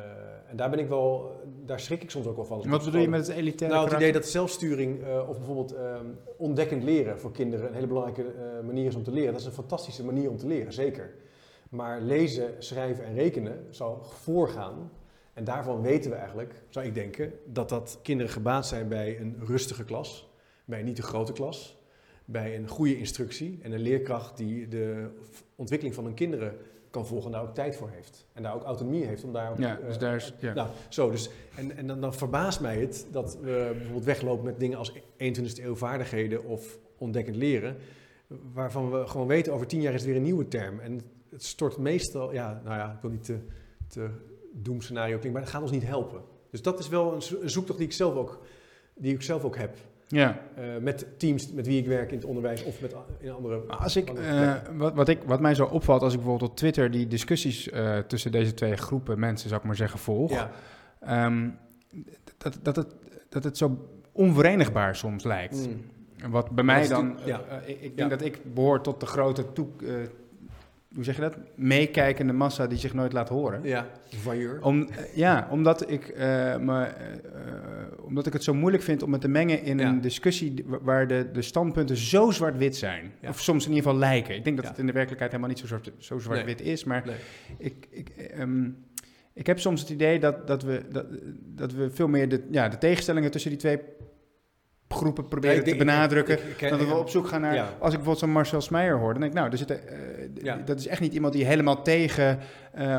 en 0.49 0.57
daar 0.57 0.71
ben 0.71 0.79
ik 0.79 0.89
wel, 0.89 1.33
daar 1.65 1.81
schrik 1.81 2.03
ik 2.03 2.11
soms 2.11 2.27
ook 2.27 2.37
wel 2.37 2.45
van. 2.45 2.69
Wat 2.69 2.85
bedoel 2.85 3.01
je 3.01 3.09
met 3.09 3.27
het 3.27 3.37
elitaire 3.37 3.77
Nou, 3.77 3.89
het 3.89 3.99
idee 3.99 4.13
dat 4.13 4.27
zelfsturing 4.27 5.03
uh, 5.03 5.29
of 5.29 5.37
bijvoorbeeld 5.37 5.75
uh, 5.75 6.01
ontdekkend 6.37 6.83
leren 6.83 7.19
voor 7.19 7.33
kinderen 7.33 7.67
een 7.67 7.75
hele 7.75 7.87
belangrijke 7.87 8.25
manier 8.65 8.87
is 8.87 8.95
om 8.95 9.03
te 9.03 9.13
leren. 9.13 9.33
Dat 9.33 9.41
is 9.41 9.47
een 9.47 9.53
fantastische 9.53 10.05
manier 10.05 10.31
om 10.31 10.37
te 10.37 10.47
leren, 10.47 10.73
zeker. 10.73 11.15
Maar 11.71 12.01
lezen, 12.01 12.55
schrijven 12.59 13.05
en 13.05 13.15
rekenen 13.15 13.67
zal 13.71 14.05
voorgaan. 14.05 14.91
En 15.33 15.45
daarvan 15.45 15.83
weten 15.83 16.11
we 16.11 16.17
eigenlijk, 16.17 16.55
zou 16.69 16.87
ik 16.87 16.95
denken, 16.95 17.33
dat 17.47 17.69
dat 17.69 17.99
kinderen 18.03 18.33
gebaat 18.33 18.67
zijn 18.67 18.89
bij 18.89 19.21
een 19.21 19.37
rustige 19.45 19.85
klas, 19.85 20.31
bij 20.65 20.79
een 20.79 20.85
niet 20.85 20.97
te 20.97 21.03
grote 21.03 21.33
klas, 21.33 21.77
bij 22.25 22.57
een 22.57 22.69
goede 22.69 22.99
instructie 22.99 23.59
en 23.63 23.73
een 23.73 23.81
leerkracht 23.81 24.37
die 24.37 24.69
de 24.69 25.09
ontwikkeling 25.57 25.95
van 25.97 26.05
hun 26.05 26.15
kinderen 26.15 26.57
kan 26.91 27.07
volgen 27.07 27.27
en 27.27 27.33
daar 27.33 27.49
ook 27.49 27.55
tijd 27.55 27.77
voor 27.77 27.91
heeft. 27.91 28.27
En 28.33 28.43
daar 28.43 28.55
ook 28.55 28.63
autonomie 28.63 29.05
heeft 29.05 29.25
om 29.25 29.33
daar 29.33 29.51
ook... 29.51 29.59
Ja, 29.59 29.79
dus 29.87 29.99
daar 29.99 30.17
is... 30.17 30.35
Ja. 30.39 30.55
Nou, 30.55 30.69
zo, 30.89 31.11
dus... 31.11 31.31
En, 31.55 31.77
en 31.77 31.87
dan, 31.87 32.01
dan 32.01 32.15
verbaast 32.15 32.61
mij 32.61 32.81
het 32.81 33.07
dat 33.11 33.39
we 33.41 33.71
bijvoorbeeld 33.73 34.05
weglopen 34.05 34.45
met 34.45 34.61
dingen 34.61 34.79
als 34.79 34.93
21e 34.99 35.63
eeuw 35.63 35.75
vaardigheden 35.75 36.45
of 36.45 36.79
ontdekkend 36.99 37.37
leren, 37.37 37.77
waarvan 38.53 38.91
we 38.91 39.07
gewoon 39.07 39.27
weten 39.27 39.53
over 39.53 39.67
tien 39.67 39.81
jaar 39.81 39.95
is 39.95 40.01
het 40.01 40.09
weer 40.09 40.19
een 40.19 40.23
nieuwe 40.23 40.49
term. 40.49 40.81
En 40.81 41.01
het 41.31 41.45
stort 41.45 41.77
meestal... 41.77 42.33
Ja, 42.33 42.61
nou 42.65 42.77
ja, 42.77 42.93
ik 42.93 43.01
wil 43.01 43.11
niet 43.11 43.25
te, 43.25 43.39
te 43.89 44.11
doemscenario 44.53 45.19
klinken, 45.19 45.33
maar 45.33 45.43
het 45.43 45.51
gaat 45.51 45.63
ons 45.63 45.71
niet 45.71 45.87
helpen. 45.87 46.21
Dus 46.51 46.63
dat 46.63 46.79
is 46.79 46.89
wel 46.89 47.15
een 47.15 47.51
zoektocht 47.51 47.79
die 47.79 47.87
ik 47.87 47.93
zelf 47.93 48.15
ook, 48.15 48.43
die 48.95 49.15
ik 49.15 49.23
zelf 49.23 49.45
ook 49.45 49.57
heb. 49.57 49.77
Ja. 50.07 50.41
Uh, 50.59 50.65
met 50.81 51.07
teams 51.17 51.53
met 51.53 51.67
wie 51.67 51.79
ik 51.79 51.87
werk 51.87 52.11
in 52.11 52.17
het 52.17 52.27
onderwijs 52.27 52.65
of 52.65 52.81
met 52.81 52.95
in 53.19 53.31
andere. 53.31 53.61
Als 53.61 53.97
ik, 53.97 54.19
uh, 54.19 54.55
wat, 54.77 54.95
wat, 54.95 55.09
ik, 55.09 55.23
wat 55.27 55.41
mij 55.41 55.55
zo 55.55 55.65
opvalt 55.65 56.03
als 56.03 56.13
ik 56.13 56.19
bijvoorbeeld 56.19 56.51
op 56.51 56.57
Twitter 56.57 56.91
die 56.91 57.07
discussies 57.07 57.69
uh, 57.69 57.99
tussen 57.99 58.33
deze 58.33 58.55
twee 58.55 58.77
groepen 58.77 59.19
mensen, 59.19 59.49
zou 59.49 59.61
ik 59.61 59.67
maar 59.67 59.77
zeggen, 59.77 59.99
volg. 59.99 60.31
Ja. 60.31 61.27
Um, 61.27 61.59
dat, 62.39 62.59
dat, 62.63 62.77
het, 62.77 62.95
dat 63.29 63.45
het 63.45 63.57
zo 63.57 63.89
onverenigbaar 64.13 64.97
soms 64.97 65.25
lijkt. 65.25 65.69
Mm. 65.69 66.31
Wat 66.31 66.51
bij 66.51 66.65
mij 66.65 66.89
dan. 66.89 67.19
Ja. 67.25 67.41
ik, 67.67 67.81
ik 67.81 67.97
denk 67.97 68.11
dat 68.11 68.23
ik 68.23 68.55
behoor 68.55 68.81
tot 68.81 69.01
de 69.01 69.07
grote 69.07 69.53
toe, 69.53 69.69
hoe 70.95 71.05
zeg 71.05 71.15
je 71.15 71.21
dat? 71.21 71.37
Meekijkende 71.55 72.33
massa 72.33 72.67
die 72.67 72.79
zich 72.79 72.95
nooit 72.95 73.13
laat 73.13 73.29
horen. 73.29 73.61
Ja, 73.63 73.87
voyeur. 74.05 74.63
Om, 74.63 74.89
ja, 75.15 75.49
omdat 75.51 75.91
ik, 75.91 76.09
uh, 76.09 76.17
me, 76.57 76.87
uh, 76.87 78.05
omdat 78.05 78.27
ik 78.27 78.33
het 78.33 78.45
zo 78.45 78.55
moeilijk 78.55 78.83
vind 78.83 79.03
om 79.03 79.11
me 79.11 79.19
te 79.19 79.29
mengen 79.29 79.63
in 79.63 79.79
ja. 79.79 79.89
een 79.89 80.01
discussie 80.01 80.65
waar 80.67 81.07
de, 81.09 81.31
de 81.33 81.43
standpunten 81.43 81.97
zo 81.97 82.31
zwart-wit 82.31 82.77
zijn. 82.77 83.13
Ja. 83.21 83.29
Of 83.29 83.41
soms 83.41 83.65
in 83.67 83.71
ieder 83.71 83.85
geval 83.85 83.99
lijken. 83.99 84.35
Ik 84.35 84.45
denk 84.45 84.57
dat 84.57 84.65
ja. 84.65 84.71
het 84.71 84.81
in 84.81 84.87
de 84.87 84.93
werkelijkheid 84.93 85.33
helemaal 85.33 85.55
niet 85.55 85.65
zo, 85.69 85.81
zo 85.99 86.19
zwart-wit 86.19 86.59
nee. 86.59 86.73
is. 86.73 86.85
Maar 86.85 87.03
nee. 87.07 87.17
ik, 87.59 87.87
ik, 87.91 88.33
um, 88.39 88.77
ik 89.33 89.47
heb 89.47 89.61
soms 89.61 89.81
het 89.81 89.91
idee 89.91 90.19
dat, 90.19 90.47
dat, 90.47 90.63
we, 90.63 90.83
dat, 90.91 91.07
dat 91.45 91.73
we 91.73 91.91
veel 91.91 92.09
meer 92.09 92.29
de, 92.29 92.47
ja, 92.51 92.69
de 92.69 92.79
tegenstellingen 92.79 93.31
tussen 93.31 93.51
die 93.51 93.61
twee 93.61 93.79
groepen 94.93 95.29
proberen 95.29 95.65
te 95.65 95.77
benadrukken. 95.77 96.35
ik- 96.39 96.45
ik- 96.45 96.61
ik- 96.61 96.69
dat 96.71 96.79
we 96.89 96.95
op 96.95 97.09
zoek 97.09 97.29
gaan 97.29 97.41
naar. 97.41 97.55
Ja. 97.55 97.63
Als 97.65 97.71
ik 97.73 97.79
bijvoorbeeld 97.79 98.19
zo'n 98.19 98.31
Marcel 98.31 98.61
Smeijer 98.61 98.97
hoor, 98.99 99.11
dan 99.13 99.21
denk 99.21 99.33
ik, 99.33 99.39
nou, 99.39 99.51
er 99.53 99.59
zitten, 99.59 99.89
eh, 99.89 99.97
Ja. 100.43 100.59
dat 100.65 100.79
is 100.79 100.87
echt 100.87 101.01
niet 101.01 101.13
iemand 101.15 101.33
die 101.33 101.45
helemaal 101.45 101.83
tegen 101.83 102.39
eh, 102.73 102.97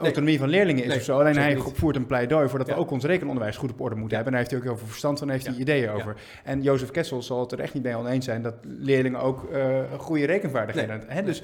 autonomie 0.00 0.38
van 0.38 0.48
leerlingen 0.48 0.82
is 0.82 0.88
Nee, 0.88 0.96
of 0.96 1.02
zo. 1.02 1.18
Alleen 1.18 1.36
hij 1.36 1.54
niet. 1.54 1.64
voert 1.74 1.96
een 1.96 2.06
pleidooi 2.06 2.48
voor 2.48 2.58
dat 2.58 2.68
Ja. 2.68 2.74
we 2.74 2.80
ook 2.80 2.90
ons 2.90 3.04
rekenonderwijs 3.04 3.56
goed 3.56 3.70
op 3.70 3.80
orde 3.80 3.94
moeten 3.96 4.16
hebben. 4.16 4.34
En 4.34 4.38
daar 4.38 4.48
heeft 4.48 4.50
hij 4.50 4.58
ook 4.60 4.66
heel 4.66 4.76
veel 4.76 4.86
verstand 4.92 5.18
van, 5.18 5.28
heeft 5.30 5.46
hij 5.46 5.54
ideeën 5.56 5.90
over. 5.90 6.14
En 6.44 6.62
Jozef 6.62 6.90
Kessel 6.90 7.22
zal 7.22 7.40
het 7.40 7.52
er 7.52 7.60
echt 7.60 7.74
niet 7.74 7.82
mee 7.82 7.96
oneens 7.96 8.24
zijn 8.24 8.42
dat 8.42 8.54
leerlingen 8.62 9.20
ook 9.20 9.50
eh, 9.52 9.78
goede 9.98 10.26
rekenvaardigheden 10.26 11.02
hebben. 11.06 11.24
Dus, 11.24 11.42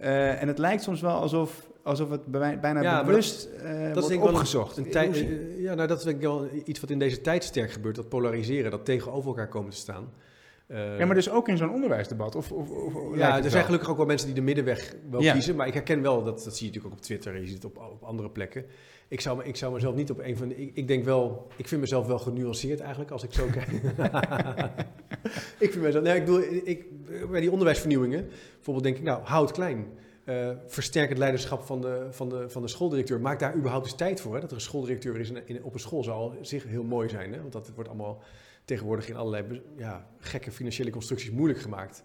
eh, 0.00 0.42
en 0.42 0.48
het 0.48 0.58
lijkt 0.58 0.82
soms 0.82 1.00
wel 1.00 1.20
alsof, 1.20 1.66
alsof 1.88 2.10
het 2.10 2.26
bij- 2.26 2.60
bijna 2.60 2.82
Ja, 2.82 3.04
bewust 3.04 3.44
eh, 3.44 3.62
dat 3.62 3.70
is 3.72 3.92
wordt 3.92 3.94
denk 3.94 4.10
ik 4.12 4.18
wel 4.26 4.28
opgezocht. 4.28 4.76
Een 4.76 4.90
tij- 4.90 5.10
eh, 5.10 5.60
ja, 5.60 5.74
nou 5.74 5.88
dat 5.88 5.98
is 5.98 6.04
denk 6.04 6.16
ik 6.16 6.22
wel 6.22 6.48
iets 6.64 6.80
wat 6.80 6.90
in 6.90 6.98
deze 6.98 7.20
tijd 7.20 7.44
sterk 7.44 7.70
gebeurt. 7.72 7.96
Dat 7.96 8.08
polariseren, 8.08 8.70
dat 8.70 8.84
tegenover 8.84 9.28
elkaar 9.28 9.48
komen 9.48 9.70
te 9.70 9.76
staan. 9.76 10.12
Eh, 10.66 10.98
ja, 10.98 11.06
maar 11.06 11.14
dus 11.14 11.30
ook 11.30 11.48
in 11.48 11.56
zo'n 11.56 11.72
onderwijsdebat? 11.72 12.34
Of, 12.34 12.52
of, 12.52 12.68
ja, 13.16 13.36
er 13.36 13.40
wel? 13.42 13.50
zijn 13.50 13.64
gelukkig 13.64 13.90
ook 13.90 13.96
wel 13.96 14.06
mensen 14.06 14.26
die 14.26 14.36
de 14.36 14.42
middenweg 14.42 14.94
wel 15.10 15.22
Ja. 15.22 15.32
kiezen. 15.32 15.56
Maar 15.56 15.66
ik 15.66 15.74
herken 15.74 16.02
wel, 16.02 16.24
dat, 16.24 16.44
dat 16.44 16.56
zie 16.56 16.66
je 16.66 16.72
natuurlijk 16.72 16.86
ook 16.86 16.92
op 16.92 17.00
Twitter 17.00 17.34
en 17.34 17.40
je 17.40 17.46
ziet 17.46 17.54
het 17.54 17.64
op, 17.64 17.76
op 17.78 18.02
andere 18.02 18.30
plekken. 18.30 18.64
Ik 19.08 19.20
zou, 19.20 19.36
me- 19.36 19.44
ik 19.44 19.56
zou 19.56 19.72
mezelf 19.72 19.94
niet 19.94 20.10
op 20.10 20.18
een 20.18 20.36
van 20.36 20.48
de... 20.48 20.56
Ik, 20.56 20.70
ik 20.74 20.88
denk 20.88 21.04
wel, 21.04 21.46
ik 21.56 21.68
vind 21.68 21.80
mezelf 21.80 22.06
wel 22.06 22.18
genuanceerd 22.18 22.80
eigenlijk 22.80 23.10
als 23.10 23.22
ik 23.22 23.32
zo 23.32 23.46
kijk. 23.52 23.68
ik 25.58 25.70
vind 25.72 25.84
mezelf... 25.84 26.04
Nee, 26.04 26.16
ik 26.16 26.24
bedoel, 26.24 26.42
ik, 26.64 26.84
bij 27.30 27.40
die 27.40 27.50
onderwijsvernieuwingen, 27.50 28.28
bijvoorbeeld 28.54 28.84
denk 28.84 28.96
ik, 28.96 29.02
nou, 29.02 29.22
houd 29.24 29.48
het 29.48 29.56
klein. 29.56 29.86
Eh, 30.28 30.50
versterk 30.66 31.08
het 31.08 31.18
leiderschap 31.18 31.62
van 31.62 31.80
de, 31.80 32.06
van, 32.10 32.28
de, 32.28 32.48
van 32.48 32.62
de 32.62 32.68
schooldirecteur. 32.68 33.20
Maak 33.20 33.38
daar 33.38 33.54
überhaupt 33.54 33.86
eens 33.86 33.94
tijd 33.94 34.20
voor. 34.20 34.34
Hè? 34.34 34.40
Dat 34.40 34.50
er 34.50 34.56
een 34.56 34.62
schooldirecteur 34.62 35.20
is 35.20 35.30
in, 35.30 35.46
in- 35.46 35.62
op 35.62 35.74
een 35.74 35.80
school 35.80 36.04
zou 36.04 36.16
al 36.16 36.34
zich 36.40 36.64
heel 36.64 36.84
mooi 36.84 37.08
zijn. 37.08 37.32
Hè? 37.32 37.40
Want 37.40 37.52
dat 37.52 37.70
wordt 37.74 37.88
allemaal 37.88 38.22
tegenwoordig 38.64 39.08
in 39.08 39.16
allerlei 39.16 39.62
ja, 39.76 40.06
gekke 40.18 40.50
financiële 40.52 40.90
constructies 40.90 41.30
moeilijk 41.30 41.60
gemaakt. 41.60 42.02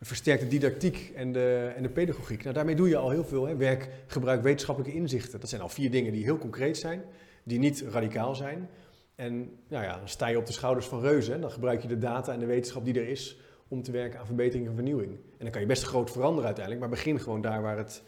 Versterk 0.00 0.40
de 0.40 0.48
didactiek 0.48 1.12
en 1.14 1.32
de, 1.32 1.72
en 1.76 1.82
de 1.82 1.88
pedagogiek. 1.88 2.42
Nou, 2.42 2.54
daarmee 2.54 2.74
doe 2.74 2.88
je 2.88 2.96
al 2.96 3.10
heel 3.10 3.24
veel. 3.24 3.46
Hè? 3.46 3.56
Werk, 3.56 3.88
gebruik 4.06 4.42
wetenschappelijke 4.42 4.96
inzichten. 4.98 5.40
Dat 5.40 5.48
zijn 5.48 5.60
al 5.62 5.68
vier 5.68 5.90
dingen 5.90 6.12
die 6.12 6.24
heel 6.24 6.38
concreet 6.38 6.76
zijn, 6.76 7.02
die 7.44 7.58
niet 7.58 7.84
radicaal 7.90 8.34
zijn. 8.34 8.68
En 9.14 9.50
nou 9.68 9.84
ja, 9.84 9.98
dan 9.98 10.08
sta 10.08 10.26
je 10.26 10.38
op 10.38 10.46
de 10.46 10.52
schouders 10.52 10.86
van 10.86 11.00
reuzen. 11.00 11.32
Hè? 11.32 11.40
Dan 11.40 11.50
gebruik 11.50 11.82
je 11.82 11.88
de 11.88 11.98
data 11.98 12.32
en 12.32 12.38
de 12.40 12.46
wetenschap 12.46 12.84
die 12.84 13.00
er 13.00 13.08
is 13.08 13.38
om 13.68 13.82
te 13.82 13.90
werken 13.90 14.18
aan 14.20 14.26
verbetering 14.26 14.68
en 14.68 14.74
vernieuwing. 14.74 15.10
En 15.12 15.20
dan 15.38 15.50
kan 15.50 15.60
je 15.60 15.66
best 15.66 15.82
groot 15.82 16.10
veranderen 16.10 16.44
uiteindelijk, 16.44 16.84
maar 16.86 16.94
begin 16.94 17.20
gewoon 17.20 17.40
daar 17.40 17.62
waar 17.62 17.76
het, 17.76 18.02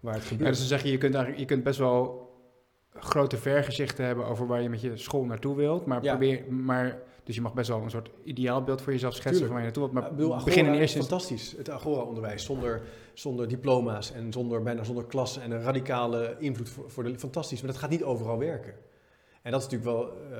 waar 0.00 0.14
het 0.14 0.22
Ja, 0.22 0.28
gebeurt. 0.28 0.48
dus 0.50 0.58
dan 0.58 0.68
zeg 0.68 0.82
je, 0.82 0.90
je 0.90 0.98
kunt, 0.98 1.14
eigenlijk, 1.14 1.42
je 1.42 1.48
kunt 1.54 1.64
best 1.64 1.78
wel 1.78 2.28
grote 2.94 3.36
vergezichten 3.36 4.04
hebben 4.04 4.26
over 4.26 4.46
waar 4.46 4.62
je 4.62 4.68
met 4.68 4.80
je 4.80 4.96
school 4.96 5.24
naartoe 5.24 5.56
wilt. 5.56 5.86
Maar 5.86 6.02
Ja. 6.02 6.10
probeer, 6.10 6.52
maar, 6.52 6.98
dus 7.24 7.34
je 7.34 7.40
mag 7.40 7.54
best 7.54 7.68
wel 7.68 7.82
een 7.82 7.90
soort 7.90 8.10
ideaalbeeld 8.24 8.82
voor 8.82 8.92
jezelf 8.92 9.14
schetsen 9.14 9.46
Tuurlijk. 9.46 9.52
van 9.52 9.62
waar 9.62 9.72
je 9.74 9.78
naartoe 9.80 10.00
wilt. 10.00 10.10
Maar 10.10 10.28
bedoel, 10.38 10.44
begin 10.44 10.66
in 10.66 10.80
eerste 10.80 10.98
fantastisch. 10.98 11.54
Het 11.56 11.70
Agora-onderwijs 11.70 12.44
zonder, 12.44 12.82
zonder 13.14 13.48
diploma's 13.48 14.12
en 14.12 14.32
zonder, 14.32 14.62
bijna 14.62 14.84
zonder 14.84 15.04
klassen 15.04 15.42
en 15.42 15.50
een 15.50 15.62
radicale 15.62 16.36
invloed 16.38 16.68
voor, 16.68 16.90
voor 16.90 17.04
de... 17.04 17.18
Fantastisch, 17.18 17.62
maar 17.62 17.70
dat 17.70 17.80
gaat 17.80 17.90
niet 17.90 18.02
overal 18.04 18.38
werken. 18.38 18.74
En 19.42 19.50
dat 19.50 19.60
is 19.60 19.68
natuurlijk 19.68 19.96
wel... 19.98 20.12
eh, 20.32 20.38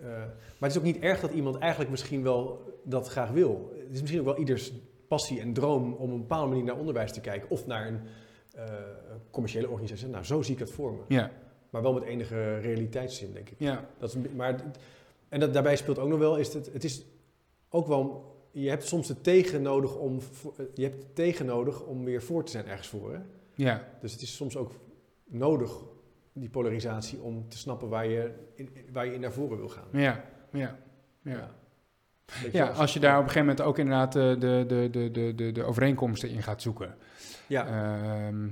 eh, 0.00 0.06
maar 0.08 0.68
het 0.68 0.70
is 0.70 0.78
ook 0.78 0.84
niet 0.84 0.98
erg 0.98 1.20
dat 1.20 1.30
iemand 1.32 1.58
eigenlijk 1.58 1.90
misschien 1.90 2.22
wel 2.22 2.62
dat 2.84 3.08
graag 3.08 3.30
wil. 3.30 3.72
Het 3.76 3.92
is 3.92 4.00
misschien 4.00 4.20
ook 4.20 4.26
wel 4.26 4.38
ieders 4.38 4.72
passie 5.08 5.40
en 5.40 5.52
droom 5.52 5.82
om 5.82 5.92
op 5.92 6.10
een 6.10 6.18
bepaalde 6.20 6.48
manier 6.48 6.64
naar 6.64 6.78
onderwijs 6.78 7.12
te 7.12 7.20
kijken. 7.20 7.50
Of 7.50 7.66
naar 7.66 7.86
een 7.86 8.00
eh, 8.54 8.64
commerciële 9.30 9.68
organisatie. 9.68 10.08
Nou, 10.08 10.24
zo 10.24 10.42
zie 10.42 10.52
ik 10.52 10.58
dat 10.58 10.70
voor 10.70 10.92
me. 10.92 11.00
Ja, 11.08 11.30
Maar 11.70 11.82
wel 11.82 11.92
met 11.92 12.02
enige 12.02 12.58
realiteitszin, 12.58 13.32
denk 13.32 13.48
ik. 13.50 13.54
ja. 13.58 13.88
Dat 13.98 14.14
is, 14.14 14.32
maar, 14.34 14.64
en 15.28 15.40
dat, 15.40 15.52
daarbij 15.52 15.76
speelt 15.76 15.98
ook 15.98 16.08
nog 16.08 16.18
wel, 16.18 16.36
is 16.36 16.54
het, 16.54 16.72
het 16.72 16.84
is 16.84 17.04
ook 17.68 17.86
wel, 17.86 18.34
je 18.50 18.68
hebt 18.68 18.86
soms 18.86 19.06
de 19.06 19.20
tegen 19.20 19.62
nodig 19.62 19.96
om, 19.96 20.18
je 20.74 20.82
hebt 20.82 21.14
tegen 21.14 21.46
nodig 21.46 21.82
om 21.82 22.04
weer 22.04 22.22
voor 22.22 22.44
te 22.44 22.50
zijn 22.50 22.66
ergens 22.66 22.88
voor. 22.88 23.12
Hè? 23.12 23.18
ja. 23.54 23.88
Dus 24.00 24.12
het 24.12 24.22
is 24.22 24.36
soms 24.36 24.56
ook 24.56 24.72
nodig, 25.24 25.82
die 26.40 26.48
polarisatie, 26.48 27.20
om 27.20 27.48
te 27.48 27.58
snappen 27.58 27.88
waar 27.88 28.06
je 28.06 28.30
in, 28.54 28.70
waar 28.92 29.06
je 29.06 29.14
in 29.14 29.20
naar 29.20 29.32
voren 29.32 29.56
wil 29.58 29.68
gaan. 29.68 29.84
Ja, 29.92 30.24
ja, 30.52 30.76
ja. 31.22 31.50
Ja, 32.52 32.66
als 32.68 32.92
je 32.92 33.00
daar 33.00 33.16
op 33.18 33.22
een 33.24 33.30
gegeven 33.30 33.46
moment 33.48 33.66
ook 33.66 33.78
inderdaad 33.78 34.12
de, 34.12 34.36
de, 34.38 34.64
de, 34.68 34.88
de, 34.90 35.10
de, 35.10 35.34
de, 35.34 35.52
de 35.52 35.64
overeenkomsten 35.64 36.28
in 36.28 36.42
gaat 36.42 36.62
zoeken, 36.62 36.94
Ja, 37.46 37.66
ehm, 37.66 38.48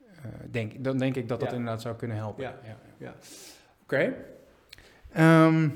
eh, 0.00 0.30
denk, 0.50 0.84
dan 0.84 0.98
denk 0.98 1.16
ik 1.16 1.28
dat 1.28 1.40
dat 1.40 1.50
Ja. 1.50 1.56
inderdaad 1.56 1.80
zou 1.82 1.96
kunnen 1.96 2.16
helpen. 2.16 2.42
Ja. 2.42 2.58
ja. 2.64 2.76
Ja. 2.98 3.14
Oké. 3.82 4.14
Ehm, 5.12 5.68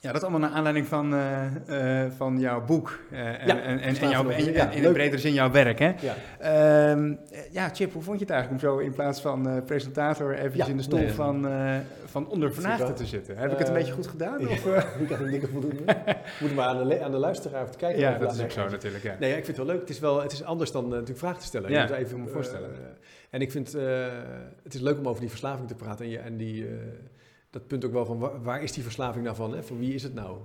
ja, 0.00 0.12
dat 0.12 0.22
allemaal 0.22 0.40
naar 0.40 0.50
aanleiding 0.50 0.86
van, 0.86 1.14
eh, 1.14 2.04
eh, 2.04 2.12
van 2.16 2.38
jouw 2.38 2.64
boek 2.64 2.98
eh, 3.10 3.18
en, 3.18 3.46
Ja, 3.46 3.60
en, 3.60 3.80
en, 3.80 3.96
en, 3.96 4.08
jouw, 4.08 4.22
nog. 4.22 4.32
en, 4.32 4.46
en 4.46 4.52
Ja, 4.52 4.70
in 4.70 4.82
leuk. 4.82 4.92
bredere 4.92 5.18
zin 5.20 5.32
jouw 5.32 5.50
werk. 5.50 5.78
Hè? 5.78 5.92
ja. 6.00 6.14
Ehm, 6.38 7.14
eh, 7.30 7.38
ja, 7.52 7.68
Chip, 7.72 7.92
hoe 7.92 8.02
vond 8.02 8.18
je 8.18 8.24
het 8.24 8.32
eigenlijk 8.32 8.62
om 8.62 8.68
zo 8.70 8.78
in 8.78 8.92
plaats 8.92 9.20
van 9.20 9.62
presentator 9.64 10.34
eventjes 10.34 10.64
Ja, 10.64 10.70
in 10.70 10.76
de 10.76 10.82
stoel 10.82 10.98
nee, 10.98 11.12
van, 11.12 11.46
van 12.04 12.28
ondervernaagde 12.28 12.82
Super. 12.82 12.96
te 12.98 13.06
zitten? 13.06 13.36
Heb 13.36 13.52
ik 13.52 13.58
het 13.58 13.68
een 13.68 13.74
beetje 13.74 13.92
goed 13.92 14.06
gedaan? 14.06 14.48
Of? 14.48 14.66
Ik 15.02 15.08
had 15.08 15.20
een 15.20 15.30
dikke 15.30 15.48
voldoende. 15.48 15.82
Moet 16.40 16.54
maar 16.54 16.66
aan 16.66 16.88
de, 16.88 17.02
aan 17.02 17.10
de 17.10 17.16
luisteraar 17.18 17.62
even 17.62 17.76
kijken. 17.76 18.00
ja, 18.00 18.18
dat 18.18 18.34
is 18.34 18.42
ook 18.42 18.50
zo 18.50 18.68
natuurlijk. 18.68 19.02
Ja. 19.04 19.16
Nee, 19.20 19.30
ja, 19.30 19.36
ik 19.36 19.44
vind 19.44 19.56
het 19.56 19.66
wel 19.66 19.74
leuk. 19.74 19.80
Het 19.80 19.90
is, 19.90 19.98
wel, 19.98 20.22
het 20.22 20.32
is 20.32 20.42
anders 20.44 20.72
dan 20.72 20.88
natuurlijk 20.88 21.18
vragen 21.18 21.40
te 21.40 21.46
stellen. 21.46 21.70
Ja, 21.70 21.82
Je 21.82 21.88
moet 21.88 21.96
even, 21.96 22.20
me 22.22 22.28
voorstellen. 22.28 22.70
en 23.30 23.40
ik 23.40 23.50
vind 23.50 23.72
het 24.62 24.74
is 24.74 24.80
leuk 24.80 24.98
om 24.98 25.08
over 25.08 25.20
die 25.20 25.30
verslaving 25.30 25.68
te 25.68 25.74
praten. 25.74 26.04
En, 26.04 26.10
je, 26.10 26.18
en 26.18 26.36
die, 26.36 26.66
dat 27.50 27.66
punt 27.66 27.84
ook 27.84 27.92
wel 27.92 28.04
van 28.04 28.18
waar, 28.18 28.42
waar 28.42 28.62
is 28.62 28.72
die 28.72 28.82
verslaving 28.82 29.24
nou 29.24 29.36
van? 29.36 29.54
Hè? 29.54 29.62
Van 29.62 29.78
wie 29.78 29.94
is 29.94 30.02
het 30.02 30.14
nou? 30.14 30.38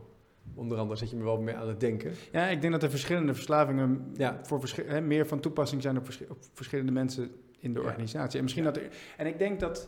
Onder 0.55 0.77
andere 0.77 0.99
zet 0.99 1.09
je 1.09 1.15
me 1.15 1.23
wel 1.23 1.41
meer 1.41 1.55
aan 1.55 1.67
het 1.67 1.79
denken. 1.79 2.11
Ja, 2.31 2.47
ik 2.47 2.61
denk 2.61 2.73
dat 2.73 2.83
er 2.83 2.89
verschillende 2.89 3.33
verslavingen 3.33 4.11
Ja. 4.17 4.39
voor 4.43 4.63
hè, 4.85 5.01
meer 5.01 5.27
van 5.27 5.39
toepassing 5.39 5.81
zijn 5.81 5.97
op, 5.97 6.05
verschi- 6.05 6.25
op 6.29 6.37
verschillende 6.53 6.91
mensen 6.91 7.31
in 7.59 7.73
de 7.73 7.81
organisatie. 7.81 8.37
En 8.37 8.43
misschien 8.43 8.63
dat 8.63 8.77
er, 8.77 8.89
en 9.17 9.27
ik 9.27 9.37
denk 9.39 9.59
dat, 9.59 9.87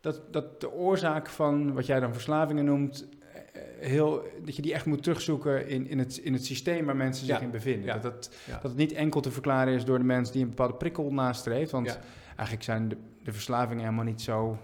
dat, 0.00 0.20
dat 0.30 0.60
de 0.60 0.72
oorzaak 0.72 1.28
van 1.28 1.72
wat 1.74 1.86
jij 1.86 2.00
dan 2.00 2.12
verslavingen 2.12 2.64
noemt, 2.64 3.08
eh, 3.52 3.62
heel, 3.78 4.22
dat 4.44 4.56
je 4.56 4.62
die 4.62 4.72
echt 4.74 4.86
moet 4.86 5.02
terugzoeken 5.02 5.68
in, 5.68 5.86
in, 5.88 5.98
het, 5.98 6.16
in 6.16 6.32
het 6.32 6.44
systeem 6.44 6.86
waar 6.86 6.96
mensen 6.96 7.26
zich 7.26 7.36
Ja. 7.38 7.42
in 7.42 7.50
bevinden. 7.50 7.86
Ja. 7.86 7.98
Dat, 7.98 8.30
Ja. 8.46 8.52
dat 8.52 8.62
het 8.70 8.76
niet 8.76 8.92
enkel 8.92 9.20
te 9.20 9.30
verklaren 9.30 9.74
is 9.74 9.84
door 9.84 9.98
de 9.98 10.04
mensen 10.04 10.32
die 10.34 10.42
een 10.42 10.48
bepaalde 10.48 10.74
prikkel 10.74 11.12
nastreeft. 11.12 11.70
Want 11.70 11.98
eigenlijk 12.26 12.62
zijn 12.62 12.88
de, 12.88 12.96
de 13.22 13.32
verslavingen 13.32 13.82
helemaal 13.84 14.04
niet 14.04 14.22
zo 14.22 14.58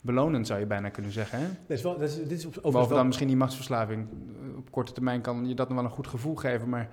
belonend, 0.00 0.46
zou 0.46 0.60
je 0.60 0.66
bijna 0.66 0.88
kunnen 0.88 1.12
zeggen. 1.12 1.38
Hè? 1.38 1.46
Dat 1.66 1.76
is 1.76 1.82
wel, 1.82 1.98
dat 1.98 2.08
is, 2.08 2.16
dit 2.16 2.30
is 2.38 2.44
op- 2.46 2.54
Behalve 2.54 2.88
wel... 2.88 2.96
dan 2.96 3.06
misschien 3.06 3.26
die 3.28 3.36
machtsverslaving. 3.36 4.06
eh, 4.50 4.56
Op 4.58 4.70
korte 4.70 4.92
termijn 4.92 5.20
kan 5.20 5.48
je 5.48 5.54
dat 5.54 5.68
nog 5.68 5.76
wel 5.76 5.86
een 5.86 5.92
goed 5.92 6.06
gevoel 6.06 6.34
geven, 6.34 6.68
maar... 6.68 6.88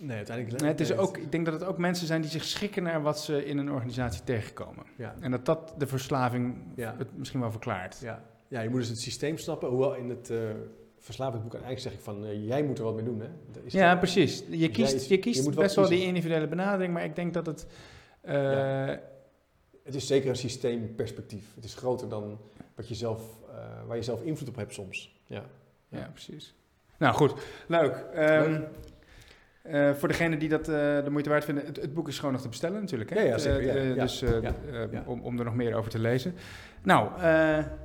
Nee, 0.00 0.16
uiteindelijk... 0.16 0.60
Nee, 0.60 0.70
het 0.70 0.80
is 0.80 0.92
ook, 0.96 1.16
ik 1.16 1.32
denk 1.32 1.44
dat 1.44 1.54
het 1.60 1.64
ook 1.68 1.78
mensen 1.78 2.06
zijn 2.06 2.20
die 2.20 2.30
zich 2.30 2.44
schikken 2.44 2.82
naar 2.82 3.02
wat 3.02 3.20
ze 3.20 3.44
in 3.44 3.58
een 3.58 3.70
organisatie 3.72 4.24
tegenkomen. 4.24 4.84
Ja. 4.96 5.14
En 5.20 5.30
dat 5.30 5.46
dat 5.46 5.74
de 5.78 5.86
verslaving 5.86 6.56
Ja. 6.74 6.94
het 6.98 7.16
misschien 7.18 7.40
wel 7.40 7.50
verklaart. 7.50 7.98
Ja. 8.02 8.22
ja, 8.48 8.60
je 8.60 8.68
moet 8.68 8.78
dus 8.78 8.88
het 8.88 8.98
systeem 9.00 9.38
snappen. 9.38 9.68
Hoewel 9.68 9.94
in 9.94 10.08
het 10.08 10.30
eh 10.30 10.38
verslavingsboek 11.00 11.52
uiteindelijk 11.54 11.90
zeg 11.90 11.98
ik 11.98 12.04
van... 12.04 12.24
eh, 12.26 12.46
jij 12.46 12.62
moet 12.62 12.78
er 12.78 12.84
wat 12.84 12.94
mee 12.94 13.04
doen, 13.04 13.20
hè? 13.20 13.26
Is 13.64 13.72
Ja, 13.72 13.96
precies. 13.96 14.42
Je 14.50 14.70
kiest, 14.70 14.94
is- 14.94 15.06
je 15.08 15.18
kiest 15.18 15.44
je 15.44 15.50
best 15.50 15.74
wel 15.74 15.88
die 15.88 16.02
individuele 16.04 16.48
benadering, 16.48 16.92
maar 16.92 17.04
ik 17.04 17.16
denk 17.16 17.34
dat 17.34 17.46
het... 17.46 17.66
Ja. 18.24 19.00
Ja. 19.88 19.94
Het 19.94 19.94
is 19.94 20.06
zeker 20.06 20.28
een 20.28 20.36
systeemperspectief. 20.36 21.54
Het 21.54 21.64
is 21.64 21.74
groter 21.74 22.08
dan 22.08 22.38
wat 22.74 22.88
je 22.88 22.94
zelf, 22.94 23.22
eh, 23.50 23.86
waar 23.86 23.96
je 23.96 24.02
zelf 24.02 24.22
invloed 24.22 24.48
op 24.48 24.56
hebt 24.56 24.74
soms. 24.74 25.20
Ja. 25.26 25.44
precies. 26.12 26.54
Nou 26.98 27.14
goed, 27.14 27.34
leuk. 27.66 28.04
Leuk. 28.14 28.68
eh, 29.62 29.94
voor 29.94 30.08
degene 30.08 30.36
die 30.36 30.48
dat 30.48 30.68
eh, 30.68 30.74
de 31.04 31.10
moeite 31.10 31.30
waard 31.30 31.44
vinden, 31.44 31.66
het, 31.66 31.76
het 31.76 31.94
boek 31.94 32.08
is 32.08 32.18
gewoon 32.18 32.32
nog 32.32 32.42
te 32.42 32.48
bestellen 32.48 32.80
natuurlijk. 32.80 33.10
Hè? 33.10 33.20
Ja, 33.20 33.26
ja, 33.26 33.38
zeker, 33.38 33.76
ja, 33.76 33.94
ja, 33.94 34.02
dus 34.02 34.20
ja, 34.20 34.54
ja. 34.90 35.02
Om, 35.06 35.20
om 35.20 35.38
er 35.38 35.44
nog 35.44 35.54
meer 35.54 35.74
over 35.74 35.90
te 35.90 35.98
lezen. 35.98 36.34
Nou, 36.82 37.10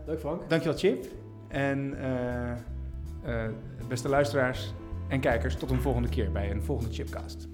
Leuk 0.06 0.20
Frank. 0.20 0.50
dankjewel 0.50 0.78
Chip. 0.78 1.06
En 1.48 1.98
beste 3.88 4.10
luisteraars 4.10 4.74
en 5.08 5.20
kijkers, 5.20 5.56
tot 5.56 5.72
een 5.72 5.82
volgende 5.82 6.10
keer 6.10 6.32
bij 6.32 6.52
een 6.52 6.64
volgende 6.64 6.94
Chipcast. 6.94 7.48